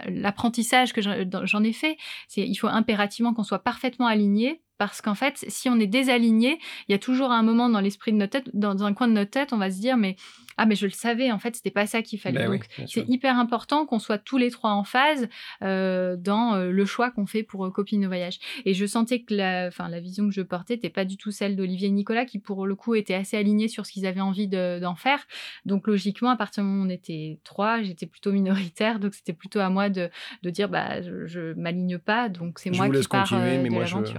[0.10, 5.16] l'apprentissage que j'en ai fait, c'est il faut impérativement qu'on soit parfaitement aligné parce qu'en
[5.16, 8.32] fait, si on est désaligné, il y a toujours un moment dans l'esprit de notre
[8.32, 10.18] tête, dans un coin de notre tête, on va se dire mais
[10.58, 12.40] ah mais je le savais en fait c'était pas ça qu'il fallait.
[12.40, 15.28] Ben Donc c'est hyper important qu'on soit tous les trois en phase
[15.64, 18.40] euh, dans euh, le choix qu'on fait pour euh, Copine de voyage.
[18.66, 21.32] Et je sentais que la, enfin la vision que je portais n'était pas du tout
[21.32, 24.22] celle d'Olivier et Nicolas qui pour le coup étaient assez alignés sur ce qu'ils avaient
[24.22, 25.26] envie de- d'en faire.
[25.66, 29.34] Donc logiquement à partir du moment où on était trois, j'étais plutôt minoritaire donc c'était
[29.34, 30.10] plutôt à moi de,
[30.44, 33.26] de dire bah je, je m'aligne pas donc c'est moi qui pars
[33.58, 34.14] euh, mais de je-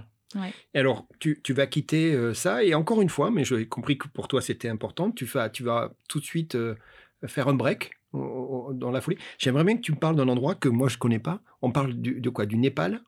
[0.74, 4.08] alors, tu, tu vas quitter euh, ça, et encore une fois, mais j'ai compris que
[4.08, 6.74] pour toi c'était important, tu vas, tu vas tout de suite euh,
[7.26, 9.18] faire un break dans la folie.
[9.38, 11.42] J'aimerais bien que tu me parles d'un endroit que moi je connais pas.
[11.60, 12.46] On parle de quoi?
[12.46, 13.02] Du Népal?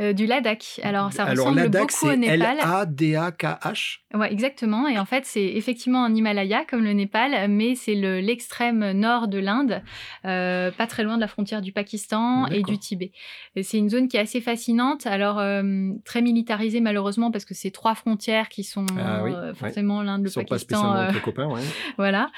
[0.00, 0.80] Euh, du Ladakh.
[0.82, 2.58] Alors ça Alors ressemble Ladakh, beaucoup au Népal.
[2.60, 3.98] L-A-D-A-K-H.
[4.14, 4.88] Ouais, exactement.
[4.88, 9.28] Et en fait, c'est effectivement un Himalaya comme le Népal, mais c'est le- l'extrême nord
[9.28, 9.82] de l'Inde,
[10.24, 13.12] euh, pas très loin de la frontière du Pakistan et du Tibet.
[13.56, 15.06] Et C'est une zone qui est assez fascinante.
[15.06, 15.62] Alors euh,
[16.04, 19.54] très militarisée malheureusement parce que c'est trois frontières qui sont Ah oui, euh, ouais.
[19.54, 20.76] forcément l'Inde, Ils le sont pas Pakistan.
[20.78, 21.60] spécialement euh, très copains, ouais.
[21.98, 22.30] voilà.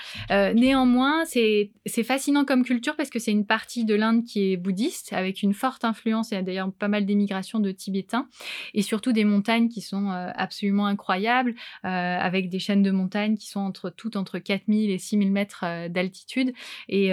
[0.55, 1.71] Néanmoins, c'est
[2.05, 5.55] fascinant comme culture parce que c'est une partie de l'Inde qui est bouddhiste, avec une
[5.55, 8.29] forte influence et d'ailleurs pas mal d'émigration de Tibétains,
[8.75, 11.55] et surtout des montagnes qui sont euh, absolument incroyables,
[11.85, 15.65] euh, avec des chaînes de montagnes qui sont entre toutes entre 4000 et 6000 mètres
[15.65, 16.53] euh, d'altitude.
[16.89, 17.11] Et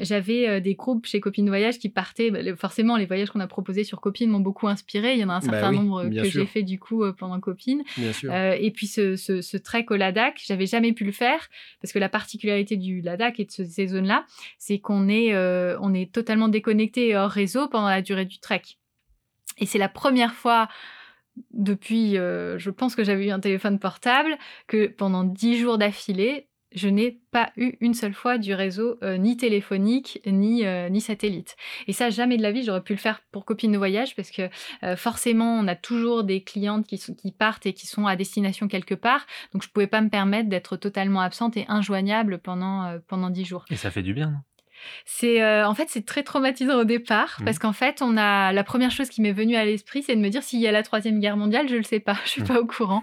[0.00, 3.84] j'avais des groupes chez Copine Voyage qui partaient, bah, forcément les voyages qu'on a proposés
[3.84, 6.24] sur Copine m'ont beaucoup inspiré, il y en a un Bah certain oui, nombre que
[6.24, 7.82] j'ai fait du coup pendant Copine.
[7.96, 8.32] Bien sûr.
[8.32, 11.48] Euh, et puis ce, ce, ce trek au Ladakh, j'avais jamais pu le faire
[11.80, 14.24] parce que la particularité du Ladakh et de ce- ces zones-là,
[14.58, 18.38] c'est qu'on est, euh, on est totalement déconnecté et hors réseau pendant la durée du
[18.38, 18.62] trek.
[19.58, 20.68] Et c'est la première fois
[21.52, 24.36] depuis, euh, je pense que j'avais eu un téléphone portable,
[24.66, 29.18] que pendant dix jours d'affilée, je n'ai pas eu une seule fois du réseau euh,
[29.18, 31.54] ni téléphonique ni, euh, ni satellite.
[31.86, 34.30] Et ça, jamais de la vie, j'aurais pu le faire pour copine de voyage parce
[34.30, 34.48] que
[34.96, 39.26] forcément, on a toujours des clientes qui, partent et qui sont à destination quelque part.
[39.52, 43.64] Donc, je pouvais pas me permettre d'être totalement absente et injoignable pendant, pendant 10 jours.
[43.70, 44.38] Et ça fait du bien, non?
[45.04, 47.44] C'est euh, en fait c'est très traumatisant au départ Mhm.
[47.44, 50.20] parce qu'en fait on a la première chose qui m'est venue à l'esprit c'est de
[50.20, 52.42] me dire s'il y a la troisième guerre mondiale je le sais pas je suis
[52.42, 52.48] Mhm.
[52.48, 53.02] pas au courant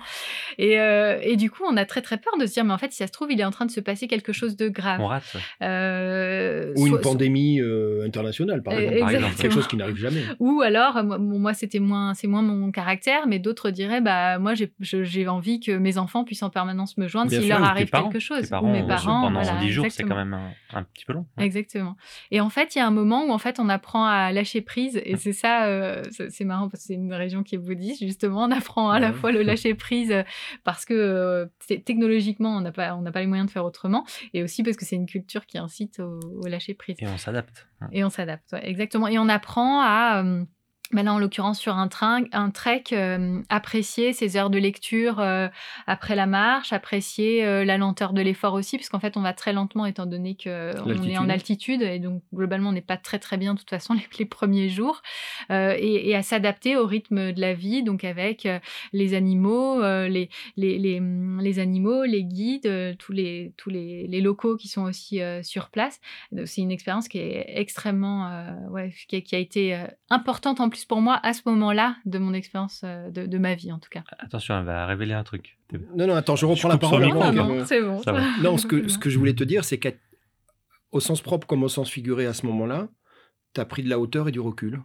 [0.58, 2.78] et, euh, et du coup on a très très peur de se dire mais en
[2.78, 4.68] fait si ça se trouve il est en train de se passer quelque chose de
[4.70, 5.36] grave On rate.
[5.62, 9.00] Euh, Ou une soit- pandémie euh, internationale, par exemple.
[9.00, 9.36] par exemple.
[9.36, 10.22] Quelque chose qui n'arrive jamais.
[10.40, 15.28] Ou alors, moi, c'était moins, c'est moins mon caractère, mais d'autres diraient, bah, moi, j'ai,
[15.28, 18.42] envie que mes enfants puissent en permanence me joindre s'il leur arrive parents, quelque chose.
[18.44, 19.22] tes parents, ou mes parents.
[19.22, 21.26] pendant voilà, 10 jours, c'est quand même un, un petit peu long.
[21.38, 21.46] Ouais.
[21.46, 21.69] Exactement.
[22.32, 24.62] Et en fait, il y a un moment où en fait, on apprend à lâcher
[24.62, 28.04] prise, et c'est ça, euh, c'est marrant parce que c'est une région qui est bouddhiste
[28.04, 28.44] justement.
[28.44, 30.24] On apprend à la fois le lâcher prise euh,
[30.64, 34.06] parce que euh, technologiquement, on n'a pas, on n'a pas les moyens de faire autrement,
[34.34, 36.98] et aussi parce que c'est une culture qui incite au, au lâcher prise.
[37.00, 37.68] Et on s'adapte.
[37.92, 39.08] Et on s'adapte, ouais, exactement.
[39.08, 40.44] Et on apprend à, euh,
[40.92, 45.20] bah là en l'occurrence sur un, train, un trek, euh, apprécier ses heures de lecture
[45.20, 45.48] euh,
[45.86, 49.54] après la marche, apprécier euh, la lenteur de l'effort aussi, puisqu'en fait on va très
[49.54, 53.38] lentement étant donné qu'on est en altitude et donc globalement on n'est pas très très
[53.38, 55.02] bien de toute façon les, les premiers jours,
[55.52, 58.48] Euh, et, et à s'adapter au rythme de la vie, donc avec
[58.94, 64.22] les animaux, les, les, les, hum, les animaux, les guides, tous, les, tous les, les
[64.22, 66.00] locaux qui sont aussi sur place.
[66.46, 68.30] C'est une expérience qui est extrêmement,
[68.70, 72.18] ouais, qui, a, qui a été importante en plus pour moi à ce moment-là de
[72.20, 74.04] mon expérience euh, de, de ma vie en tout cas.
[74.20, 75.58] Attention, elle va révéler un truc.
[75.96, 77.04] Non, non, attends, je reprends Je la parole.
[77.06, 77.12] ok.
[77.12, 78.02] que- non, c'est bon.
[78.04, 78.22] Ça va.
[78.42, 81.70] Non, ce que, ce que je voulais te dire, c'est qu'au sens propre comme au
[81.70, 82.88] sens figuré à ce moment-là,
[83.54, 84.82] tu as pris de la hauteur et du recul.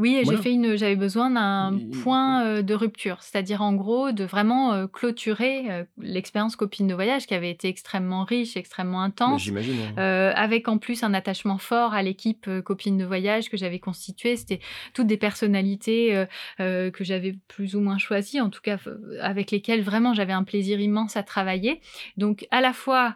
[0.00, 0.36] Oui, Voilà.
[0.38, 4.72] j'ai fait une, j'avais besoin d'un point euh, de rupture, c'est-à-dire en gros de vraiment
[4.72, 9.42] euh, clôturer euh, l'expérience copine de voyage qui avait été extrêmement riche, extrêmement Mais intense.
[9.44, 9.76] J'imagine.
[9.96, 10.00] hein.
[10.00, 14.34] Euh, avec en plus un attachement fort à l'équipe copine de voyage que j'avais constituée.
[14.34, 14.58] C'était
[14.94, 16.26] toutes des personnalités
[16.58, 18.78] euh, que j'avais plus ou moins choisies, en tout cas
[19.20, 21.80] avec lesquelles vraiment j'avais un plaisir immense à travailler.
[22.16, 23.14] Donc à la fois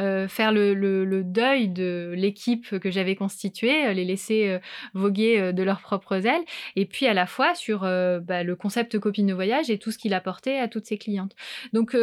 [0.00, 4.58] euh, faire le, deuil de l'équipe que j'avais constituée, euh, les laisser euh,
[4.94, 6.42] voguer de leurs propres ailes,
[6.76, 9.98] et puis à la fois sur bah, le concept copine de voyage et tout ce
[9.98, 11.34] qu'il apportait à toutes ses clientes.
[11.72, 11.96] Donc,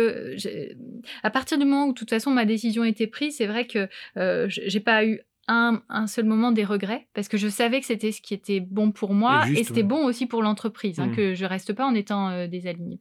[1.23, 3.87] à partir du moment où, de toute façon, ma décision était prise, c'est vrai que
[4.47, 8.11] j'ai pas eu un, un seul moment des regrets parce que je savais que c'était
[8.11, 11.15] ce qui était bon pour moi Et c'était bon aussi pour l'entreprise, hein, Mhm.
[11.15, 12.99] que je reste pas en étant euh, désalignée.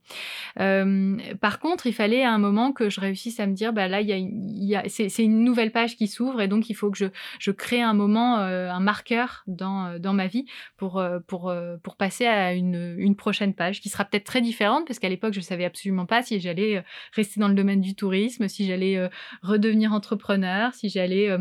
[0.60, 3.88] Euh, par contre, il fallait à un moment que je réussisse à me dire, bah
[3.88, 6.70] là, il y a, y a- c'est c'est une nouvelle page qui s'ouvre et donc
[6.70, 7.06] il faut que je,
[7.40, 11.96] je crée un moment, euh, un marqueur dans, euh, dans ma vie pour, pour, pour
[11.96, 15.40] passer à une, une prochaine page qui sera peut-être très différente parce qu'à l'époque, je
[15.40, 19.08] savais absolument pas si j'allais rester dans le domaine du tourisme, si j'allais
[19.42, 21.36] redevenir entrepreneur, si j'allais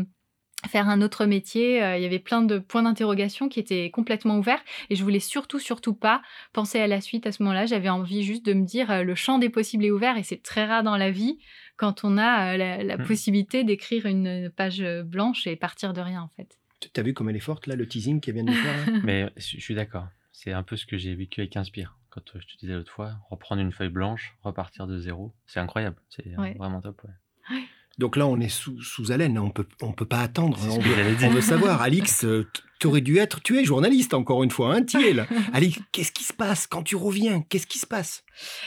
[0.66, 1.82] faire un autre métier.
[1.82, 5.20] Euh, il y avait plein de points d'interrogation qui étaient complètement ouverts et je voulais
[5.20, 7.66] surtout, surtout pas penser à la suite à ce moment-là.
[7.66, 10.42] J'avais envie juste de me dire euh, le champ des possibles est ouvert et c'est
[10.42, 11.38] très rare dans la vie
[11.76, 13.04] quand on a euh, la, mmh.
[13.04, 16.58] possibilité d'écrire une page blanche et partir de rien en fait.
[16.80, 19.30] Tu as vu comme elle est forte là, le teasing qui vient de faire Mais
[19.36, 20.08] je suis d'accord.
[20.32, 21.96] C'est un peu ce que j'ai vécu avec Inspire.
[22.10, 25.96] Quand je te disais l'autre fois, reprendre une feuille blanche, repartir de zéro, c'est incroyable.
[26.08, 26.24] C'est
[26.56, 27.02] vraiment top.
[27.04, 27.62] Ouais.
[27.98, 30.58] Donc là, on est sous, sous haleine, on peut, on peut pas attendre.
[30.70, 30.92] On veut,
[31.22, 31.80] on veut, savoir.
[31.86, 32.46] Alix, euh,
[32.78, 35.26] tu aurais dû être, tu es journaliste encore une fois, hein, tu là.
[35.54, 37.42] Alix, qu'est-ce qui se passe quand tu reviens?
[37.48, 38.22] Qu'est-ce qui se passe?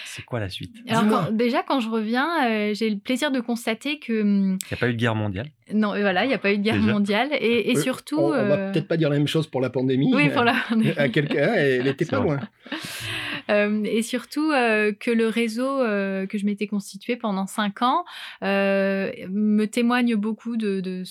[0.06, 0.76] C'est quoi la suite?
[0.88, 4.22] Alors, Déjà, quand je reviens, euh, j'ai le plaisir de constater que...
[4.22, 5.52] Hum, il n'y a pas eu de guerre mondiale?
[5.72, 7.30] Non, voilà, il n'y a pas eu de guerre mondiale.
[7.40, 8.20] Et, euh, surtout...
[8.20, 10.12] On, ne va peut-être pas dire la même chose pour la pandémie.
[10.16, 10.98] Oui, pour la pandémie.
[10.98, 12.40] À quelqu'un, elle n'était pas loin.
[13.50, 18.06] Euh, et surtout euh, que le réseau euh, que je m'étais constitué pendant cinq ans
[18.42, 21.04] me témoigne beaucoup de, de,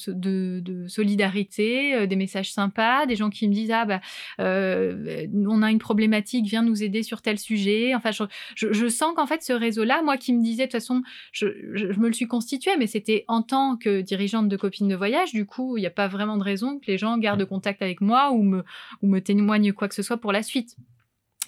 [0.61, 4.01] de, solidarité, des messages sympas, des gens qui me disent ah bah
[4.39, 7.95] on a une problématique, viens nous aider sur tel sujet.
[7.95, 8.25] Enfin, je,
[8.55, 11.03] je, sens qu'en fait ce réseau-là, moi qui me disais de toute façon,
[11.33, 14.97] je, je, me le suis constitué, mais c'était en tant que dirigeante de copines de
[14.97, 15.33] voyage.
[15.33, 18.01] Du coup, il n'y a pas vraiment de raison que les gens gardent contact avec
[18.01, 18.65] moi ou me,
[19.03, 20.77] ou me témoignent quoi que ce soit pour la suite.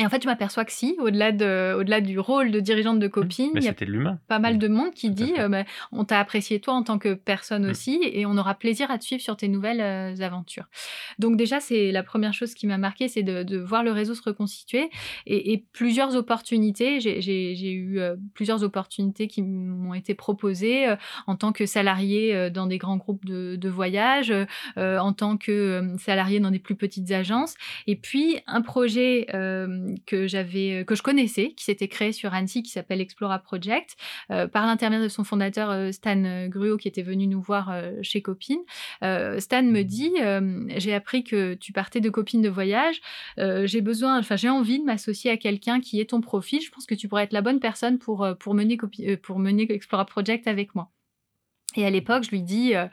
[0.00, 3.06] Et en fait, je m'aperçois que si, au-delà de, au-delà du rôle de dirigeante de
[3.06, 3.10] mmh.
[3.10, 3.74] copine, il y a
[4.28, 7.12] pas mal de monde qui dit, euh, bah, on t'a apprécié toi en tant que
[7.12, 7.70] personne mmh.
[7.70, 10.64] aussi, et on aura plaisir à te suivre sur tes nouvelles euh, aventures.
[11.18, 14.22] Donc déjà, c'est la première chose qui m'a marqué, c'est de, voir le réseau se
[14.22, 14.88] reconstituer
[15.26, 16.98] et, plusieurs opportunités.
[17.00, 20.94] J'ai, eu euh, plusieurs opportunités qui m'ont été proposées
[21.26, 24.32] en tant que salarié dans des grands groupes de, de voyage,
[24.76, 27.54] en tant que salarié dans des plus petites agences,
[27.86, 29.26] et puis un projet
[30.06, 33.96] que j'avais, que je connaissais, qui s'était créé sur Annecy, qui s'appelle Explora Project,
[34.30, 37.92] euh, par l'intermédiaire de son fondateur euh, Stan Gruo, qui était venu nous voir euh,
[38.02, 38.60] chez Copine.
[39.00, 40.12] Stan me dit,
[40.76, 43.00] j'ai appris que tu partais de Copine de voyage,
[43.36, 46.60] j'ai besoin, enfin j'ai envie de m'associer à quelqu'un qui est ton profil.
[46.60, 48.78] Je pense que tu pourrais être la bonne personne pour pour mener
[49.22, 50.90] pour mener Explora Project avec moi.
[51.76, 52.86] Et à l'époque, je lui dis, euh,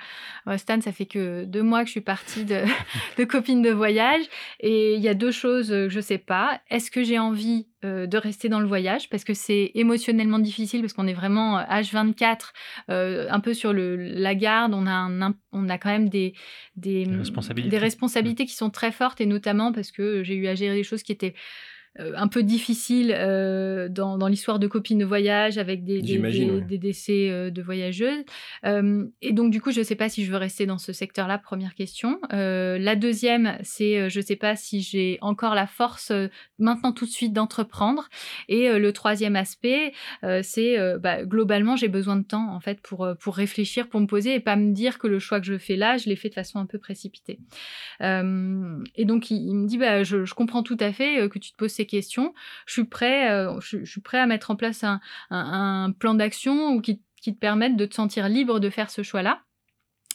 [0.57, 2.63] Stan, ça fait que deux mois que je suis partie de,
[3.17, 4.23] de copine de voyage,
[4.59, 6.61] et il y a deux choses que je sais pas.
[6.69, 9.09] Est-ce que j'ai envie euh, de rester dans le voyage?
[9.09, 12.51] Parce que c'est émotionnellement difficile parce qu'on est vraiment H24,
[12.89, 14.73] euh, un peu sur le, la garde.
[14.73, 16.33] On a, un, on a quand même des,
[16.75, 17.69] des, responsabilités.
[17.69, 20.83] des responsabilités qui sont très fortes, et notamment parce que j'ai eu à gérer des
[20.83, 25.57] choses qui étaient euh, un peu difficile euh, dans, dans l'histoire de copines de voyage
[25.57, 28.23] avec des, des, décès euh, de voyageuses.
[28.63, 31.37] et donc, du coup, je ne sais pas si je veux rester dans ce secteur-là,
[31.37, 32.19] première question.
[32.31, 36.11] la deuxième, c'est je ne sais pas si j'ai encore la force
[36.59, 38.09] maintenant tout de suite d'entreprendre.
[38.47, 39.93] Et le troisième aspect,
[40.41, 44.35] c'est bah, globalement, j'ai besoin de temps en fait pour, pour réfléchir, pour me poser
[44.35, 46.35] et pas me dire que le choix que je fais là, je l'ai fait de
[46.35, 47.39] façon un peu précipitée.
[48.01, 51.57] et donc, il, me dit, bah, je, je, comprends tout à fait que tu te
[51.57, 52.33] poses ces questions,
[52.65, 57.01] je suis prêt, euh, je, suis prêt à mettre en place un, plan d'action qui,
[57.21, 59.41] qui te permette de te sentir libre de faire ce choix-là.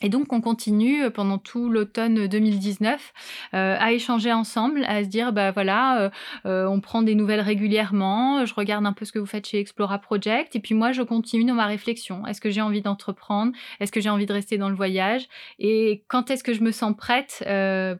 [0.02, 3.12] Et donc, on continue euh, pendant tout l'automne 2019
[3.54, 6.10] euh, à échanger ensemble, à se dire, bah voilà,
[6.46, 9.60] euh, on prend des nouvelles régulièrement, je regarde un peu ce que vous faites chez
[9.60, 12.26] Explora Project, et puis moi, je continue dans ma réflexion.
[12.26, 13.52] Est-ce que j'ai envie d'entreprendre?
[13.80, 15.28] Est-ce que j'ai envie de rester dans le voyage?
[15.58, 17.44] Et quand est-ce que je me sens prête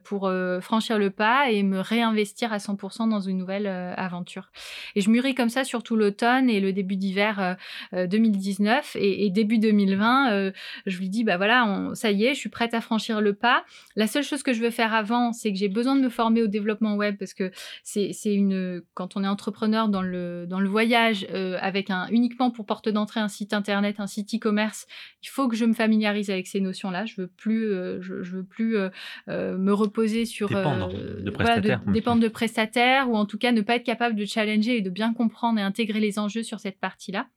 [0.03, 0.31] pour
[0.61, 4.51] franchir le pas et me réinvestir à 100% dans une nouvelle aventure?
[4.95, 7.55] Et je mûris comme ça sur tout l'automne et le début d'hiver
[7.93, 10.51] 2019, et, début 2020,
[10.85, 13.33] je lui dis, bah voilà, on ça y est, je suis prête à franchir le
[13.33, 13.63] pas.
[13.95, 16.41] La seule chose que je veux faire avant, c'est que j'ai besoin de me former
[16.41, 17.51] au développement web parce que
[17.83, 22.51] c'est une quand on est entrepreneur dans le dans le voyage euh, avec un uniquement
[22.51, 24.87] pour porte d'entrée un site internet, un site e-commerce,
[25.21, 27.05] il faut que je me familiarise avec ces notions-là.
[27.05, 28.89] Je veux plus euh, je, veux plus euh,
[29.27, 33.75] me reposer sur dépendre de prestataires, dépendre de prestataires ou en tout cas ne pas
[33.75, 37.27] être capable de challenger et de bien comprendre et intégrer les enjeux sur cette partie-là.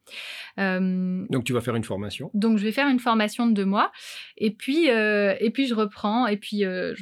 [0.57, 2.31] donc tu vas faire une formation.
[2.35, 3.93] Donc je vais faire une formation de deux mois
[4.39, 6.27] et puis, euh, et puis je reprends.
[6.27, 6.95] Et puis, euh,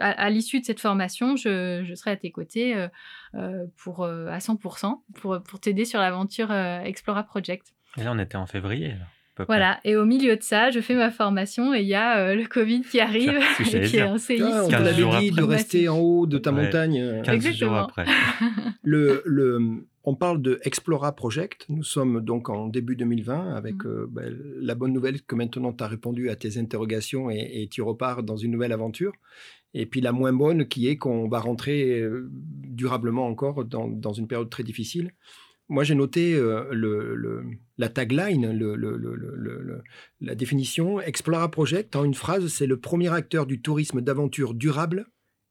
[0.00, 2.88] à, l'issue de cette formation, je, je, serai à tes côtés
[3.34, 7.74] euh, pour, à 100% pour, pour t'aider sur l'aventure Explora Project.
[7.96, 8.94] Et là, on était en février.
[9.46, 12.46] Voilà, et au milieu de ça, je fais ma formation et il y a le
[12.46, 14.48] Covid qui arrive et qui est un séisme.
[14.50, 17.22] Ah, on t'avait dit de rester en haut de ta montagne.
[17.22, 17.70] 15 Exactement.
[17.70, 18.06] jours après.
[18.82, 21.66] le, le, on parle de Explora Project.
[21.68, 23.88] Nous sommes donc en début 2020 avec mmh.
[23.88, 27.82] euh, ben, la bonne nouvelle que maintenant tu as répondu à tes interrogations et, tu
[27.82, 29.12] repars dans une nouvelle aventure.
[29.74, 34.28] Et puis la moins bonne qui est qu'on va rentrer euh, durablement encore dans, une
[34.28, 35.10] période très difficile.
[35.68, 37.42] Moi, j'ai noté euh, le,
[37.76, 39.82] la tagline, le,
[40.20, 41.00] la définition.
[41.00, 45.06] Explora Project, en une phrase, c'est le premier acteur du tourisme d'aventure durable,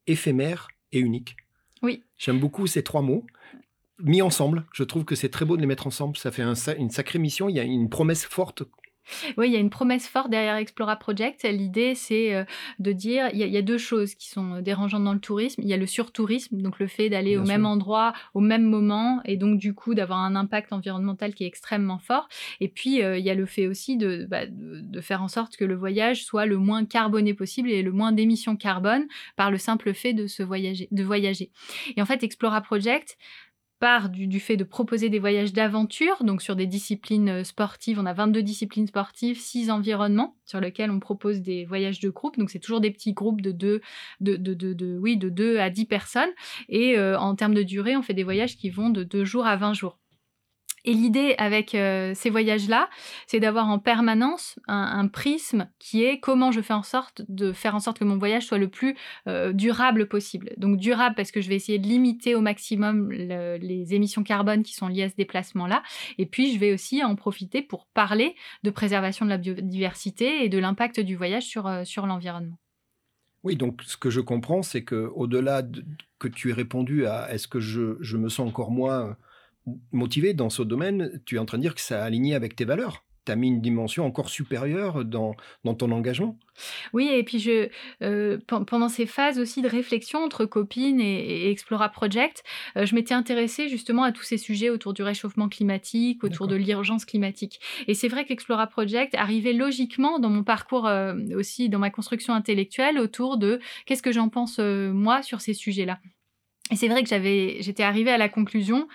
[0.08, 1.36] éphémère et unique.
[1.82, 2.04] Oui.
[2.18, 3.26] J'aime beaucoup ces trois mots.
[4.00, 6.18] Mis ensemble, je trouve que c'est très beau de les mettre ensemble.
[6.18, 6.44] Ça fait
[6.78, 7.50] une sacrée mission.
[7.50, 8.64] Il y a une promesse forte
[9.38, 11.44] oui, il y a une promesse forte derrière Explora Project.
[11.44, 12.44] L'idée, c'est euh,
[12.80, 15.62] de dire, il y, a, deux choses qui sont dérangeantes dans le tourisme.
[15.62, 19.22] Il y a le surtourisme, donc le fait d'aller au même endroit, au même moment,
[19.26, 22.28] et donc du coup d'avoir un impact environnemental qui est extrêmement fort.
[22.60, 25.58] Et puis, euh, il y a le fait aussi bah, de, de, faire en sorte
[25.58, 29.06] que le voyage soit le moins carboné possible et le moins d'émissions carbone
[29.36, 31.52] par le simple fait de, se voyager, de voyager.
[31.96, 33.18] Et en fait, Explora Project,
[33.86, 38.00] part du, fait de proposer des voyages d'aventure, donc sur des disciplines euh, sportives.
[38.00, 42.36] On a 22 disciplines sportives, 6 environnements sur lesquels on propose des voyages de groupe.
[42.40, 43.82] Donc c'est toujours des petits groupes de 2
[44.22, 46.32] de, de, de, oui, de 2 à 10 personnes.
[46.68, 49.46] Et euh, en termes de durée, on fait des voyages qui vont de 2 jours
[49.46, 50.00] à 20 jours.
[50.86, 52.90] Et l'idée avec euh, ces voyages-là,
[53.28, 57.76] c'est d'avoir en permanence un, prisme qui est comment je fais en sorte de faire
[57.76, 58.96] en sorte que mon voyage soit le plus
[59.28, 60.52] euh, durable possible.
[60.58, 64.74] Donc durable parce que je vais essayer de limiter au maximum les émissions carbone qui
[64.74, 65.84] sont liées à ce déplacement-là.
[66.18, 70.50] Et puis je vais aussi en profiter pour parler de préservation de la biodiversité et
[70.50, 72.58] de l'impact du voyage sur, euh, sur l'environnement.
[73.44, 75.86] Oui, donc ce que je comprends, c'est que au-delà de,
[76.20, 79.18] que tu aies répondu à est-ce que je, je, me sens encore moins
[79.92, 82.56] motivé dans ce domaine, tu es en train de dire que ça a aligné avec
[82.56, 83.04] tes valeurs.
[83.26, 86.38] Tu as mis une dimension encore supérieure dans, dans ton engagement.
[86.94, 87.70] Oui, et puis je,
[88.04, 92.44] euh, pendant ces phases aussi de réflexion entre copines et, Explora Project,
[92.78, 96.56] euh, je m'étais intéressée justement à tous ces sujets autour du réchauffement climatique, autour de
[96.56, 97.60] l'urgence climatique.
[97.88, 102.36] Et c'est vrai qu'Explora Project arrivait logiquement dans mon parcours euh, aussi, dans ma construction
[102.36, 105.98] intellectuelle, autour de qu'est-ce que j'en pense moi sur ces sujets-là.
[106.72, 108.88] Et c'est vrai que j'avais, j'étais arrivée à la conclusion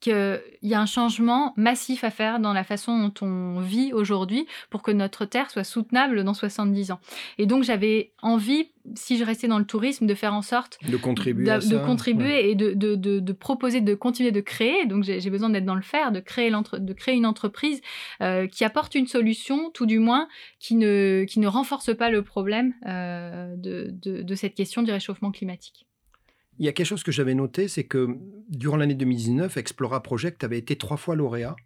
[0.00, 4.46] qu'il y a un changement massif à faire dans la façon dont on vit aujourd'hui
[4.70, 7.00] pour que notre Terre soit soutenable dans 70 ans.
[7.38, 10.96] Et donc j'avais envie, si je restais dans le tourisme, de faire en sorte de
[10.96, 14.86] contribuer, de, contribuer et de, de, de, proposer, de continuer de créer.
[14.86, 17.80] Donc j'ai besoin d'être dans le faire, de créer, de créer une entreprise
[18.22, 20.28] euh, qui apporte une solution, tout du moins,
[20.58, 25.86] qui ne, qui ne renforce pas le problème euh, de cette question du réchauffement climatique.
[26.60, 28.18] Il y a quelque chose que j'avais noté, c'est que
[28.50, 31.56] durant l'année 2019, Explora Project avait été trois fois lauréat.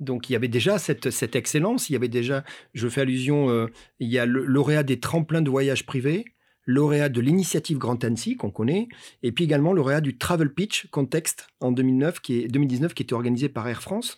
[0.00, 3.66] Donc il y avait déjà cette, excellence, il y avait déjà, je fais allusion, euh,
[4.00, 6.24] il y a le lauréat des tremplins de voyage privés,
[6.64, 8.88] lauréat de l'initiative Grand Annecy qu'on connaît,
[9.22, 13.12] et puis également lauréat du Travel Pitch Context en 2009, qui est, 2019 qui était
[13.12, 14.16] organisé par Air France.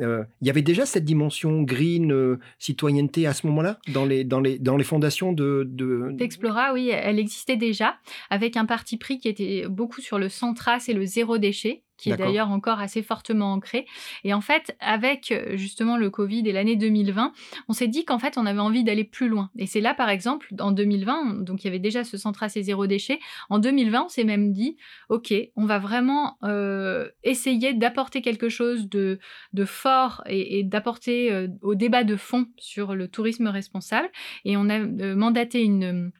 [0.00, 4.24] Euh, il y avait déjà cette dimension green, euh, citoyenneté à ce moment-là dans les,
[4.24, 5.64] dans, les, dans les fondations de...
[6.12, 7.96] D'Explora, oui, elle existait déjà,
[8.28, 11.84] avec un parti pris qui était beaucoup sur le sans trace et le zéro déchet
[11.96, 13.86] qui est d'ailleurs encore assez fortement ancré.
[14.24, 17.32] Et en fait, avec euh, justement le Covid et l'année 2020,
[17.68, 19.50] on s'est dit qu'en fait, on avait envie d'aller plus loin.
[19.56, 22.62] Et c'est là, par exemple, en 2020, donc il y avait déjà ce centre assez
[22.62, 23.18] zéro déchet.
[23.50, 24.76] En 2020, on s'est même dit,
[25.08, 29.18] OK, on va vraiment euh, essayer d'apporter quelque chose de,
[29.52, 34.08] de fort et, d'apporter euh, au débat de fond sur le tourisme responsable.
[34.44, 34.78] Et on a
[35.14, 36.12] mandaté une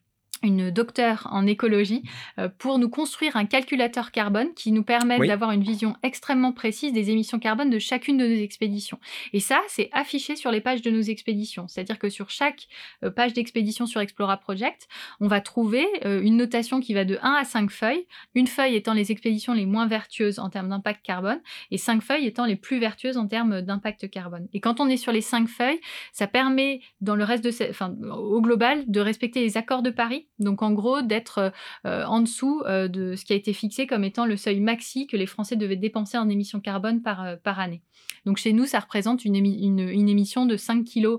[0.42, 2.02] une docteure en écologie
[2.38, 6.92] euh, pour nous construire un calculateur carbone qui nous permet d'avoir une vision extrêmement précise
[6.92, 8.98] des émissions carbone de chacune de nos expéditions.
[9.32, 11.68] Et ça, c'est affiché sur les pages de nos expéditions.
[11.68, 12.66] C'est-à-dire que sur chaque
[13.04, 14.88] euh, page d'expédition sur Explora Project,
[15.20, 18.76] on va trouver euh, une notation qui va de 1 à 5 feuilles, une feuille
[18.76, 21.40] étant les expéditions les moins vertueuses en termes d'impact carbone
[21.70, 24.48] et 5 feuilles étant les plus vertueuses en termes d'impact carbone.
[24.52, 25.80] Et quand on est sur les 5 feuilles,
[26.12, 30.26] ça permet dans le reste de enfin, au global de respecter les accords de Paris
[30.38, 31.52] donc en gros d'être
[31.86, 35.06] euh, en dessous euh, de ce qui a été fixé comme étant le seuil maxi
[35.06, 37.82] que les Français devaient dépenser en émissions carbone par, euh, par année.
[38.24, 41.18] Donc chez nous, ça représente une, une, émission de 5 kg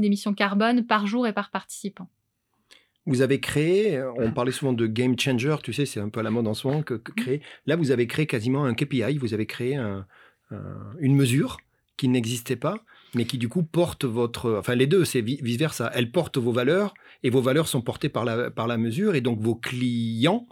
[0.00, 2.08] d'émissions carbone par jour et par participant.
[3.06, 6.22] Vous avez créé, on parlait souvent de game changer, tu sais, c'est un peu à
[6.22, 7.40] la mode en ce moment que, créer.
[7.66, 9.76] Là, vous avez créé quasiment un KPI, vous avez créé
[11.00, 11.56] une mesure
[11.96, 14.58] qui n'existait pas mais qui du coup porte votre...
[14.58, 15.90] Enfin les deux, c'est vice-versa.
[15.94, 19.20] Elle porte vos valeurs et vos valeurs sont portées par la, par la mesure et
[19.20, 20.46] donc vos clients...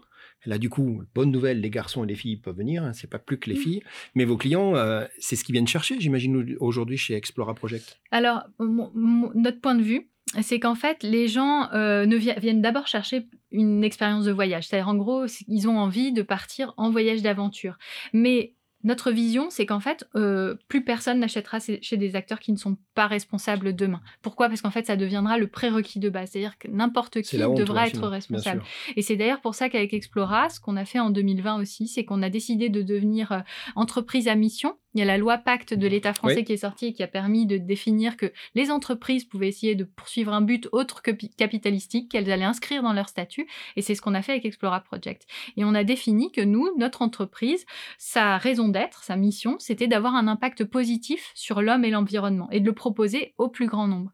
[0.46, 3.18] Là, du coup, bonne nouvelle, les garçons et les filles peuvent venir, hein, c'est pas
[3.18, 3.62] plus que les mmh.
[3.62, 3.82] filles,
[4.14, 8.00] mais vos clients, euh, c'est ce qu'ils viennent chercher, j'imagine, aujourd'hui chez Explora Project.
[8.10, 10.08] Alors, notre point de vue,
[10.40, 14.66] c'est qu'en fait, les gens euh, ne viennent d'abord chercher une expérience de voyage.
[14.66, 17.76] C'est-à-dire, en gros, ils ont envie de partir en voyage d'aventure.
[18.14, 22.57] Mais notre vision, c'est qu'en fait, euh, plus personne n'achètera chez des acteurs qui ne
[22.57, 24.01] sont pas responsables demain.
[24.23, 24.48] Pourquoi?
[24.48, 26.31] Parce qu'en fait, ça deviendra le prérequis de base.
[26.31, 28.62] C'est-à-dire que n'importe qui devra être responsable.
[28.97, 32.05] Et c'est d'ailleurs pour ça qu'avec Explora, ce qu'on a fait en 2020 aussi, c'est
[32.05, 33.40] qu'on a décidé de devenir euh,
[33.77, 36.86] entreprise à mission il y a la loi Pacte de l'État français qui est sortie
[36.86, 40.68] et qui a permis de définir que les entreprises pouvaient essayer de poursuivre un but
[40.72, 43.46] autre que capitalistique, qu'elles allaient inscrire dans leur statut.
[43.76, 45.26] Et c'est ce qu'on a fait avec Explora Project.
[45.56, 47.66] Et on a défini que nous, notre entreprise,
[47.98, 52.60] sa raison d'être, sa mission, c'était d'avoir un impact positif sur l'homme et l'environnement et
[52.60, 54.10] de le proposer au plus grand nombre.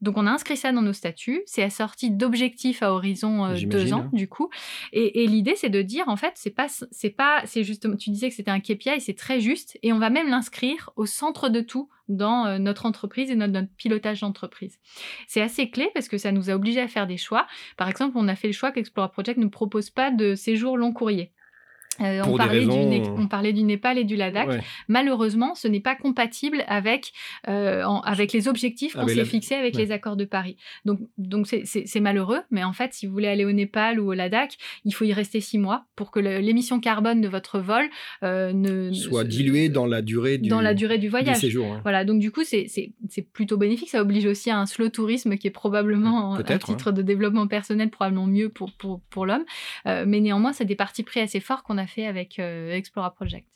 [0.00, 1.42] Donc on a inscrit ça dans nos statuts.
[1.46, 4.10] C'est assorti d'objectifs à horizon euh, deux ans, hein.
[4.12, 4.48] du coup.
[4.92, 8.28] Et, l'idée, c'est de dire, en fait, c'est pas, c'est pas, c'est justement, tu disais
[8.28, 9.78] que c'était un KPI c'est très juste.
[9.82, 13.68] Et on va même l'inscrire au centre de tout dans euh, notre entreprise et notre,
[13.76, 14.78] pilotage d'entreprise.
[15.26, 17.46] C'est assez clé parce que ça nous a obligés à faire des choix.
[17.76, 20.92] Par exemple, on a fait le choix qu'Explora Project ne propose pas de séjour long
[20.92, 21.32] courrier.
[22.00, 24.62] Euh, on, parlait du, on, parlait du, Népal et du Ladakh.
[24.88, 27.12] Malheureusement, ce n'est pas compatible avec,
[27.48, 30.56] euh, avec les objectifs qu'on s'est fixés avec les accords de Paris.
[30.84, 34.14] Donc, donc c'est malheureux, mais en fait, si vous voulez aller au Népal ou au
[34.14, 37.88] Ladakh, il faut y rester six mois pour que l'émission carbone de votre vol
[38.22, 41.36] euh, ne soit diluée dans la durée du, dans la durée du voyage.
[41.36, 42.66] séjour, Voilà, donc du coup, c'est
[43.32, 43.90] plutôt bénéfique.
[43.90, 47.90] Ça oblige aussi à un slow tourisme qui est probablement, à titre de développement personnel,
[47.90, 49.44] probablement mieux pour, pour, pour l'homme.
[49.84, 53.46] mais néanmoins, c'est des parties pris assez forts qu'on a avec euh, Explora Project.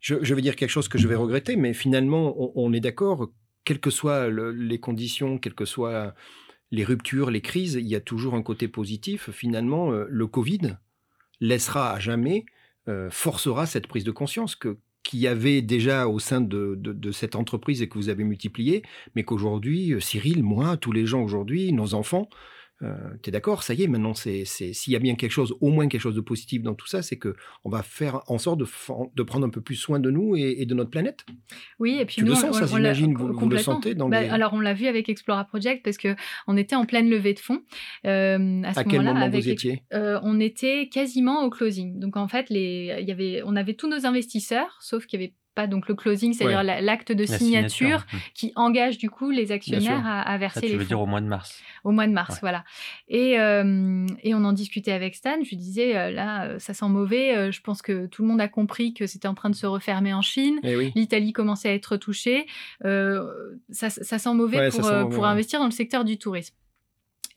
[0.00, 3.30] Je, vais dire quelque chose que je vais regretter, mais finalement, on, est d'accord,
[3.64, 6.14] quelles que soient les conditions, quelles que soient
[6.72, 9.30] les ruptures, les crises, il y a toujours un côté positif.
[9.30, 10.76] Finalement, euh, le Covid
[11.40, 12.46] laissera à jamais,
[12.88, 17.10] euh, forcera cette prise de conscience que qu'il y avait déjà au sein de, de,
[17.10, 18.84] cette entreprise et que vous avez multiplié,
[19.16, 22.28] mais qu'aujourd'hui, Cyril, moi, tous les gens aujourd'hui, nos enfants,
[22.82, 23.62] euh, tu es d'accord?
[23.62, 26.14] Ça y est, maintenant, c'est, s'il y a bien quelque chose, au moins quelque chose
[26.14, 27.34] de positif dans tout ça, c'est que
[27.64, 28.66] on va faire en sorte de,
[29.14, 31.24] de, prendre un peu plus soin de nous et, de notre planète.
[31.78, 34.52] Oui, et puis tu nous, le sens, ça, j'imagine, vous, le sentez dans bah, Alors,
[34.54, 36.14] on l'a vu avec Explora Project parce que
[36.46, 37.62] on était en pleine levée de fonds.
[38.06, 39.82] Euh, à, quel moment vous étiez?
[39.92, 41.98] euh, On était quasiment au closing.
[41.98, 45.34] Donc, en fait, les, y avait, on avait tous nos investisseurs, sauf qu'il y avait
[45.54, 48.16] pas donc le closing, c'est-à-dire l'acte de signature, mmh.
[48.34, 51.26] qui engage du coup les actionnaires à, verser Ça, tu veux dire au mois de
[51.26, 51.60] mars.
[51.84, 52.64] Au mois de mars, voilà.
[53.08, 55.36] Et, euh, et, on en discutait avec Stan.
[55.42, 57.52] Je lui disais euh, là, euh, ça sent mauvais.
[57.52, 60.14] je pense que tout le monde a compris que c'était en train de se refermer
[60.14, 60.58] en Chine.
[60.62, 62.46] Eh L'Italie commençait à être touchée.
[62.82, 66.54] Ça, ça, sent mauvais pour, pour investir dans le secteur du tourisme.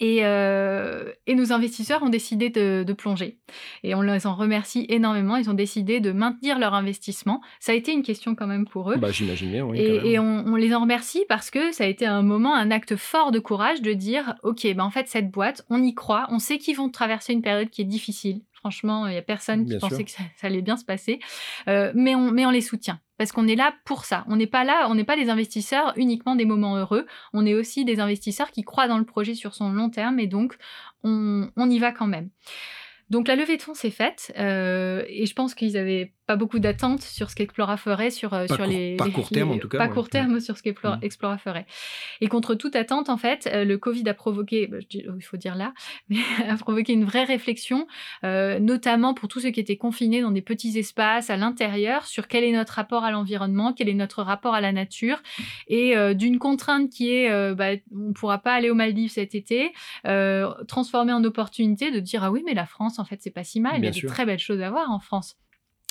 [0.02, 3.38] Euh, et, nos investisseurs ont décidé de, plonger.
[3.84, 5.36] Et on les en remercie énormément.
[5.38, 7.42] Ils ont décidé de maintenir leur investissement.
[7.60, 8.98] Ça a été une question quand même pour eux.
[8.98, 9.80] Bah, J'imagine bien, oui.
[9.80, 13.32] Et, on, les en remercie parce que ça a été un moment, un acte fort
[13.32, 16.28] de courage de dire, OK, bah, en fait, cette boîte, on y croit.
[16.30, 18.42] On sait qu'ils vont traverser une période qui est difficile.
[18.66, 21.20] Franchement, il n'y a personne qui pensait que ça, allait bien se passer.
[21.68, 24.26] Euh, mais, on, mais on les soutient parce qu'on est là pour ça.
[24.28, 27.06] On n'est pas là, on n'est pas des investisseurs uniquement des moments heureux.
[27.32, 30.26] On est aussi des investisseurs qui croient dans le projet sur son long terme et
[30.26, 30.58] donc
[31.04, 32.32] on, on y va quand même.
[33.12, 36.60] Donc la levée de fonds s'est faite euh, et je pense qu'ils avaient pas beaucoup
[36.60, 38.96] d'attentes sur ce qu'Explora ferait sur, euh, sur les.
[38.96, 39.78] Pas court terme en tout cas.
[39.78, 41.40] Pas court terme sur ce qu'Explora mm.
[41.40, 41.66] ferait.
[42.22, 45.56] Et contre toute attente, en fait, euh, le Covid a provoqué, bah, il faut dire
[45.56, 45.74] là,
[46.10, 47.88] mais a provoqué une vraie réflexion,
[48.24, 52.28] euh, notamment pour tous ceux qui étaient confinés dans des petits espaces à l'intérieur, sur
[52.28, 55.22] quel est notre rapport à l'environnement, quel est notre rapport à la nature,
[55.68, 59.74] et d'une contrainte qui est, bah, on ne pourra pas aller aux Maldives cet été,
[60.68, 63.60] transformer en opportunité de dire ah oui mais la France en fait c'est pas si
[63.60, 65.38] mal, il y a de très belles choses à voir en France.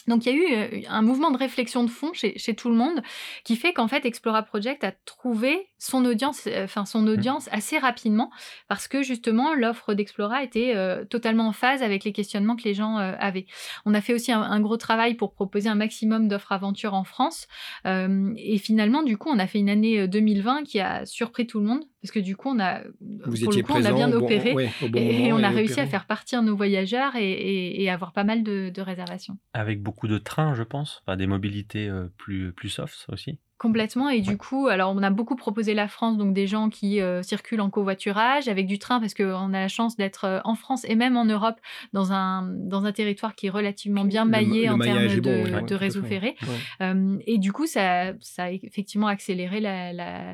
[0.07, 2.75] Donc il y a eu euh, un mouvement de réflexion de fond chez, tout le
[2.75, 3.03] monde
[3.43, 7.09] qui fait qu'en fait Explora Project a trouvé son audience, euh, enfin son mmh.
[7.09, 8.31] audience assez rapidement
[8.69, 12.75] parce que justement l'offre d'Explora était euh, totalement en phase avec les questionnements que les
[12.75, 13.47] gens avaient.
[13.87, 17.47] On a fait aussi un, gros travail pour proposer un maximum d'offres aventures en France
[17.85, 21.67] et finalement du coup on a fait une année 2020 qui a surpris tout le
[21.67, 24.55] monde parce que du coup on a pour le coup, on a bien opéré
[24.95, 28.83] et, on a réussi à faire partir nos voyageurs et, avoir pas mal de, de
[28.83, 29.37] réservations.
[29.53, 33.39] Avec beaucoup beaucoup de trains, je pense, enfin, des mobilités euh, plus, plus soft aussi.
[33.57, 34.11] Complètement.
[34.11, 37.23] Et du coup, alors on a beaucoup proposé la France, donc des gens qui euh,
[37.23, 40.85] circulent en covoiturage avec du train, parce qu'on a la chance d'être euh, en France
[40.89, 41.59] et même en Europe
[41.93, 46.03] dans un, dans un territoire qui est relativement bien maillé en termes de, de réseau
[46.03, 46.37] ferré.
[46.83, 49.63] Euh, et du coup, ça, ça a effectivement accéléré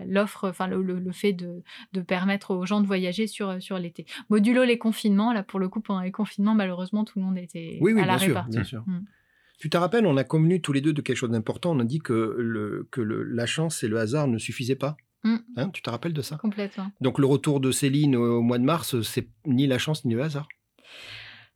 [0.07, 1.63] l'offre, enfin le, le, fait de,
[1.93, 4.07] de, permettre aux gens de voyager sur, sur l'été.
[4.31, 7.79] Modulo les confinements, là pour le coup, pendant les confinements, malheureusement, tout le monde était
[8.01, 8.57] à la répartie.
[8.57, 8.83] Bien sûr.
[8.87, 9.01] Mm.
[9.61, 11.77] Tu te rappelles, on a convenu tous les deux de quelque chose d'important.
[11.77, 14.97] On a dit que, le, que la chance et le hasard ne suffisaient pas.
[15.23, 15.37] Mm.
[15.57, 16.37] Hein, tu te rappelles de ça?
[16.37, 16.91] Complètement.
[17.03, 20.23] Donc le retour de Céline au, mois de mars, c'est ni la chance ni le
[20.23, 20.49] hasard.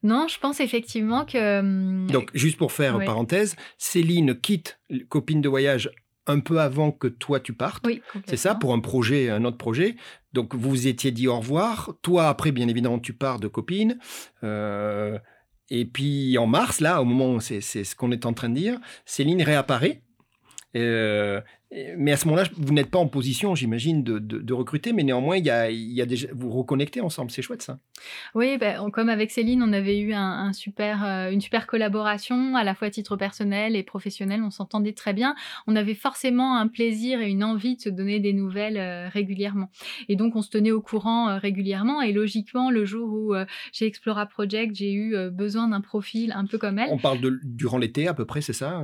[0.03, 1.61] Non, je pense effectivement que.
[1.61, 4.79] Hum, Donc, juste pour faire parenthèse, Céline quitte
[5.09, 5.91] copine de voyage
[6.27, 7.87] un peu avant que toi tu partes.
[7.87, 9.97] oui, C'est ça, pour un projet, un autre projet.
[10.35, 11.95] Donc, vous vous étiez dit au revoir.
[12.03, 13.99] Toi, après, bien évidemment, tu pars de copine.
[14.43, 15.19] Euh,
[15.71, 18.55] et puis, en mars, là, au moment où c'est ce qu'on est en train de
[18.55, 20.03] dire, Céline réapparaît.
[20.77, 21.41] Euh,
[21.97, 25.03] mais à ce moment-là, vous n'êtes pas en position, j'imagine, de, de- de recruter, mais
[25.03, 27.33] néanmoins, il y a, il y a déjà, vous reconnectez ensemble.
[27.33, 27.81] C'est chouette, ça.
[28.37, 32.55] Oui, on- comme avec Céline, on avait eu un, un super, euh, une super collaboration,
[32.55, 34.41] à la fois à titre personnel et professionnel.
[34.45, 35.35] On s'entendait très bien.
[35.67, 39.71] On avait forcément un plaisir et une envie de se donner des nouvelles euh, régulièrement.
[40.09, 42.03] Et donc, on se tenait au courant régulièrement.
[42.03, 43.35] Et logiquement, le jour où
[43.73, 46.89] chez Explora Project, j'ai eu besoin d'un profil un peu comme elle.
[46.91, 48.81] On parle de durant l'été, à peu près, c'est ça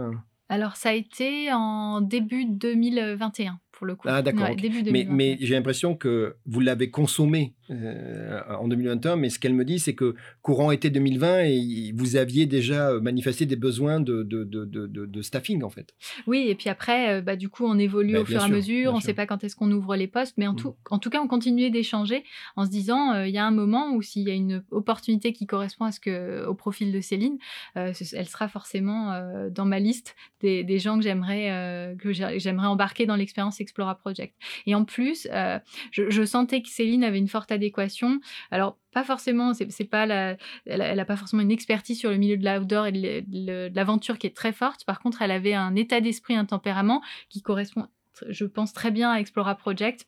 [0.50, 4.08] Alors, ça a été en début 2021, pour le coup.
[4.10, 4.60] Ah, d'accord, Ouais, ok.
[4.60, 5.14] début Mais, 2021.
[5.14, 9.78] mais j'ai l'impression que vous l'avez consommé euh, en 2021, mais ce qu'elle me dit,
[9.78, 14.66] c'est que courant été 2020, et vous aviez déjà manifesté des besoins de, de, de,
[14.66, 15.94] de, de- de staffing, en fait.
[16.26, 18.48] Oui, et puis après, euh, bah, du coup, on évolue Bah, au fur et à
[18.48, 18.92] mesure.
[18.92, 20.56] On ne sait pas quand est-ce qu'on ouvre les postes, mais en, Mm.
[20.56, 22.22] tout, en tout cas, on continuait d'échanger
[22.56, 25.32] en se disant, euh, il y a un moment où s'il y a une opportunité
[25.32, 27.38] qui correspond à ce que, au profil de Céline,
[27.78, 31.94] euh, elle sera forcément euh, dans ma liste des, des gens que j'aimerais euh,
[32.38, 34.34] j'aimerais embarquer dans l'expérience Explora Project.
[34.66, 35.58] Et en plus, euh,
[35.92, 38.20] je, sentais que Céline avait une forte adéquation.
[38.50, 40.36] Alors, pas forcément, c'est pas la,
[40.66, 43.70] elle, a, elle a pas forcément une expertise sur le milieu de l'outdoor et de
[43.74, 44.84] l'aventure qui est très forte.
[44.84, 47.86] Par contre, elle avait un état d'esprit, un tempérament qui correspond,
[48.28, 50.06] je pense, très bien à Explora Project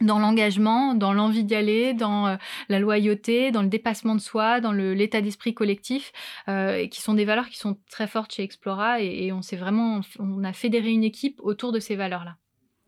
[0.00, 2.36] dans l'engagement, dans l'envie d'y aller, dans euh,
[2.68, 6.12] la loyauté, dans le dépassement de soi, dans l'état d'esprit collectif,
[6.48, 9.56] euh, qui sont des valeurs qui sont très fortes chez Explora, et, et on s'est
[9.56, 12.36] vraiment, on a fédéré une équipe autour de ces valeurs-là.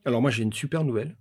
[0.07, 1.17] Alors moi, j'ai une super nouvelle.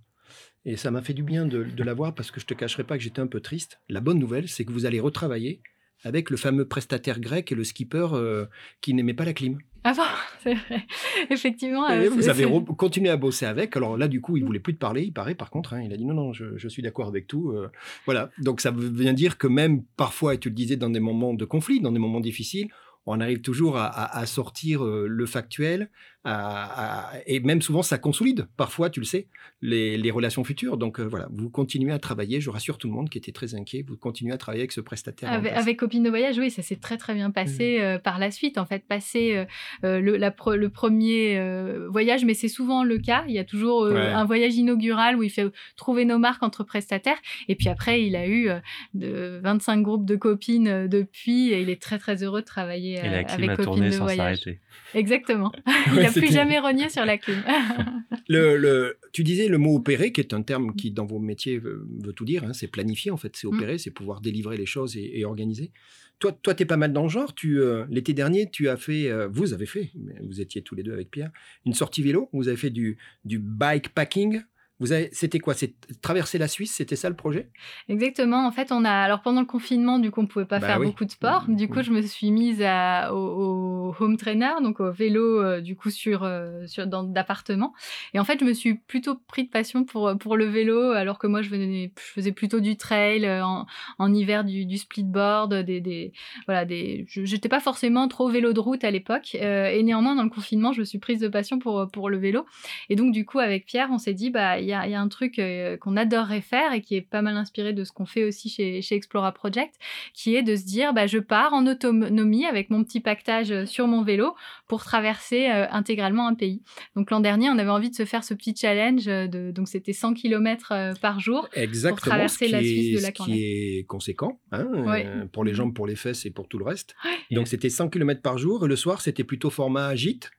[0.64, 2.82] Et ça m'a fait du bien de, de la voir parce que je te cacherai
[2.84, 3.78] pas que j'étais un peu triste.
[3.88, 5.60] La bonne nouvelle, c'est que vous allez retravailler
[6.02, 8.46] avec le fameux prestataire grec et le skipper euh,
[8.80, 9.58] qui n'aimait pas la clim.
[9.84, 10.02] Ah bon,
[10.42, 10.84] c'est vrai.
[11.30, 11.88] Effectivement.
[11.88, 12.44] Et euh, vous avez
[12.76, 13.76] continué à bosser avec.
[13.76, 15.74] Alors là, du coup, il voulait plus te parler, il paraît, par contre.
[15.74, 15.82] hein.
[15.82, 17.50] il a dit non, non, je, je suis d'accord avec tout.
[17.52, 17.70] euh,
[18.04, 18.30] voilà.
[18.38, 21.32] Donc ça veut bien dire que même parfois, et tu le disais, dans des moments
[21.34, 22.68] de conflit, dans des moments difficiles,
[23.06, 25.90] on arrive toujours à, à- à sortir le factuel.
[26.26, 29.28] À- à- et même souvent, ça consolide, parfois, tu le sais,
[29.62, 30.76] les, les relations futures.
[30.76, 32.40] Donc euh, voilà, vous continuez à travailler.
[32.40, 33.84] Je rassure tout le monde qui était très inquiet.
[33.86, 35.30] Vous continuez à travailler avec ce prestataire.
[35.32, 38.30] Avec, avec Copine de voyage, oui, ça s'est très très bien passé euh, par la
[38.30, 38.58] suite.
[38.58, 39.46] En fait, passer
[39.84, 43.24] euh, le, la pre- le premier euh, voyage, mais c'est souvent le cas.
[43.28, 44.00] Il y a toujours euh, Ouais.
[44.12, 45.46] un voyage inaugural où il fait
[45.76, 47.18] trouver nos marques entre prestataires.
[47.48, 48.58] Et puis après, il a eu euh,
[48.94, 52.94] de 25 groupes de copines euh, depuis et il est très très heureux de travailler
[52.96, 54.38] Et euh, la clim avec a Copine tourné de sans voyage.
[54.40, 54.60] s'arrêter.
[54.94, 55.52] Exactement.
[55.88, 57.42] il n'a plus jamais renié sur la clim.
[58.28, 61.58] Le, le- tu disais le mot opérer, qui est un terme qui, dans vos métiers,
[61.58, 62.42] veut, veut tout dire.
[62.44, 63.36] hein, c'est planifier, en fait.
[63.36, 63.54] C'est Mm.
[63.54, 65.70] opérer, c'est pouvoir délivrer les choses et, et organiser.
[66.18, 67.34] Toi, toi, tu es pas mal dans le genre.
[67.34, 69.90] Tu, euh, l'été dernier, tu as fait, euh, vous avez fait,
[70.22, 71.30] vous étiez tous les deux avec Pierre,
[71.66, 72.28] une sortie vélo.
[72.32, 74.40] Vous avez fait du, du bikepacking.
[74.78, 75.54] Vous avez, c'était quoi?
[75.54, 77.48] C'est traverser la Suisse, c'était ça le projet?
[77.88, 78.46] Exactement.
[78.46, 80.80] En fait, on a alors pendant le confinement, du coup, on pouvait pas Bah faire
[80.80, 80.86] oui.
[80.88, 81.44] beaucoup de sport.
[81.48, 81.82] Du coup, Mhm.
[81.84, 85.88] je me suis mise à, au, au home trainer, donc au vélo, euh, du coup,
[85.90, 87.72] sur euh, sur dans d'appartement.
[88.12, 91.18] Et en fait, je me suis plutôt pris de passion pour pour le vélo, alors
[91.18, 93.66] que moi, je venais, je faisais plutôt du trail euh, en,
[93.98, 96.12] en hiver, du, du splitboard, des, des
[96.46, 97.06] voilà, des.
[97.08, 100.30] je- J'étais pas forcément trop vélo de route à l'époque, euh, et néanmoins, dans le
[100.30, 102.44] confinement, je me suis prise de passion pour pour le vélo.
[102.90, 105.00] Et donc, du coup, avec Pierre, on s'est dit, bah, y a, il y a
[105.00, 108.06] un truc euh, qu'on adorerait faire et qui est pas mal inspiré de ce qu'on
[108.06, 109.74] fait aussi chez, chez Explora Project,
[110.14, 113.66] qui est de se dire, bah, je pars en autonomie avec mon petit pactage euh,
[113.66, 114.34] sur mon vélo
[114.68, 116.62] pour traverser euh, intégralement un pays.
[116.94, 119.92] Donc, l'an dernier, on avait envie de se faire ce petit challenge, de, donc c'était
[119.92, 121.48] 100 km par jour.
[121.54, 121.96] Exactement.
[121.96, 125.06] traverser ce qui la Suisse de ce lac en qui est conséquent hein, Ouais.
[125.32, 126.94] pour les jambes, pour les fesses et pour tout le reste.
[127.04, 127.36] Ouais.
[127.36, 130.30] Donc c'était 100 km par jour et le soir c'était plutôt format gîte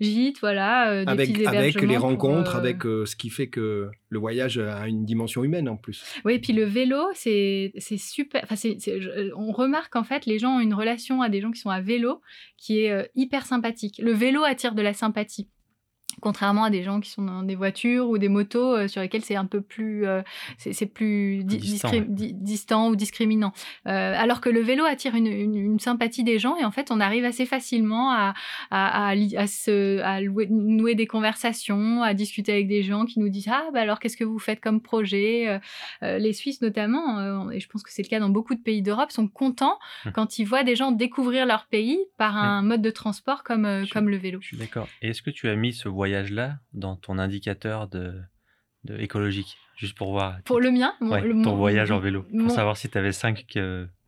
[0.00, 3.30] Gîte, voilà, euh, des avec, petits avec les pour, rencontres, euh, avec euh, ce qui
[3.30, 6.04] fait que le voyage a une dimension humaine en plus.
[6.24, 8.42] Oui, puis le vélo, c'est super.
[8.44, 11.50] Enfin, c'est- je- on remarque en fait, les gens ont une relation à des gens
[11.50, 12.20] qui sont à vélo
[12.56, 14.00] qui est hyper sympathique.
[14.02, 15.48] Le vélo attire de la sympathie.
[16.20, 19.22] Contrairement à des gens qui sont dans des voitures ou des motos euh, sur lesquelles
[19.24, 20.22] c'est un peu plus, euh,
[20.58, 22.06] c'est c'est plus di- Distant, discri- ouais.
[22.08, 23.52] di- distant ou discriminant.
[23.86, 26.90] Euh, alors que le vélo attire une, une- une sympathie des gens et en fait
[26.90, 28.34] on arrive assez facilement à,
[28.70, 33.18] à, à, à se, à louer- nouer des conversations, à discuter avec des gens qui
[33.20, 35.60] nous disent ah bah alors qu'est-ce que vous faites comme projet
[36.02, 38.82] Euh, Les Suisses notamment, et je pense que c'est le cas dans beaucoup de pays
[38.82, 40.12] d'Europe, sont contents Hum.
[40.12, 43.92] quand ils voient des gens découvrir leur pays par un mode de transport comme, Je-
[43.92, 44.38] comme le vélo.
[44.40, 44.88] Je suis d'accord.
[45.02, 48.14] Et est-ce que tu as mis ce voyage-là dans ton indicateur de,
[48.84, 50.36] de écologique Juste pour voir.
[50.44, 52.22] Pour le mien, mon- Ouais, le- ton mon- voyage en vélo.
[52.24, 53.46] Pour mon- savoir si tu avais 5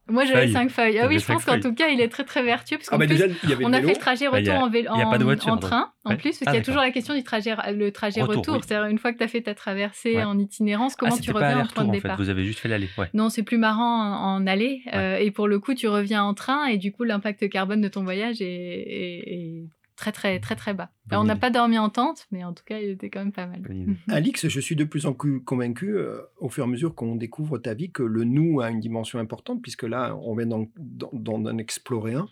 [0.08, 0.52] Moi, j'avais Feuilles.
[0.52, 0.98] 5 feuilles.
[0.98, 2.76] Ah oui, je pense qu'en tout cas, il est très très vertueux.
[2.76, 4.36] Parce Ah qu'en bah plus, déjà, il y avait on a fait le trajet Bah,
[4.36, 5.62] retour a- en, vélo, en- voiture, en donc.
[5.62, 8.20] train, en plus, parce Ah, qu'il y a toujours la question du trajet, le trajet
[8.20, 8.54] Retour, retour.
[8.56, 8.60] oui.
[8.66, 10.24] C'est-à-dire, une fois que tu as fait ta traversée Ouais.
[10.24, 12.44] en itinérance, comment ah, tu reviens au aller-retour point de en fait, départ vous avez
[12.44, 12.88] juste fait l'aller.
[12.98, 13.08] Ouais.
[13.14, 14.82] Non, c'est plus marrant en, en aller.
[14.92, 17.88] euh, et pour le coup, tu reviens en train et du coup, l'impact carbone de
[17.88, 19.64] ton voyage est
[19.96, 20.90] très, très, très, très bas.
[21.10, 23.32] Alors, on n'a pas dormi en tente, mais en tout cas, il était quand même
[23.32, 23.62] pas mal.
[24.08, 27.16] Alix, je suis de plus en plus convaincu, euh, au fur et à mesure qu'on
[27.16, 30.66] découvre ta vie, que le nous a une dimension importante, puisque là, on vient dans,
[30.76, 32.28] dans, dans un Explorer 1,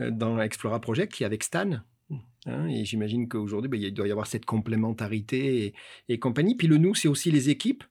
[0.00, 1.70] euh, dans l'Explora Project, qui est avec Stan.
[2.46, 5.74] hein, et j'imagine qu'aujourd'hui, ben, il doit y avoir cette complémentarité et,
[6.08, 6.54] et compagnie.
[6.56, 7.84] Puis le nous, c'est aussi les équipes.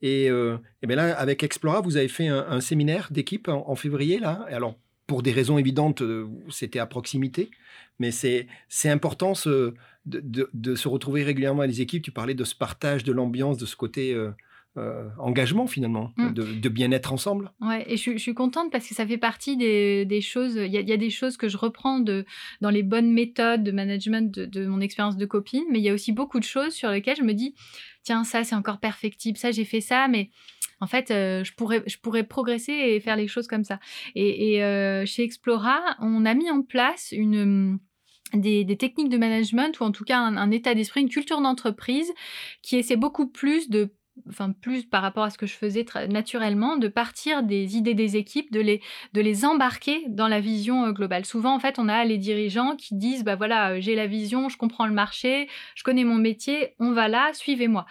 [0.00, 3.68] Et, euh, et ben là, avec Explora, vous avez fait un, un séminaire d'équipe en,
[3.68, 4.46] en février, là.
[4.50, 4.76] Et alors,
[5.08, 7.50] pour des raisons évidentes, euh, c'était à proximité.
[7.98, 9.74] Mais c'est c'est important ce,
[10.06, 12.02] de, de- de se retrouver régulièrement avec les équipes.
[12.02, 14.30] Tu parlais de ce partage, de l'ambiance, de ce côté euh,
[14.76, 16.32] euh, engagement finalement, Mm.
[16.34, 17.50] de, de bien-être ensemble.
[17.60, 20.54] Ouais, et je, suis- je suis contente parce que ça fait partie des, des choses.
[20.54, 22.24] Il y a, il y a des choses que je reprends de,
[22.60, 25.88] dans les bonnes méthodes de management de, de mon expérience de copine, mais il y
[25.88, 27.54] a aussi beaucoup de choses sur lesquelles je me dis
[28.04, 30.30] tiens, ça c'est encore perfectible, ça j'ai fait ça, mais
[30.80, 33.80] en fait, euh, je, pourrais, je pourrais progresser et faire les choses comme ça.
[34.14, 37.80] Et, et, euh, chez Explora, on a mis en place une.
[38.34, 42.12] Des, techniques de management ou en tout cas un, état d'esprit, une culture d'entreprise
[42.62, 43.90] qui essaie beaucoup plus de
[44.28, 48.16] enfin plus par rapport à ce que je faisais naturellement, de partir des idées des
[48.16, 48.80] équipes, de les,
[49.12, 51.24] de les embarquer dans la vision euh, globale.
[51.24, 54.48] Souvent, en fait, on a les dirigeants qui disent, bah voilà, euh, j'ai la vision,
[54.48, 57.86] je comprends le marché, je connais mon métier, on va là, suivez-moi.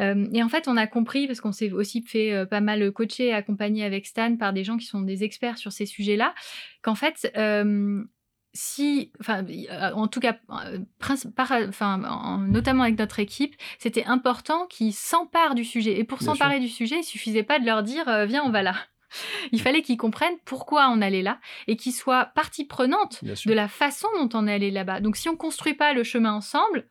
[0.00, 3.28] Euh, et en fait, on a compris, parce qu'on s'est aussi fait pas mal coacher
[3.28, 6.34] et accompagner avec Stan par des gens qui sont des experts sur ces sujets-là,
[6.82, 7.30] qu'en fait,
[8.54, 10.78] si, enfin, euh, en tout cas, euh,
[11.36, 15.98] par- enfin, en- notamment avec notre équipe, c'était important qu'ils s'emparent du sujet.
[15.98, 18.62] Et pour s'emparer du sujet, il suffisait pas de leur dire euh, viens, on va
[18.62, 18.74] là.
[19.52, 23.68] Il fallait qu'ils comprennent pourquoi on allait là et qu'ils soient partie prenante de la
[23.68, 25.00] façon dont on allé là-bas.
[25.00, 26.88] Donc si on construit pas le chemin ensemble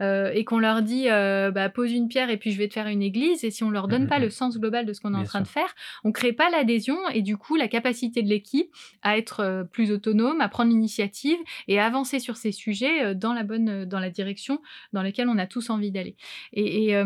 [0.00, 2.74] euh, et qu'on leur dit euh, bah, pose une pierre et puis je vais te
[2.74, 4.24] faire une église et si on leur donne Mhm, pas mhm.
[4.24, 5.46] le sens global de ce qu'on est en train sûr.
[5.46, 5.74] de faire,
[6.04, 9.92] on crée pas l'adhésion et du coup la capacité de l'équipe à être euh, plus
[9.92, 11.38] autonome, à prendre l'initiative
[11.68, 14.60] et à avancer sur ces sujets dans la bonne dans la direction
[14.92, 16.16] dans laquelle on a tous envie d'aller.
[16.52, 17.02] Et, et,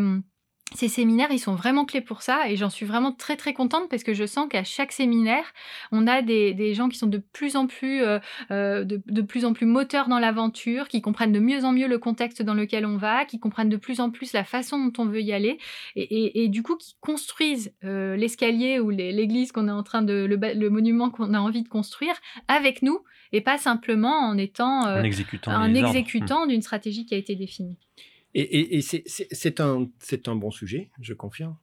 [0.75, 3.89] ces séminaires, ils sont vraiment clés pour ça et j'en suis vraiment très très contente
[3.89, 5.45] parce que je sens qu'à chaque séminaire,
[5.91, 8.19] on a des, des gens qui sont de plus en plus euh,
[8.51, 11.87] euh, de, de plus en plus moteurs dans l'aventure, qui comprennent de mieux en mieux
[11.87, 15.03] le contexte dans lequel on va, qui comprennent de plus en plus la façon dont
[15.03, 15.57] on veut y aller
[15.95, 20.01] et, et- et du coup qui construisent euh, l'escalier ou l'église qu'on est en train
[20.01, 22.15] de le, le monument qu'on a envie de construire
[22.47, 22.99] avec nous
[23.31, 25.51] et pas simplement en étant euh, En exécutant.
[25.51, 27.77] un exécutant d'une stratégie qui a été définie.
[28.39, 31.57] Et, et- et c'est- un, bon sujet, je confirme.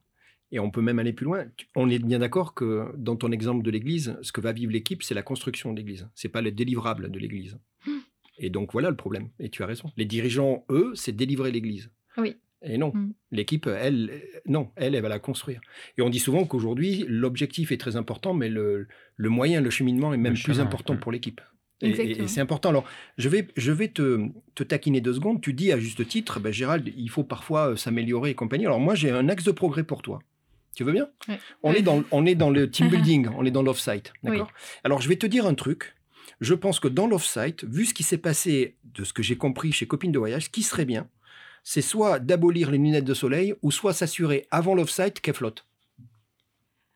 [0.51, 1.45] Et on peut même aller plus loin.
[1.75, 5.01] On est bien d'accord que dans ton exemple de l'Église, ce que va vivre l'équipe,
[5.01, 6.07] c'est la construction de l'Église.
[6.15, 7.57] C'est pas le délivrable de l'Église.
[7.87, 7.99] Hmm.
[8.39, 9.29] Et donc voilà le problème.
[9.39, 9.89] Et tu as raison.
[9.95, 11.89] Les dirigeants, eux, c'est délivrer l'Église.
[12.17, 12.35] Oui.
[12.61, 13.13] Et non, Hmm.
[13.31, 15.61] l'équipe, elle, non, elle, elle va la construire.
[15.97, 20.13] Et on dit souvent qu'aujourd'hui, l'objectif est très important, mais le, le moyen, le cheminement
[20.13, 20.99] est même Le plus chemin, important hmm.
[20.99, 21.41] pour l'équipe.
[21.81, 22.27] Et, et- et Exactement.
[22.29, 22.69] c'est important.
[22.69, 22.85] Alors,
[23.17, 25.41] je vais, je vais te, te taquiner deux secondes.
[25.41, 28.65] Tu dis à juste titre, ben, Gérald, il faut parfois euh, s'améliorer et compagnie.
[28.65, 30.19] Alors, moi, j'ai un axe de progrès pour toi.
[30.75, 31.09] Tu veux bien?
[31.27, 31.39] Ouais.
[31.63, 31.79] on, Ouais.
[31.79, 34.13] est dans, on est dans le team building, on est dans l'off-site.
[34.23, 34.51] D'accord?
[34.83, 35.95] Alors, je vais te dire un truc.
[36.41, 39.71] Je pense que dans l'off-site, vu ce qui s'est passé, de ce que j'ai compris
[39.71, 41.07] chez Copines de Voyage, ce qui serait bien,
[41.63, 45.65] c'est soit d'abolir les lunettes de soleil, ou soit s'assurer avant l'off-site qu'elles flottent.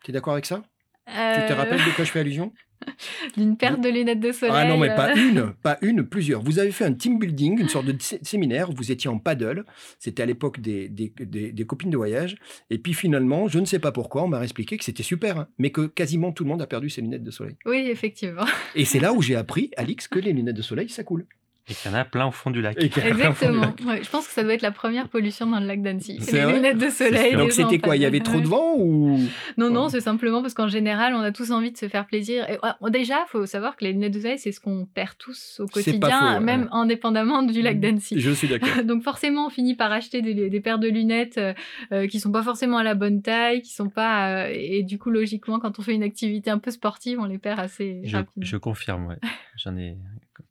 [0.03, 0.63] Tu es d'accord avec ça?
[1.07, 2.53] Tu te Euh, rappelles de quoi je fais allusion?
[3.37, 4.55] d'une paire de lunettes de soleil.
[4.55, 6.41] Ah non, mais pas euh, une, pas une, plusieurs.
[6.41, 8.71] Vous avez fait un team building, une sorte de sé- séminaire.
[8.71, 9.65] Vous étiez en paddle.
[9.99, 12.35] C'était à l'époque des, des, des- des copines de voyage.
[12.69, 15.47] Et puis finalement, je ne sais pas pourquoi, on m'a expliqué que c'était super, hein,
[15.57, 17.55] mais que quasiment tout le monde a perdu ses lunettes de soleil.
[17.65, 18.45] Oui, effectivement.
[18.75, 21.25] Et c'est là où j'ai appris, Alix, que les lunettes de soleil, ça coule.
[21.69, 22.81] Et qu'il y en a plein au fond du lac.
[22.81, 23.61] Exactement.
[23.61, 23.79] lac.
[23.85, 26.17] Ouais, je pense que ça doit être la première pollution dans le lac d'Annecy.
[26.21, 27.35] C'est les vrai lunettes de soleil.
[27.35, 29.19] Donc c'était quoi Il y avait trop de vent ou
[29.57, 29.89] Non, non, Ouais.
[29.89, 32.49] c'est simplement parce qu'en général, on a tous envie de se faire plaisir.
[32.49, 35.11] Et, ouais, déjà, il faut savoir que les lunettes de soleil, c'est ce qu'on perd
[35.17, 36.39] tous au quotidien, faux, ouais.
[36.39, 38.19] même indépendamment du lac d'Annecy.
[38.19, 38.69] Je suis d'accord.
[38.83, 41.53] Donc forcément, on finit par acheter des, des paires de lunettes euh,
[41.91, 44.97] euh, qui sont pas forcément à la bonne taille, qui sont pas euh, et du
[44.97, 48.17] coup logiquement, quand on fait une activité un peu sportive, on les perd assez Je,
[48.17, 48.45] rapidement.
[48.45, 49.17] je confirme, ouais.
[49.57, 49.97] J'en ai,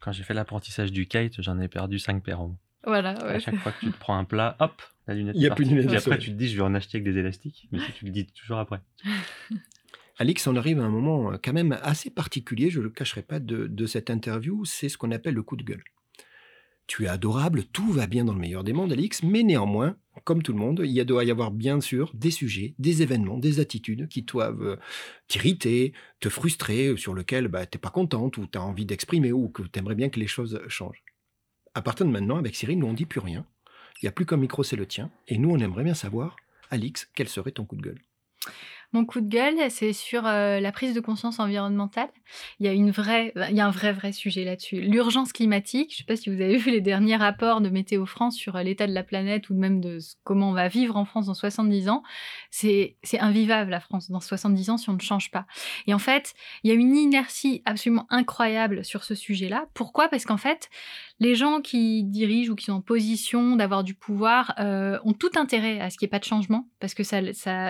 [0.01, 2.41] quand j'ai fait l'apprentissage du kite, j'en ai perdu 5 paires.
[2.85, 3.11] Voilà.
[3.11, 3.41] À ouais.
[3.41, 5.35] chaque fois que tu te prends un plat, hop, la lunette.
[5.37, 5.87] Il y a plus de partie.
[5.87, 7.69] lunettes Et après, tu te dis, je vais en acheter avec des élastiques.
[7.73, 8.81] Mais tu le dis toujours après.
[10.19, 13.23] Alix, on arrive à un moment euh, quand même assez particulier, je ne le cacherai
[13.23, 15.85] pas, de, de cette interview, c'est ce qu'on appelle le coup de gueule.
[16.89, 20.43] Tu es adorable, tout va bien dans le meilleur des mondes, Alix, mais néanmoins, comme
[20.43, 24.09] tout le monde, il doit y avoir bien sûr des sujets, des événements, des attitudes
[24.09, 24.77] qui doivent euh,
[25.27, 29.33] t'irriter, te frustrer, sur lesquels bah, tu n'es pas contente ou tu as envie d'exprimer
[29.33, 31.03] ou que tu aimerais bien que les choses changent.
[31.75, 33.47] À partir de maintenant, avec Cyril, nous on dit plus rien.
[34.01, 35.11] Il n'y a plus qu'un micro, c'est le tien.
[35.27, 36.37] Et nous, on aimerait bien savoir,
[36.71, 38.01] Alix, quel serait ton coup de gueule?
[38.93, 42.09] Mon coup de gueule, c'est sur euh, la prise de conscience environnementale.
[42.59, 44.81] Il y a une il y a un vrai vrai sujet là-dessus.
[44.81, 45.91] L'urgence climatique.
[45.91, 48.57] Je ne sais pas si vous avez vu les derniers rapports de Météo France sur
[48.57, 51.35] euh, l'état de la planète ou même de comment on va vivre en France dans
[51.35, 52.03] 70 ans.
[52.51, 55.47] C'est invivable la France dans 70 ans si on ne change pas.
[55.87, 56.35] Et en fait,
[56.65, 59.67] il y a une inertie absolument incroyable sur ce sujet-là.
[59.75, 60.09] Pourquoi?
[60.09, 60.71] Parce qu'en fait,
[61.21, 65.31] les gens qui dirigent ou qui sont en position d'avoir du pouvoir euh, ont tout
[65.37, 67.21] intérêt à ce qu'il n'y ait pas de changement parce que ça,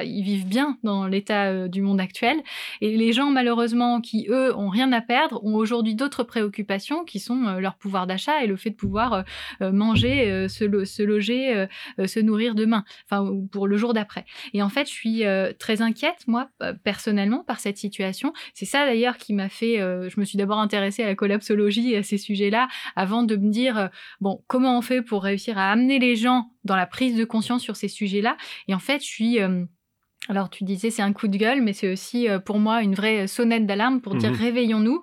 [0.04, 2.42] ils vivent bien dans l'état euh, du monde actuel.
[2.80, 7.20] Et les gens, malheureusement, qui eux ont rien à perdre, ont aujourd'hui d'autres préoccupations qui
[7.20, 9.24] sont euh, leur pouvoir d'achat et le fait de pouvoir
[9.60, 11.66] manger, se, se, loger,
[11.98, 14.24] se nourrir demain, enfin pour le jour d'après.
[14.52, 15.22] Et en fait, je suis
[15.58, 16.48] très inquiète moi
[16.84, 18.32] personnellement par cette situation.
[18.54, 19.76] C'est ça d'ailleurs qui m'a fait.
[19.78, 23.50] je me suis d'abord intéressée à la collapsologie et à ces sujets-là avant de me
[23.50, 23.88] dire, euh,
[24.20, 27.62] bon, comment on fait pour réussir à amener les gens dans la prise de conscience
[27.62, 28.36] sur ces sujets-là?
[28.68, 29.40] Et en fait, je suis...
[29.40, 29.64] Euh,
[30.28, 32.94] alors tu disais c'est un coup de gueule, mais c'est aussi euh, pour moi une
[32.94, 35.00] vraie sonnette d'alarme pour dire mmh réveillons-nous.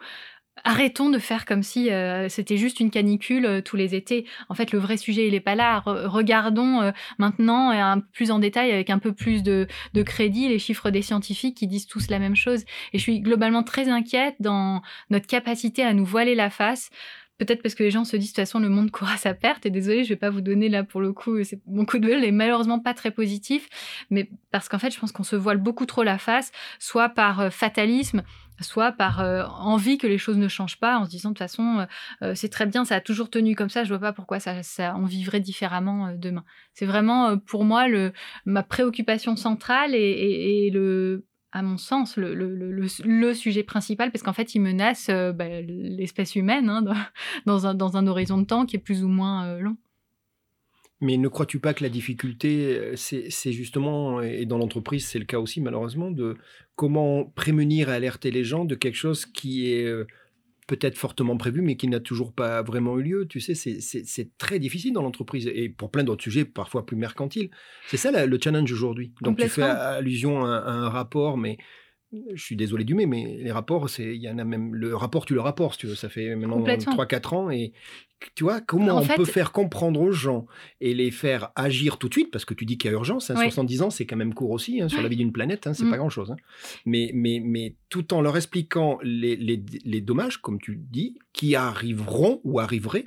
[0.64, 1.90] Arrêtons de faire comme si
[2.30, 4.26] c'était juste une canicule tous les étés.
[4.48, 5.84] En fait, le vrai sujet, il n'est pas là.
[5.86, 10.92] regardons maintenant, un plus en détail, avec un peu plus de, de, crédit, les chiffres
[10.92, 12.64] des scientifiques qui disent tous la même chose.
[12.94, 16.90] Et je suis globalement très inquiète dans notre capacité à nous voiler la face
[17.38, 19.34] Peut-être parce que les gens se disent de toute façon le monde court à sa
[19.34, 19.66] perte.
[19.66, 21.38] Et désolé, je vais pas vous donner là pour le coup,
[21.68, 23.68] mon coup de gueule est malheureusement pas très positif,
[24.10, 27.42] mais parce qu'en fait, je pense qu'on se voile beaucoup trop la face, soit par
[27.42, 28.24] euh, fatalisme,
[28.62, 31.40] soit par euh, envie que les choses ne changent pas, en se disant de toute
[31.40, 31.86] façon
[32.22, 34.64] euh, c'est très bien, ça a toujours tenu comme ça, je vois pas pourquoi ça,
[34.64, 36.46] ça on vivrait différemment demain.
[36.74, 38.14] C'est vraiment pour moi le,
[38.46, 41.26] ma préoccupation centrale et le
[41.56, 46.70] à mon sens, le, sujet principal, parce qu'en fait, il menace euh, bah, l'espèce humaine
[46.70, 46.82] hein,
[47.46, 49.78] dans, un, dans, un, horizon de temps qui est plus ou moins euh, long.
[51.00, 55.24] Mais ne crois-tu pas que la difficulté, euh, c'est justement, et dans l'entreprise, c'est le
[55.24, 56.36] cas aussi malheureusement, de
[56.76, 59.90] comment prémunir et alerter les gens de quelque chose qui est
[60.68, 63.28] peut-être fortement prévu, mais qui n'a toujours pas vraiment eu lieu.
[63.28, 67.50] Tu sais, c'est très difficile dans l'entreprise et pour plein d'autres sujets, parfois plus mercantiles.
[67.88, 69.14] C'est ça le challenge aujourd'hui.
[69.22, 71.58] Donc tu fais allusion à, un rapport, mais
[72.34, 74.96] je suis désolé du mais, mais les rapports, c'est il y en a même le
[74.96, 77.74] rapport, tu le rapportes, tu veux, ça fait maintenant 3-4 ans et
[78.34, 80.48] tu vois comment on peut faire comprendre aux gens
[80.82, 82.32] et les faire agir tout de suite?
[82.32, 84.52] Parce que tu dis qu'il y a urgence, 70 hein, ans c'est quand même court
[84.52, 86.00] aussi hein, sur la vie d'une planète, hein, c'est pas mm.
[86.00, 86.36] grand chose.
[86.86, 91.56] Mais, mais, mais tout en leur expliquant les, les, les dommages, comme tu dis, qui
[91.56, 93.06] arriveront ou arriveraient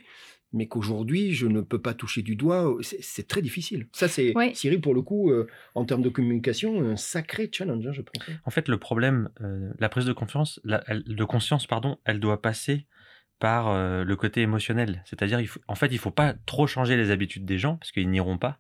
[0.53, 3.87] mais qu'aujourd'hui, je ne peux pas toucher du doigt, c'est très difficile.
[3.93, 7.93] Ça, c'est, Cyril, pour le coup, euh, en termes de communication, un sacré challenge, hein,
[7.93, 8.23] je pense.
[8.45, 12.87] En fait, le problème, euh, la prise de confiance, de conscience, pardon, elle doit passer
[13.39, 15.03] par euh, le côté émotionnel.
[15.05, 18.11] C'est-à-dire, en fait, il ne faut pas trop changer les habitudes des gens, parce qu'ils
[18.11, 18.59] n'iront pas,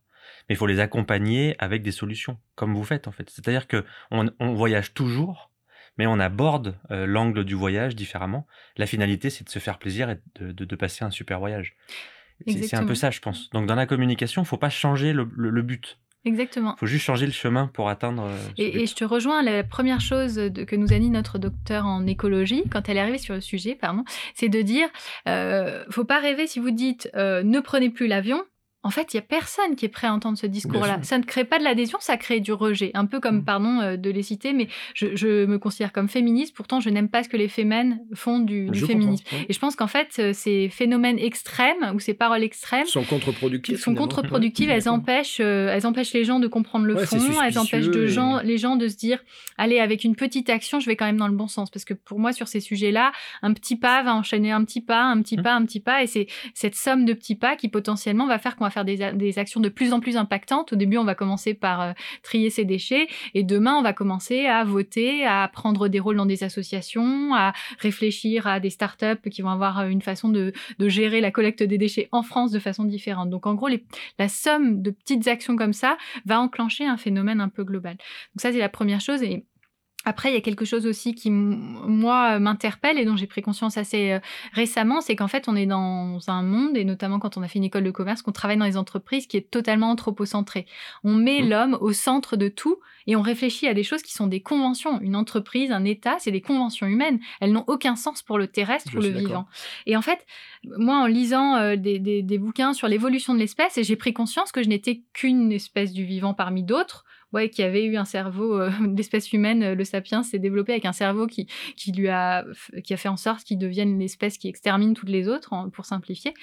[0.48, 3.31] mais il faut les accompagner avec des solutions, comme vous faites, en fait.
[3.31, 5.51] C'est-à-dire qu'on on voyage toujours
[5.98, 8.46] mais on aborde euh, l'angle du voyage différemment.
[8.76, 11.74] La finalité, c'est de se faire plaisir et de, passer un super voyage.
[12.46, 13.50] C'est un peu ça, je pense.
[13.50, 15.98] Donc dans la communication, il ne faut pas changer le, but.
[16.24, 16.74] Exactement.
[16.76, 18.24] Il faut juste changer le chemin pour atteindre.
[18.24, 19.42] Euh, et, je te rejoins.
[19.42, 23.18] La première chose que nous a dit notre docteur en écologie quand elle est arrivée
[23.18, 24.04] sur le sujet, pardon,
[24.34, 24.88] c'est de dire,
[25.26, 28.44] euh, faut pas rêver si vous dites euh, ne prenez plus l'avion
[28.89, 31.01] en fait, il y a personne qui est prêt à entendre ce discours-là.
[31.02, 32.90] Ça ne crée pas de l'adhésion, ça crée du rejet.
[32.94, 33.44] Un peu comme, mm.
[33.44, 36.55] pardon euh, de les citer, mais je, me considère comme féministe.
[36.56, 39.27] Pourtant, je n'aime pas ce que les femmes font du, féminisme.
[39.47, 43.77] Et je pense qu'en fait, euh, ces phénomènes extrêmes ou ces paroles extrêmes sont contre-productives.
[43.77, 44.70] Sont contre-productives.
[44.70, 47.19] Elles empêchent, euh, elles empêchent les gens de comprendre le fond.
[47.44, 49.19] Elles empêchent de gens, les gens de se dire,
[49.59, 51.69] allez, avec une petite action, je vais quand même dans le bon sens.
[51.70, 53.12] Parce que pour moi, sur ces sujets-là,
[53.43, 55.43] un petit pas va enchaîner un petit pas, un petit mm.
[55.43, 58.56] pas, un petit pas, et c'est cette somme de petits pas qui potentiellement va faire
[58.56, 60.72] qu'on va faire des, actions de plus en plus impactantes.
[60.72, 61.92] Au début, on va commencer par euh,
[62.22, 66.26] trier ses déchets et demain, on va commencer à voter, à prendre des rôles dans
[66.26, 71.20] des associations, à réfléchir à des startups qui vont avoir euh, une façon de, gérer
[71.20, 73.30] la collecte des déchets en France de façon différente.
[73.30, 73.68] Donc, en gros,
[74.18, 77.92] la somme de petites actions comme ça va enclencher un phénomène un peu global.
[77.94, 79.22] Donc, ça, c'est la première chose.
[80.09, 83.76] Après, il y a quelque chose aussi qui, moi, m'interpelle et dont j'ai pris conscience
[83.76, 84.20] assez euh,
[84.55, 87.59] récemment, c'est qu'en fait, on est dans un monde, et notamment quand on a fait
[87.59, 90.64] une école de commerce, qu'on travaille dans les entreprises, qui est totalement anthropocentré.
[91.05, 91.48] On met mmh.
[91.51, 94.98] l'homme au centre de tout et on réfléchit à des choses qui sont des conventions.
[95.02, 97.20] Une entreprise, un État, c'est des conventions humaines.
[97.43, 99.47] Elles n'ont aucun sens pour le terrestre ou le vivant.
[99.85, 100.24] Et en fait,
[100.64, 104.62] moi, en lisant euh, des, des bouquins sur l'évolution de l'espèce, j'ai pris conscience que
[104.62, 108.70] je n'étais qu'une espèce du vivant parmi d'autres ouais, qui avait eu un cerveau, euh,
[108.96, 111.46] l'espèce humaine, euh, le sapiens, s'est développé avec un cerveau qui,
[111.76, 112.44] qui lui a,
[112.84, 116.34] qui a fait en sorte qu'il devienne l'espèce qui extermine toutes les autres, pour simplifier.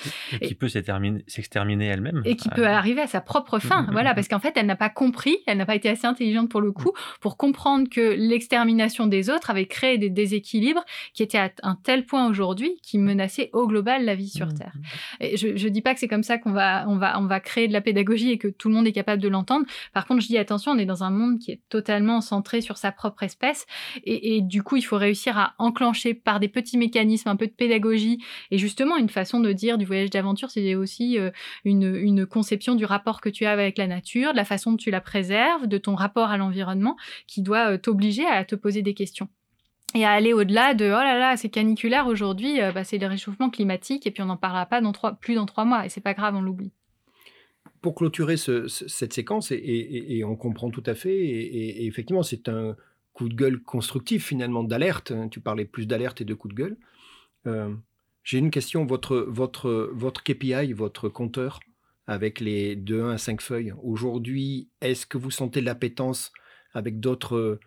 [0.41, 2.21] Et, qui peut s'exterminer elle-même.
[2.25, 4.89] Et qui peut arriver à sa propre fin, voilà, parce qu'en fait, elle n'a pas
[4.89, 6.91] compris, elle n'a pas été assez intelligente pour le coup,
[7.21, 10.83] pour comprendre que l'extermination des autres avait créé des déséquilibres
[11.13, 14.73] qui étaient à un tel point aujourd'hui qui menaçaient au global la vie sur Terre.
[15.19, 17.39] Et je ne dis pas que c'est comme ça qu'on va, on va, on va
[17.39, 19.65] créer de la pédagogie et que tout le monde est capable de l'entendre.
[19.93, 22.77] Par contre, je dis attention, on est dans un monde qui est totalement centré sur
[22.77, 23.65] sa propre espèce.
[24.03, 27.51] Et, du coup, il faut réussir à enclencher par des petits mécanismes, un peu de
[27.51, 28.19] pédagogie.
[28.51, 31.31] Et justement, une façon de dire du voyage d'aventure, c'est aussi euh,
[31.63, 34.91] une, conception du rapport que tu as avec la nature, de la façon dont tu
[34.91, 36.97] la préserves, de ton rapport à l'environnement,
[37.27, 39.29] qui doit euh, t'obliger à te poser des questions
[39.93, 43.07] et à aller au-delà de oh là là c'est caniculaire aujourd'hui euh, bah, c'est le
[43.07, 45.89] réchauffement climatique et puis on n'en parlera pas dans trois, plus dans trois mois et
[45.89, 46.73] c'est pas grave on l'oublie
[47.85, 52.75] pour clôturer cette séquence, et, on comprend tout à fait, et, effectivement, c'est un
[53.13, 55.11] coup de gueule constructif finalement d'alerte.
[55.11, 55.29] Hein.
[55.29, 56.77] Tu parlais plus d'alerte et de coup de gueule.
[57.45, 57.71] Euh,
[58.23, 58.87] j'ai une question.
[58.87, 61.59] Votre, votre, votre KPI, votre compteur,
[62.07, 66.31] avec les de 1 à 5 feuilles, aujourd'hui, est-ce que vous sentez l'appétence
[66.73, 67.59] avec d'autres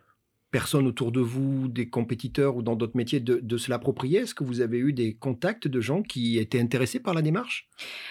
[0.51, 4.20] personnes autour de vous, des compétiteurs ou dans d'autres métiers, de, se l'approprier?
[4.20, 7.69] Est-ce que vous avez eu des contacts de gens qui étaient intéressés par la démarche?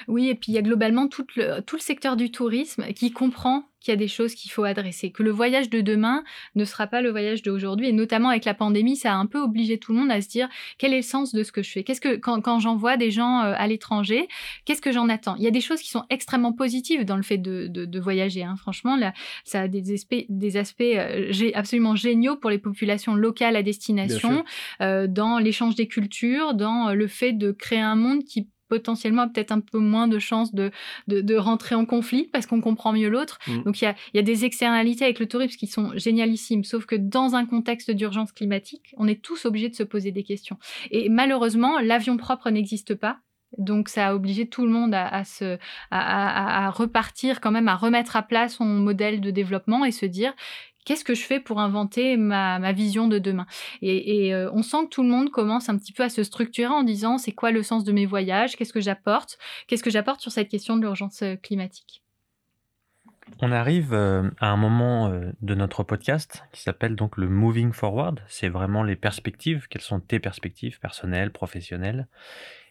[0.08, 3.12] Oui, et puis il y a globalement tout le, tout le secteur du tourisme qui
[3.12, 6.66] comprend qu'il y a des choses qu'il faut adresser, que le voyage de demain ne
[6.66, 9.78] sera pas le voyage d'aujourd'hui, et notamment avec la pandémie, ça a un peu obligé
[9.78, 11.84] tout le monde à se dire quel est le sens de ce que je fais,
[11.86, 14.28] qu'est-ce que quand, quand j'envoie des gens euh, à l'étranger,
[14.66, 15.36] qu'est-ce que j'en attends?
[15.38, 18.44] Il y a des choses qui sont extrêmement positives dans le fait de, de, voyager,
[18.44, 18.56] hein.
[18.58, 19.14] franchement, là,
[19.46, 24.44] ça a des aspects, des aspects euh, absolument géniaux pour les populations locales à destination,
[24.82, 29.52] euh, dans l'échange des cultures, dans le fait de créer un monde qui potentiellement peut-être
[29.52, 30.72] un peu moins de chances de,
[31.08, 33.40] de, rentrer en conflit parce qu'on comprend mieux l'autre.
[33.48, 33.64] Mm.
[33.64, 36.86] Donc il y a, y a, des externalités avec le tourisme qui sont génialissimes, sauf
[36.86, 40.58] que dans un contexte d'urgence climatique, on est tous obligés de se poser des questions.
[40.92, 43.20] Et malheureusement, l'avion propre n'existe pas.
[43.58, 45.58] Donc ça a obligé tout le monde à, à se,
[45.90, 50.06] à, à, repartir quand même, à remettre à plat son modèle de développement et se
[50.06, 50.34] dire
[50.88, 53.46] qu'est-ce que je fais pour inventer ma, vision de demain?
[53.82, 56.74] Et, euh, on sent que tout le monde commence un petit peu à se structurer
[56.74, 58.56] en disant c'est quoi le sens de mes voyages?
[58.56, 59.38] Qu'est-ce que j'apporte?
[59.68, 62.04] Qu'est-ce que j'apporte sur cette question de l'urgence euh, climatique?
[63.42, 65.12] On arrive euh, à un moment
[65.42, 68.22] de notre podcast qui s'appelle donc le Moving Forward.
[68.28, 69.68] C'est vraiment les perspectives.
[69.70, 72.08] Quelles sont tes perspectives personnelles, professionnelles?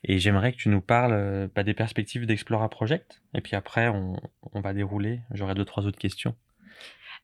[0.05, 3.21] Et j'aimerais que tu nous parles bah, des perspectives d'Explora Project.
[3.35, 4.17] Et puis après, on,
[4.53, 5.21] on va dérouler.
[5.33, 6.35] J'aurai deux, trois autres questions.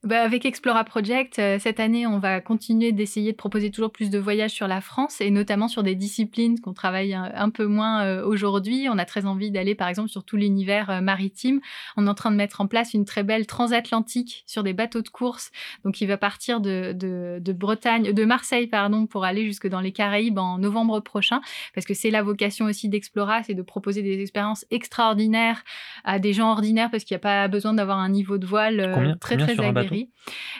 [0.03, 4.09] Bah, avec Explora Project, euh, cette année, on va continuer d'essayer de proposer toujours plus
[4.09, 8.03] de voyages sur la France et notamment sur des disciplines qu'on travaille un, peu moins
[8.03, 8.87] euh, aujourd'hui.
[8.91, 11.61] On a très envie d'aller, par exemple, sur tout l'univers euh, maritime.
[11.95, 15.01] On est en train de mettre en place une très belle transatlantique sur des bateaux
[15.01, 15.51] de course.
[15.85, 19.79] Donc, il va partir de, de, de Bretagne, de Marseille, pardon, pour aller jusque dans
[19.79, 21.39] les Caraïbes en novembre prochain,
[21.73, 25.63] parce que c'est la vocation aussi d'Explora, c'est de proposer des expériences extraordinaires
[26.03, 29.17] à des gens ordinaires, parce qu'il n'y a pas besoin d'avoir un niveau de voile
[29.21, 29.92] très, très agréable.
[30.01, 30.05] Euh,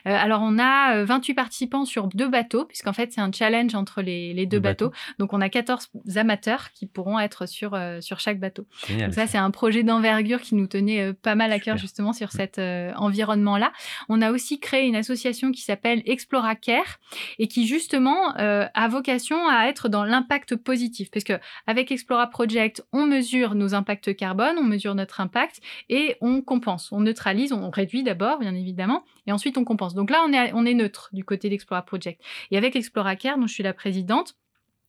[0.05, 4.01] alors, on a 28 euh, participants sur deux bateaux, puisqu'en fait, c'est un challenge entre
[4.01, 4.91] les, deux bateaux.
[5.19, 8.65] Donc, on a 14 amateurs qui pourront être sur, euh, sur chaque bateau.
[8.89, 12.27] Donc, ça, c'est un projet d'envergure qui nous tenait pas mal à cœur, justement, sur
[12.27, 12.31] mm.
[12.31, 13.71] cet environnement-là.
[14.09, 16.99] On a aussi créé une association qui s'appelle Explora Care
[17.39, 21.09] et qui, justement, a vocation à être dans l'impact positif.
[21.11, 21.33] Parce que
[21.67, 26.91] avec Explora Project, on mesure nos impacts carbone, on mesure notre impact et on compense,
[26.91, 29.93] on neutralise, on réduit d'abord, bien évidemment, et ensuite on compense.
[29.93, 32.21] Donc là, on est, on est neutre du côté d'Explora Project.
[32.51, 34.35] Et avec Explora Care, dont je suis la présidente,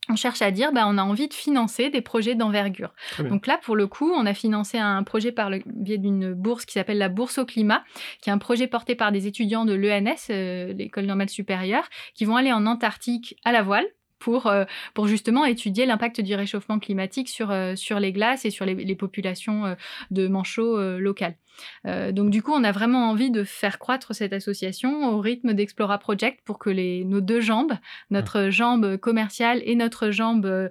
[0.09, 2.93] on cherche à dire, bah, on a envie de financer des projets d'envergure.
[3.31, 6.67] Donc là, pour le coup, on a financé un projet par le biais d'une bourse
[6.67, 7.83] qui s'appelle la Bourse au climat,
[8.21, 12.27] qui est un projet porté par des étudiants de l'ENS, euh, l'École normale supérieure, qui
[12.27, 13.87] vont aller en Antarctique à la voile
[14.25, 14.65] pour, euh,
[14.95, 18.95] pour justement étudier l'impact du réchauffement climatique sur, euh, sur les glaces et sur les,
[18.95, 19.75] populations euh,
[20.11, 21.37] de manchots locales.
[21.85, 25.99] donc du coup, on a vraiment envie de faire croître cette association au rythme d'Explora
[25.99, 27.75] Project pour que les, nos deux jambes,
[28.11, 30.71] notre jambe commerciale et notre jambe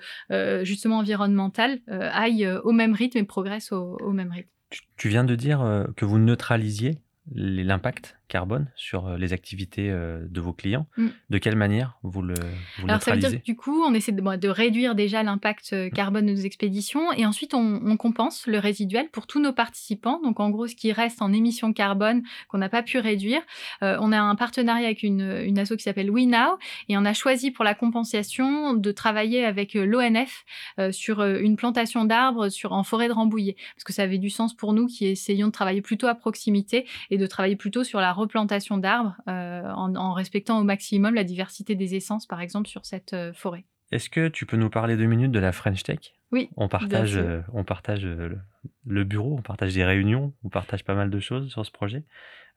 [0.64, 4.50] justement environnementale, aillent au même rythme et progressent au, au même rythme.
[4.98, 6.98] Tu viens de dire que vous neutralisiez
[7.32, 10.88] l'impact carbone sur euh, les activités euh, de vos clients.
[10.98, 11.08] Mm.
[11.30, 12.34] De quelle manière vous le
[12.80, 15.22] vous Alors, ça veut dire que du coup, on essaie de, bon, de réduire déjà
[15.22, 19.40] l'impact euh, carbone de nos expéditions et ensuite on, on compense le résiduel pour tous
[19.40, 20.20] nos participants.
[20.24, 23.42] Donc, en gros, ce qui reste en émissions carbone qu'on n'a pas pu réduire,
[23.84, 26.58] euh, on a un partenariat avec une, une asso qui s'appelle WeNow
[26.90, 30.44] et on a choisi pour la compensation de travailler avec l'ONF
[30.80, 34.32] euh, sur une plantation d'arbres sur en forêt de Rambouillet parce que ça avait du
[34.32, 38.00] sens pour nous qui essayons de travailler plutôt à proximité et de travailler plutôt sur
[38.00, 42.68] la replantation d'arbres euh, en, en respectant au maximum la diversité des essences, par exemple,
[42.68, 43.66] sur cette euh, forêt.
[43.92, 46.00] Est-ce que tu peux nous parler deux minutes de la French Tech?
[46.32, 48.40] Oui, On partage, euh, on partage le,
[48.88, 52.04] le bureau, on partage des réunions, on partage pas mal de choses sur ce projet.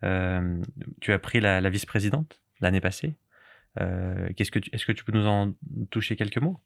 [0.02, 0.62] Euh,
[1.02, 3.16] tu as pris la, la vice-présidente l'année passée.
[3.80, 5.52] Euh, qu'est-ce que tu- Est-ce que tu peux nous en
[5.90, 6.59] toucher quelques mots?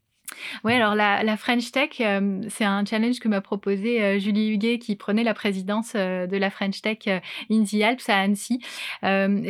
[0.63, 4.79] Oui, alors la, French Tech, euh, c'est un challenge que m'a proposé euh, Julie Huguet
[4.79, 6.99] qui prenait la présidence euh, de la French Tech
[7.49, 8.59] in the Alps à Annecy.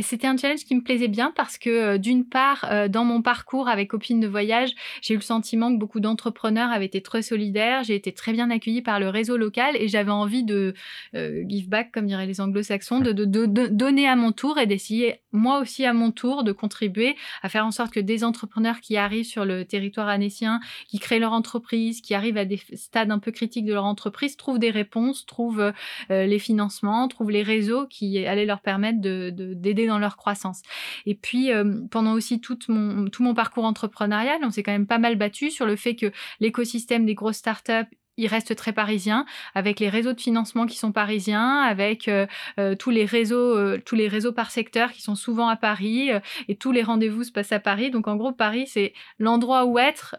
[0.01, 3.89] C'était un challenge qui me plaisait bien parce que d'une part, dans mon parcours avec
[3.89, 4.71] copines de voyage,
[5.01, 8.49] j'ai eu le sentiment que beaucoup d'entrepreneurs avaient été très solidaires, j'ai été très bien
[8.49, 10.73] accueillie par le réseau local et j'avais envie de
[11.13, 15.85] give back, comme diraient les anglo-saxons, de donner à mon tour et d'essayer moi aussi
[15.85, 19.45] à mon tour de contribuer à faire en sorte que des entrepreneurs qui arrivent sur
[19.45, 23.65] le territoire annécien qui créent leur entreprise, qui arrivent à des stades un peu critiques
[23.65, 25.73] de leur entreprise, trouvent des réponses, trouvent
[26.11, 30.17] euh, les financements, trouvent les réseaux qui allaient leur permettre de- de- d'aider dans leur
[30.17, 30.61] croissance.
[31.05, 34.87] Et puis, euh, pendant aussi tout mon, tout mon parcours entrepreneurial, on s'est quand même
[34.87, 37.89] pas mal battu sur le fait que l'écosystème des grosses startups
[38.21, 39.25] il reste très parisien,
[39.55, 42.25] avec les réseaux de financement qui sont parisiens, avec euh,
[42.59, 46.11] euh, tous les réseaux, euh, tous les réseaux par secteur qui sont souvent à Paris,
[46.11, 47.89] euh, et tous les rendez-vous se passent à Paris.
[47.91, 50.15] Donc en gros, Paris c'est l'endroit où être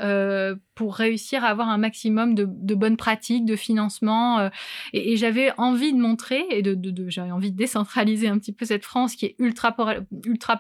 [0.75, 4.51] pour réussir à avoir un maximum de, de bonnes pratiques, de financement.
[4.93, 8.39] et et j'avais envie de montrer et de, de, de- j'avais envie de décentraliser un
[8.39, 9.73] petit peu cette France qui est ultra,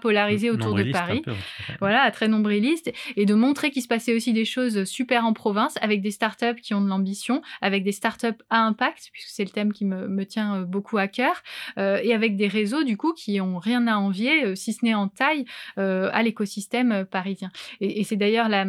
[0.01, 1.23] polarisée autour de Paris.
[1.24, 1.32] peu.
[1.81, 5.74] Voilà, très nombriliste, et de montrer qu'il se passait aussi des choses super en province
[5.81, 9.51] avec des startups qui ont de l'ambition, avec des startups à impact, puisque c'est le
[9.51, 11.43] thème qui me, me tient euh, beaucoup à cœur,
[11.79, 14.85] euh, et avec des réseaux du coup qui ont rien à envier, euh, si ce
[14.85, 15.45] n'est en taille,
[15.77, 17.51] à l'écosystème parisien.
[17.81, 18.67] Et, et c'est d'ailleurs la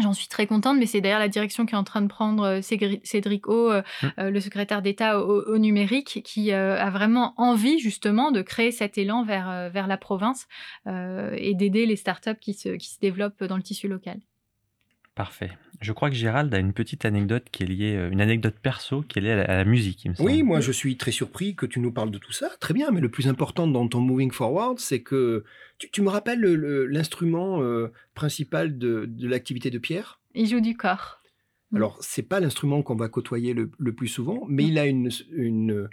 [0.00, 3.48] J'en suis très contente, mais c'est d'ailleurs la direction qu'est en train de prendre Cédric
[3.48, 4.06] O, euh, Mm.
[4.20, 8.70] euh, le secrétaire d'État au, au numérique, qui euh, a vraiment envie justement de créer
[8.70, 10.46] cet élan vers, vers la province
[10.86, 14.20] euh, et d'aider les startups qui se, qui se développent dans le tissu local.
[15.18, 15.50] Parfait.
[15.80, 19.02] Je crois que Gérald a une petite anecdote qui est liée, euh, une anecdote perso
[19.02, 20.30] qui est liée à la, à la musique, il me semble.
[20.30, 22.50] Oui, moi je suis très surpris que tu nous parles de tout ça.
[22.60, 25.42] Très bien, mais le plus important dans ton Moving Forward, c'est que
[25.78, 30.20] tu, tu me rappelles le- le- l'instrument euh, principal de, de l'activité de Pierre?
[30.36, 31.20] Il joue du corps.
[31.72, 31.76] Mm.
[31.78, 35.10] Alors, c'est pas l'instrument qu'on va côtoyer le, le plus souvent, mais il a une,
[35.32, 35.88] une,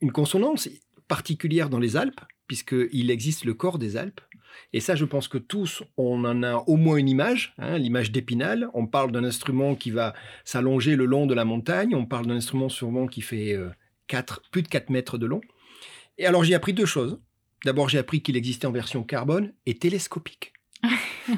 [0.00, 0.70] une consonance
[1.06, 4.22] particulière dans les Alpes, puisqu'il existe le corps des Alpes.
[4.72, 8.12] Et ça, je pense que tous, on en a au moins une image, hein, l'image
[8.12, 8.68] d'Épinal.
[8.74, 10.14] On parle d'un instrument qui va
[10.44, 11.94] s'allonger le long de la montagne.
[11.94, 13.70] On parle d'un instrument sûrement qui fait euh,
[14.06, 15.40] quatre- plus de 4 mètres de long.
[16.18, 17.20] Et alors, j'ai appris deux choses.
[17.64, 20.52] D'abord, j'ai appris qu'il existait en version carbone et télescopique.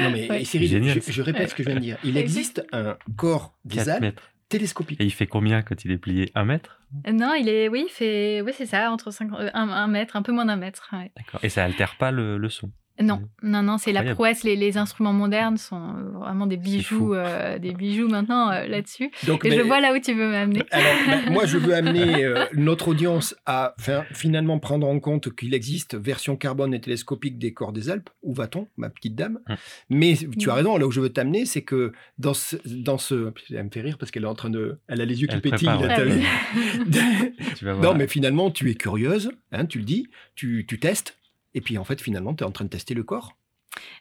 [0.00, 0.44] non, mais Ouais.
[0.44, 1.98] Cyril, Génial, je, je répète ce que je viens de dire.
[2.04, 4.30] Il existe un corps des 4 Alpes mètres.
[4.48, 5.00] Télescopique.
[5.00, 6.80] Et il fait combien quand il est plié Un mètre
[7.12, 10.22] Non, il est, oui, il fait, oui, c'est ça, entre 5, un, un mètre, un
[10.22, 10.88] peu moins d'un mètre.
[10.92, 11.10] ouais.
[11.16, 11.40] D'accord.
[11.42, 12.70] Et ça altère pas le, le son
[13.02, 14.44] Non, non, non, c'est la prouesse.
[14.44, 19.10] Les, les instruments modernes sont euh, vraiment des bijoux, euh, des bijoux maintenant euh, là-dessus.
[19.26, 20.62] Donc, Et je vois là où tu veux m'amener.
[20.70, 25.34] Alors, ben, moi, je veux amener euh, notre audience à fin- finalement prendre en compte
[25.34, 28.10] qu'il existe version carbone et télescopique des corps des Alpes.
[28.22, 29.40] Où va-t-on, ma petite dame?
[29.48, 29.56] Hum.
[29.90, 30.56] Mais tu as Mm.
[30.56, 33.32] raison, là où je veux t'amener, c'est que dans ce, dans ce...
[33.50, 34.78] Elle me fait rire parce qu'elle est en train de...
[34.86, 35.66] Elle a les yeux qui Elle pétillent.
[35.68, 35.96] prépare, là, ouais.
[35.96, 37.92] t'as vu Tu vas voir.
[37.92, 40.06] non, mais finalement, tu es curieuse, hein, tu le dis,
[40.36, 41.18] tu, tu testes,
[41.54, 43.36] et puis en fait, finalement, tu es en train de tester le corps.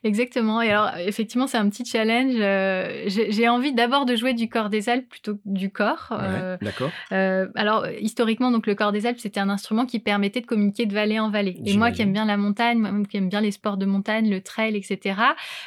[0.04, 0.62] Exactement.
[0.62, 2.36] Et alors, effectivement, c'est un petit challenge.
[2.38, 6.08] Euh, J'ai envie d'abord de jouer du corps des Alpes plutôt que du corps.
[6.12, 10.00] Ouais, Euh, D'accord Euh, alors, historiquement, donc le corps des Alpes, c'était un instrument qui
[10.00, 11.58] permettait de communiquer de vallée en vallée.
[11.66, 14.30] Et moi qui aime bien la montagne, moi qui aime bien les sports de montagne,
[14.30, 15.16] le trail, etc.,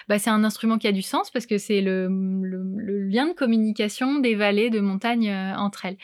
[0.09, 3.27] bah, c'est un instrument qui a du sens parce que c'est le, le- le lien
[3.27, 5.97] de communication des vallées de montagne entre elles.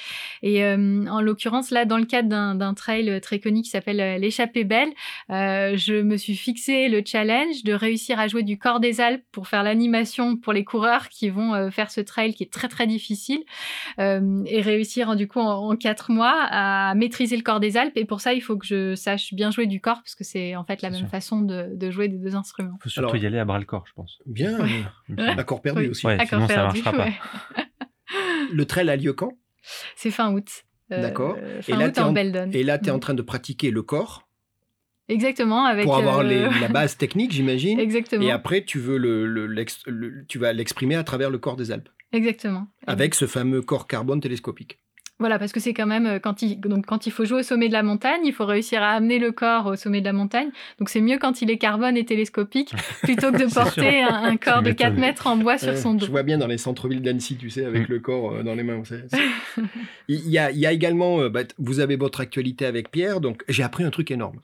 [0.42, 4.90] Et en l'occurrence, là, dans le cadre d'un trail très connu qui s'appelle l'échappée belle,
[5.28, 9.46] je me suis fixé le challenge de réussir à jouer du corps des Alpes pour
[9.48, 12.86] faire l'animation pour les coureurs qui vont euh, faire ce trail qui est très très
[12.86, 13.40] difficile
[13.98, 17.96] euh, et réussir du coup en, en quatre mois à maîtriser le corps des Alpes.
[17.96, 20.56] Et pour ça, il faut que je sache bien jouer du corps parce que c'est
[20.56, 21.08] en fait la même sûr.
[21.08, 22.78] façon de, de jouer des deux instruments.
[22.80, 24.18] faut surtout Alors- y aller à bras le corps, je pense.
[24.24, 24.68] Bien, Ouais.
[25.08, 25.88] il perdu Oui.
[25.88, 26.06] aussi.
[26.06, 27.10] Ouais, D'accord, sinon ça perdu, marchera pas.
[28.52, 29.32] Le trail a lieu quand?
[29.96, 30.48] C'est fin août.
[30.92, 31.36] Euh, D'accord.
[31.62, 32.50] Fin Et là, août t'es en en- Beldon.
[32.52, 33.00] Et là, tu es en Mm.
[33.00, 34.28] train de pratiquer le corps
[35.12, 35.64] Exactement.
[35.64, 37.78] Avec, Pour avoir les- euh, la base technique, j'imagine.
[37.88, 38.24] Exactement.
[38.24, 41.56] Et après, tu veux le, le- l'ex- le- tu vas l'exprimer à travers le corps
[41.56, 42.66] des Alpes, Exactement.
[42.86, 44.78] avec ce fameux corps carbone télescopique.
[45.18, 47.42] Voilà, parce que c'est quand même euh, quand il donc quand il faut jouer au
[47.44, 50.12] sommet de la montagne, il faut réussir à amener le corps au sommet de la
[50.12, 50.48] montagne.
[50.80, 52.74] Donc c'est mieux quand il est carbone et télescopique
[53.04, 54.88] plutôt que de porter un, un corps de m'étonnes.
[54.94, 56.06] 4 mètres en bois sur son dos.
[56.06, 57.92] Je vois bien dans les centres-villes d'Annecy, tu sais, avec Mm.
[57.92, 58.82] le corps euh, dans les mains.
[58.84, 59.62] c'est- c'est-
[60.08, 63.20] il, y a, il y a également, euh, bah, vous avez votre actualité avec Pierre,
[63.20, 64.40] donc j'ai appris un truc énorme.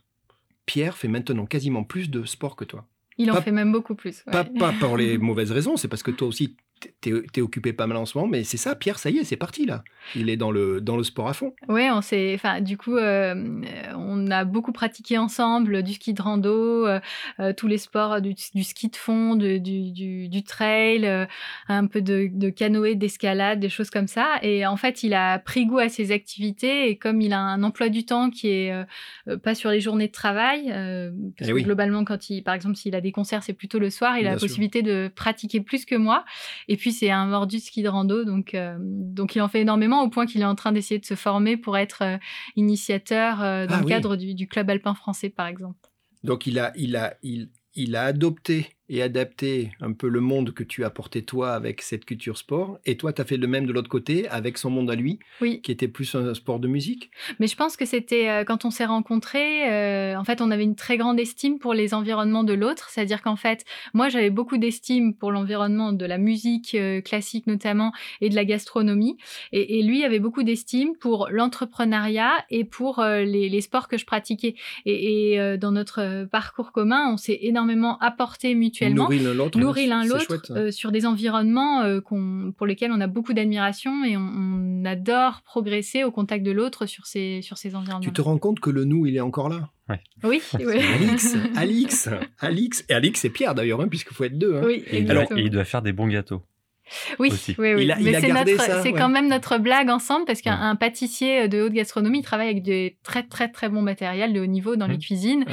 [0.68, 2.86] Pierre fait maintenant quasiment plus de sport que toi.
[3.16, 4.22] Il en Pas- fait même beaucoup plus.
[4.26, 4.32] ouais.
[4.32, 6.56] Pas, pas pour les mauvaises raisons, c'est parce que toi aussi,
[7.00, 9.24] t'es es occupé pas mal en ce moment, mais c'est ça, Pierre, ça y est,
[9.24, 9.82] c'est parti là.
[10.14, 11.52] Il est dans le, dans le sport à fond.
[11.68, 13.34] Oui, on s'est, enfin, du coup, euh,
[13.94, 17.00] on a beaucoup pratiqué ensemble du ski de rando, euh,
[17.40, 21.26] euh, tous les sports du, du ski de fond, du, du, du trail, euh,
[21.68, 24.38] un peu de, de canoë, d'escalade, des choses comme ça.
[24.42, 27.62] Et en fait, il a pris goût à ces activités et comme il a un
[27.62, 28.72] emploi du temps qui est
[29.42, 30.64] pas sur les journées de travail,
[31.36, 31.62] parce Eh que oui.
[31.62, 34.32] globalement, quand il, par exemple, s'il a des concerts, c'est plutôt le soir, il a
[34.32, 34.46] la sûr.
[34.46, 36.24] possibilité de pratiquer plus que moi.
[36.68, 39.62] Et puis, c'est un mordu de ski de rando, donc, euh, donc il en fait
[39.62, 42.18] énormément au point qu'il est en train d'essayer de se former pour être euh,
[42.56, 43.90] initiateur euh, dans Ah le oui.
[43.90, 45.78] cadre du, du club alpin français, par exemple.
[46.24, 50.52] Donc il a, il a, il, il a adopté et adapté un peu le monde
[50.52, 52.78] que tu as porté toi avec cette culture sport.
[52.86, 55.18] Et toi, tu as fait le même de l'autre côté avec son monde à lui,
[55.40, 57.10] Oui, qui était plus un sport de musique.
[57.38, 60.64] mais je pense que c'était euh, quand on s'est rencontrés, euh, en fait, on avait
[60.64, 62.88] une très grande estime pour les environnements de l'autre.
[62.90, 67.92] C'est-à-dire qu'en fait, moi, j'avais beaucoup d'estime pour l'environnement de la musique euh, classique notamment
[68.20, 69.16] et de la gastronomie.
[69.52, 74.06] Et, et lui avait beaucoup d'estime pour l'entrepreneuriat et pour les, les sports que je
[74.06, 74.54] pratiquais.
[74.86, 78.77] Et, et, dans notre parcours commun, on s'est énormément apporté mutuellement.
[78.86, 79.58] Nourrit l'un l'autre.
[79.58, 84.04] nourrit l'un l'autre euh, sur des environnements euh, qu'on- pour lesquels on a beaucoup d'admiration
[84.04, 88.00] et on, on adore progresser au contact de l'autre sur ces, sur ces environnements.
[88.04, 89.70] Tu te rends compte que le nous, il est encore là?
[90.22, 90.80] Oui, oui.
[90.94, 92.08] Alix, Alix,
[92.40, 92.84] Alix.
[92.88, 94.56] Et Alix, c'est Pierre d'ailleurs, hein, puisqu'il faut être deux.
[94.56, 94.62] hein.
[94.64, 95.40] oui, Et il, doit, exactement.
[95.40, 96.42] et il doit faire des bons gâteaux.
[97.18, 97.54] Oui, aussi.
[97.58, 97.84] oui, oui.
[97.84, 98.92] Il a- il Mais a c'est ouais.
[98.92, 100.76] quand même notre blague ensemble parce qu'un Ouais.
[100.78, 104.46] pâtissier de haute gastronomie il travaille avec des très très très bons matériels de haut
[104.46, 105.00] niveau dans les Mhm.
[105.00, 105.44] cuisines.
[105.48, 105.52] Ah,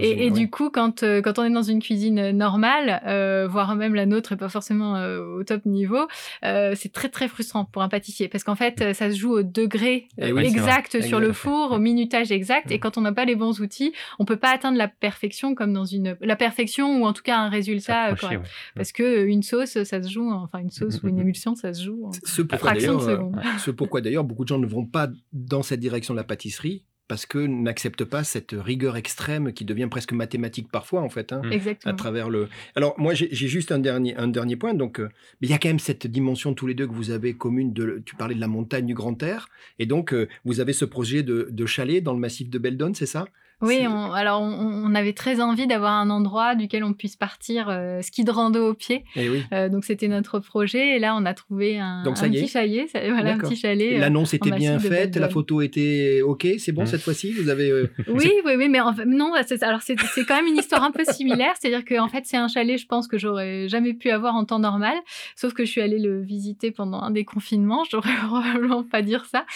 [0.00, 3.74] Et, du coup, quand, euh, quand on est dans une cuisine euh, normale, euh, voire
[3.76, 6.06] même la nôtre et pas forcément euh, au top niveau,
[6.44, 9.32] euh, c'est très très frustrant pour un pâtissier parce qu'en fait, euh, ça se joue
[9.32, 12.70] au degré Eh euh, oui, exact sur le four, au minutage exact.
[12.70, 12.80] Et Mm.
[12.80, 15.84] quand on n'a pas les bons outils, on peut pas atteindre la perfection comme dans
[15.84, 18.40] une la perfection ou en tout cas un résultat euh, correct.
[18.42, 18.48] ouais.
[18.74, 21.54] Parce que euh, une sauce, ça se joue, en- enfin une sauce ou une émulsion,
[21.54, 22.06] ça se joue.
[22.06, 23.36] en- Ce pourquoi fraction de d'ailleurs, seconde.
[23.38, 26.24] euh, ce pourquoi d'ailleurs beaucoup de gens ne vont pas dans cette direction de la
[26.24, 31.32] pâtisserie parce que n'acceptent pas cette rigueur extrême qui devient presque mathématique parfois en fait.
[31.32, 31.50] hein, Mm.
[31.50, 31.94] à Exactement.
[31.94, 32.48] travers le.
[32.74, 35.08] Alors moi j'ai j'ai juste un dernier un dernier point donc euh,
[35.40, 37.72] mais il y a quand même cette dimension tous les deux que vous avez commune
[37.72, 39.48] de tu parlais de la montagne du Grand Air
[39.78, 42.92] et donc euh, vous avez ce projet de, de chalet dans le massif de Beldon
[42.94, 43.26] c'est ça?
[43.62, 44.50] Oui, on- alors on,
[44.84, 48.68] on avait très envie d'avoir un endroit duquel on puisse partir euh, ski de rando
[48.70, 49.04] au pied.
[49.16, 49.42] Eh oui.
[49.52, 52.36] Euh, donc c'était notre projet et là on a trouvé un, Donc, ça un y
[52.36, 52.42] est.
[52.42, 53.94] petit chalet, ça- voilà un petit chalet.
[53.94, 56.86] euh, L'annonce était bien faite, la photo était ok, c'est bon Mm.
[56.86, 57.32] cette fois-ci?
[57.32, 57.70] Vous avez.
[57.70, 60.82] euh, Oui, oui, oui, mais en fait, non, c'est- alors c'est quand même une histoire
[60.84, 64.10] un peu similaire, c'est-à-dire qu'en fait c'est un chalet, je pense que j'aurais jamais pu
[64.10, 64.94] avoir en temps normal,
[65.34, 69.24] sauf que je suis allée le visiter pendant un des confinements, j'aurais probablement pas dire
[69.24, 69.46] ça.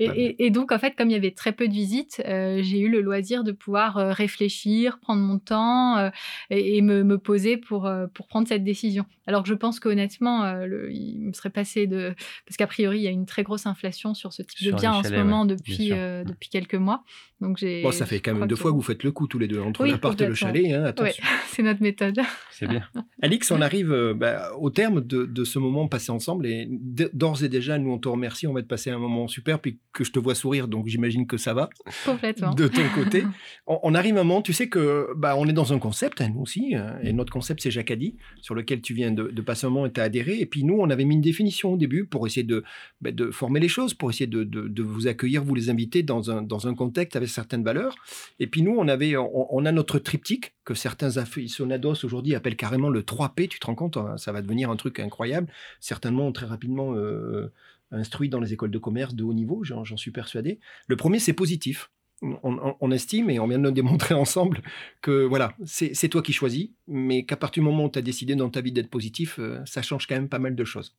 [0.00, 2.60] Et, et- et donc en fait, comme il y avait très peu de visites, euh,
[2.62, 6.10] j'ai eu le loisir de pouvoir euh, réfléchir, prendre mon temps euh,
[6.50, 9.04] et, et me, me poser pour euh, pour prendre cette décision.
[9.26, 12.14] Alors que je pense qu'honnêtement, le- il me serait passé de
[12.46, 14.80] parce qu'a priori il y a une très grosse inflation sur ce type Sur de
[14.80, 17.04] bien en ce ouais, moment depuis euh, depuis quelques mois.
[17.40, 19.26] Donc j'ai Bon ça fait quand même deux que- fois que vous faites le coup
[19.26, 21.12] tous les deux entre Oui, l'appart et le chalet hein, Ouais,
[21.48, 22.20] c'est notre méthode.
[22.50, 22.82] C'est bien.
[23.22, 26.68] Alix, on arrive euh, bah, au terme de, de ce moment passé ensemble et
[27.12, 28.46] d'ores et déjà, nous, on te remercie.
[28.46, 31.26] On va te passer un moment super, puis que je te vois sourire, donc j'imagine
[31.26, 31.70] que ça va
[32.04, 32.54] Complètement.
[32.54, 33.24] de ton côté.
[33.66, 36.20] On, on arrive à un moment, tu sais que bah, on est dans un concept,
[36.20, 39.42] hein, nous aussi, hein, et notre concept, c'est Jacadi, sur lequel tu viens de, de
[39.42, 40.38] passer un moment et tu as adhéré.
[40.40, 42.64] Et puis nous, on avait mis une définition au début pour essayer de,
[43.00, 46.02] bah, de former les choses, pour essayer de, de- de vous accueillir, vous les inviter
[46.02, 47.94] dans un, dans un contexte avec certaines valeurs.
[48.40, 52.56] Et puis nous, on, avait, on, on a notre triptyque que certains aficionados aujourd'hui appellent
[52.56, 53.48] carrément le 3P.
[53.48, 55.48] Tu te rends compte, hein, ça va devenir un truc incroyable,
[55.80, 57.52] certainement très rapidement euh,
[57.90, 60.58] instruit dans les écoles de commerce de haut niveau, j'en suis persuadé.
[60.86, 61.90] Le premier, c'est positif.
[62.22, 64.62] On, estime, et on vient de le démontrer ensemble,
[65.00, 68.36] que voilà, c'est toi qui choisis, mais qu'à partir du moment où tu as décidé
[68.36, 70.96] dans ta vie d'être positif, euh, ça change quand même pas mal de choses.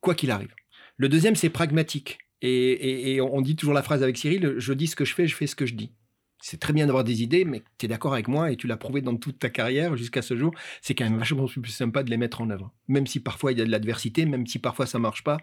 [0.00, 0.54] Quoi qu'il arrive.
[0.96, 2.18] Le deuxième, c'est pragmatique.
[2.40, 5.34] Et on dit toujours la phrase avec Cyril, je dis ce que je fais, je
[5.34, 5.92] fais ce que je dis.
[6.40, 8.76] C'est très bien d'avoir des idées, mais tu es d'accord avec moi et tu l'as
[8.76, 10.54] prouvé dans toute ta carrière jusqu'à ce jour.
[10.82, 12.72] C'est quand même vachement plus sympa de les mettre en œuvre.
[12.86, 15.38] Même si parfois il y a de l'adversité, même si parfois ça marche pas.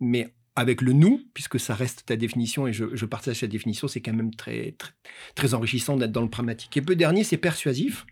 [0.00, 4.00] Mais avec le nous, puisque ça reste ta définition et je, partage cette définition, c'est
[4.00, 4.74] quand même très,
[5.34, 6.76] très, enrichissant d'être dans le pragmatique.
[6.76, 8.06] Et peu dernier, c'est persuasif.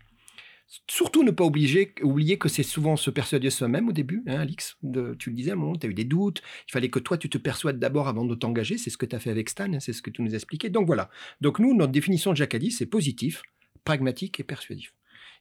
[0.89, 4.77] Surtout ne pas oublier, que c'est souvent se persuader soi-même au début, hein, Alix.
[5.19, 6.41] Tu le disais à un tu as eu des doutes.
[6.69, 8.77] Il fallait que toi, tu te persuades d'abord avant de t'engager.
[8.77, 10.69] C'est ce que tu as fait avec Stan, hein, c'est ce que tu nous expliquais.
[10.69, 11.09] Donc voilà.
[11.41, 13.43] Donc nous, notre définition de Jacques c'est positif,
[13.83, 14.93] pragmatique et persuasif.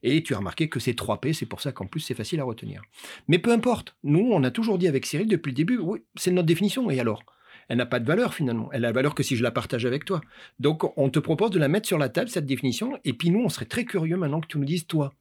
[0.02, 2.40] Et tu as remarqué que c'est 3 P, c'est pour ça qu'en plus c'est facile
[2.40, 2.82] à retenir.
[3.28, 6.30] Mais peu importe, nous on a toujours dit avec Cyril depuis le début, oui, c'est
[6.30, 7.22] notre définition, et alors?
[7.68, 8.68] Elle n'a pas de valeur finalement.
[8.72, 10.20] Elle a valeur que si je la partage avec toi.
[10.58, 13.40] Donc on te propose de la mettre sur la table, cette définition, et puis nous
[13.40, 15.14] on serait très curieux maintenant que tu nous dises, toi,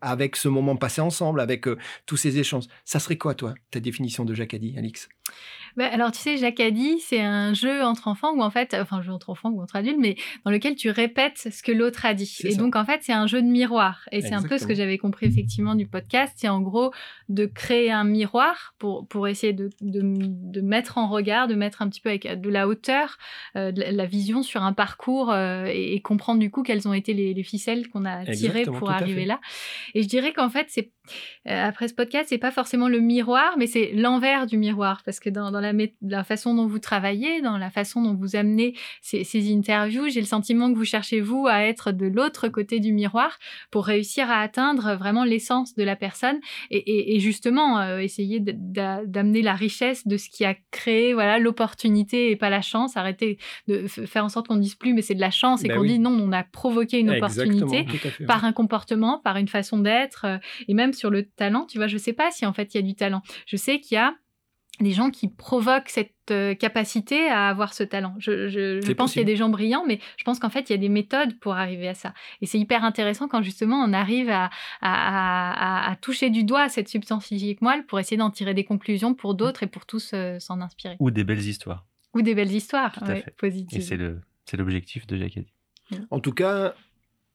[0.00, 2.66] avec ce moment passé ensemble, avec euh, tous ces échanges.
[2.84, 5.08] Ça serait quoi, toi, ta définition de Jacadi, Alix?
[5.76, 9.12] Bah, alors, tu sais, Jacadi, c'est un jeu entre enfants où, en fait, enfin, jeu
[9.12, 12.38] entre enfants ou entre adultes, mais dans lequel tu répètes ce que l'autre a dit.
[12.44, 14.08] Et donc, en fait, c'est un jeu de miroir.
[14.10, 16.32] Et c'est un peu ce que j'avais compris, effectivement, du podcast.
[16.36, 16.92] C'est en gros
[17.28, 21.88] de créer un miroir pour, pour essayer de, de, mettre en regard, de mettre un
[21.88, 23.18] petit peu avec de la hauteur,
[23.56, 27.12] euh, de la vision sur un parcours euh, et, comprendre du coup quelles ont été
[27.14, 29.40] les, les ficelles qu'on a tirées pour arriver là.
[29.94, 30.92] Et je dirais qu'en fait, c'est
[31.48, 35.20] euh, après ce podcast, c'est pas forcément le miroir, mais c'est l'envers du miroir, parce
[35.20, 35.72] que dans, dans la,
[36.02, 40.20] la, façon dont vous travaillez, dans la façon dont vous amenez ces, ces interviews, j'ai
[40.20, 43.38] le sentiment que vous cherchez vous à être de l'autre côté du miroir
[43.70, 46.38] pour réussir à atteindre vraiment l'essence de la personne
[46.70, 51.38] et, et, et justement euh, essayer d'amener la richesse de ce qui a créé voilà
[51.38, 52.96] l'opportunité et pas la chance.
[52.96, 53.38] Arrêter
[53.68, 55.76] de faire en sorte qu'on ne dise plus mais c'est de la chance et ben
[55.76, 57.86] qu'on dit non, on a provoqué une opportunité
[58.26, 60.38] par un comportement, par une façon d'être euh,
[60.68, 62.80] et même sur le talent, tu vois, je sais pas si en fait il y
[62.80, 63.22] a du talent.
[63.46, 64.14] Je sais qu'il y a
[64.80, 68.14] des gens qui provoquent cette euh, capacité à avoir ce talent.
[68.18, 70.74] Je, pense qu'il y a des gens brillants, mais je pense qu'en fait, il y
[70.74, 72.12] a des méthodes pour arriver à ça.
[72.42, 74.30] Et c'est hyper intéressant quand justement on arrive
[74.82, 79.34] à, toucher du doigt cette substance physique moelle pour essayer d'en tirer des conclusions pour
[79.34, 80.96] d'autres et pour tous euh, s'en inspirer.
[81.00, 81.86] Ou des belles histoires.
[82.14, 82.94] Ou des belles histoires,
[83.38, 83.78] positives.
[83.78, 85.38] Et c'est l'objectif de Jacques.
[86.10, 86.74] En tout cas,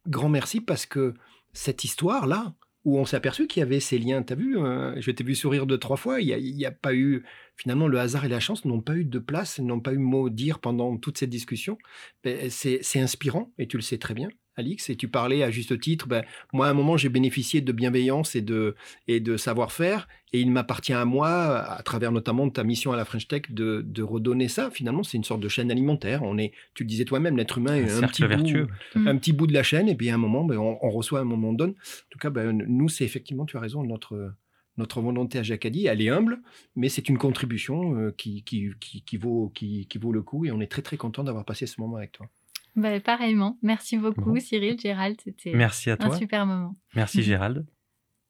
[0.08, 1.14] grand merci parce que
[1.54, 4.24] cette histoire-là, où on s'est aperçu qu'il y avait ces liens.
[4.24, 6.20] Tu as vu, euh, je t'ai vu sourire deux, trois fois.
[6.20, 7.24] Il n'y a, a, pas eu,
[7.56, 10.30] finalement, le hasard et la chance n'ont pas eu de place, n'ont pas eu mot
[10.30, 11.78] dire pendant toute cette discussion.
[12.24, 14.30] Ben, c'est inspirant, et tu le sais très bien.
[14.58, 17.72] Alix, et tu parlais à juste titre, ben, moi à un moment j'ai bénéficié de
[17.72, 18.76] bienveillance et de,
[19.08, 23.06] et de savoir-faire, et il m'appartient à moi, à travers notamment ta mission à la
[23.06, 24.72] French Tech, de, de redonner ça.
[24.72, 26.24] Finalement, c'est une sorte de chaîne alimentaire.
[26.24, 29.48] On est, tu le disais toi-même, l'être humain est un, petit, bout, un petit bout
[29.48, 31.72] de la chaîne, et puis à un moment, ben, on, reçoit, un moment on donne.
[31.72, 34.34] En tout cas, ben, nous, c'est effectivement, tu as raison, notre,
[34.78, 36.42] notre volonté à Jacadi, elle est humble,
[36.76, 40.46] mais c'est une contribution euh, qui, qui, qui, qui, vaut, qui, qui vaut le coup,
[40.46, 42.30] et on est très très content d'avoir passé ce moment avec toi.
[42.76, 43.58] Bah, pareillement.
[43.62, 45.20] Merci beaucoup, Cyril, Gérald.
[45.24, 46.76] C'était un super moment.
[46.96, 47.66] Merci, Gérald.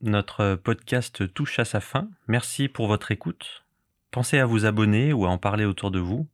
[0.02, 2.10] Notre podcast touche à sa fin.
[2.28, 3.64] Merci pour votre écoute.
[4.10, 6.28] Pensez à vous abonner ou à en parler autour de vous.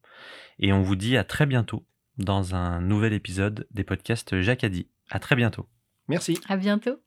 [0.59, 1.85] Et on vous dit à très bientôt
[2.17, 4.87] dans un nouvel épisode des podcasts Jacadi.
[5.09, 5.67] À très bientôt.
[6.07, 6.39] Merci.
[6.47, 6.99] À bientôt.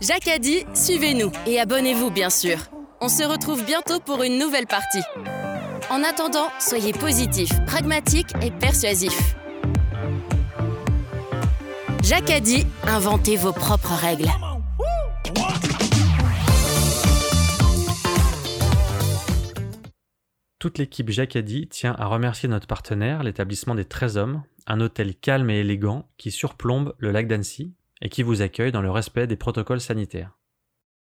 [0.00, 2.58] Jacadi, suivez-nous et abonnez-vous, bien sûr.
[3.00, 5.02] On se retrouve bientôt pour une nouvelle partie.
[5.90, 9.36] En attendant, soyez positifs, pragmatiques et persuasifs.
[12.08, 14.28] Jacques a dit inventez vos propres règles.
[20.60, 25.50] Toute l'équipe Jacadi tient à remercier notre partenaire, l'établissement des 13 hommes, un hôtel calme
[25.50, 29.34] et élégant qui surplombe le lac d'Annecy et qui vous accueille dans le respect des
[29.34, 30.35] protocoles sanitaires.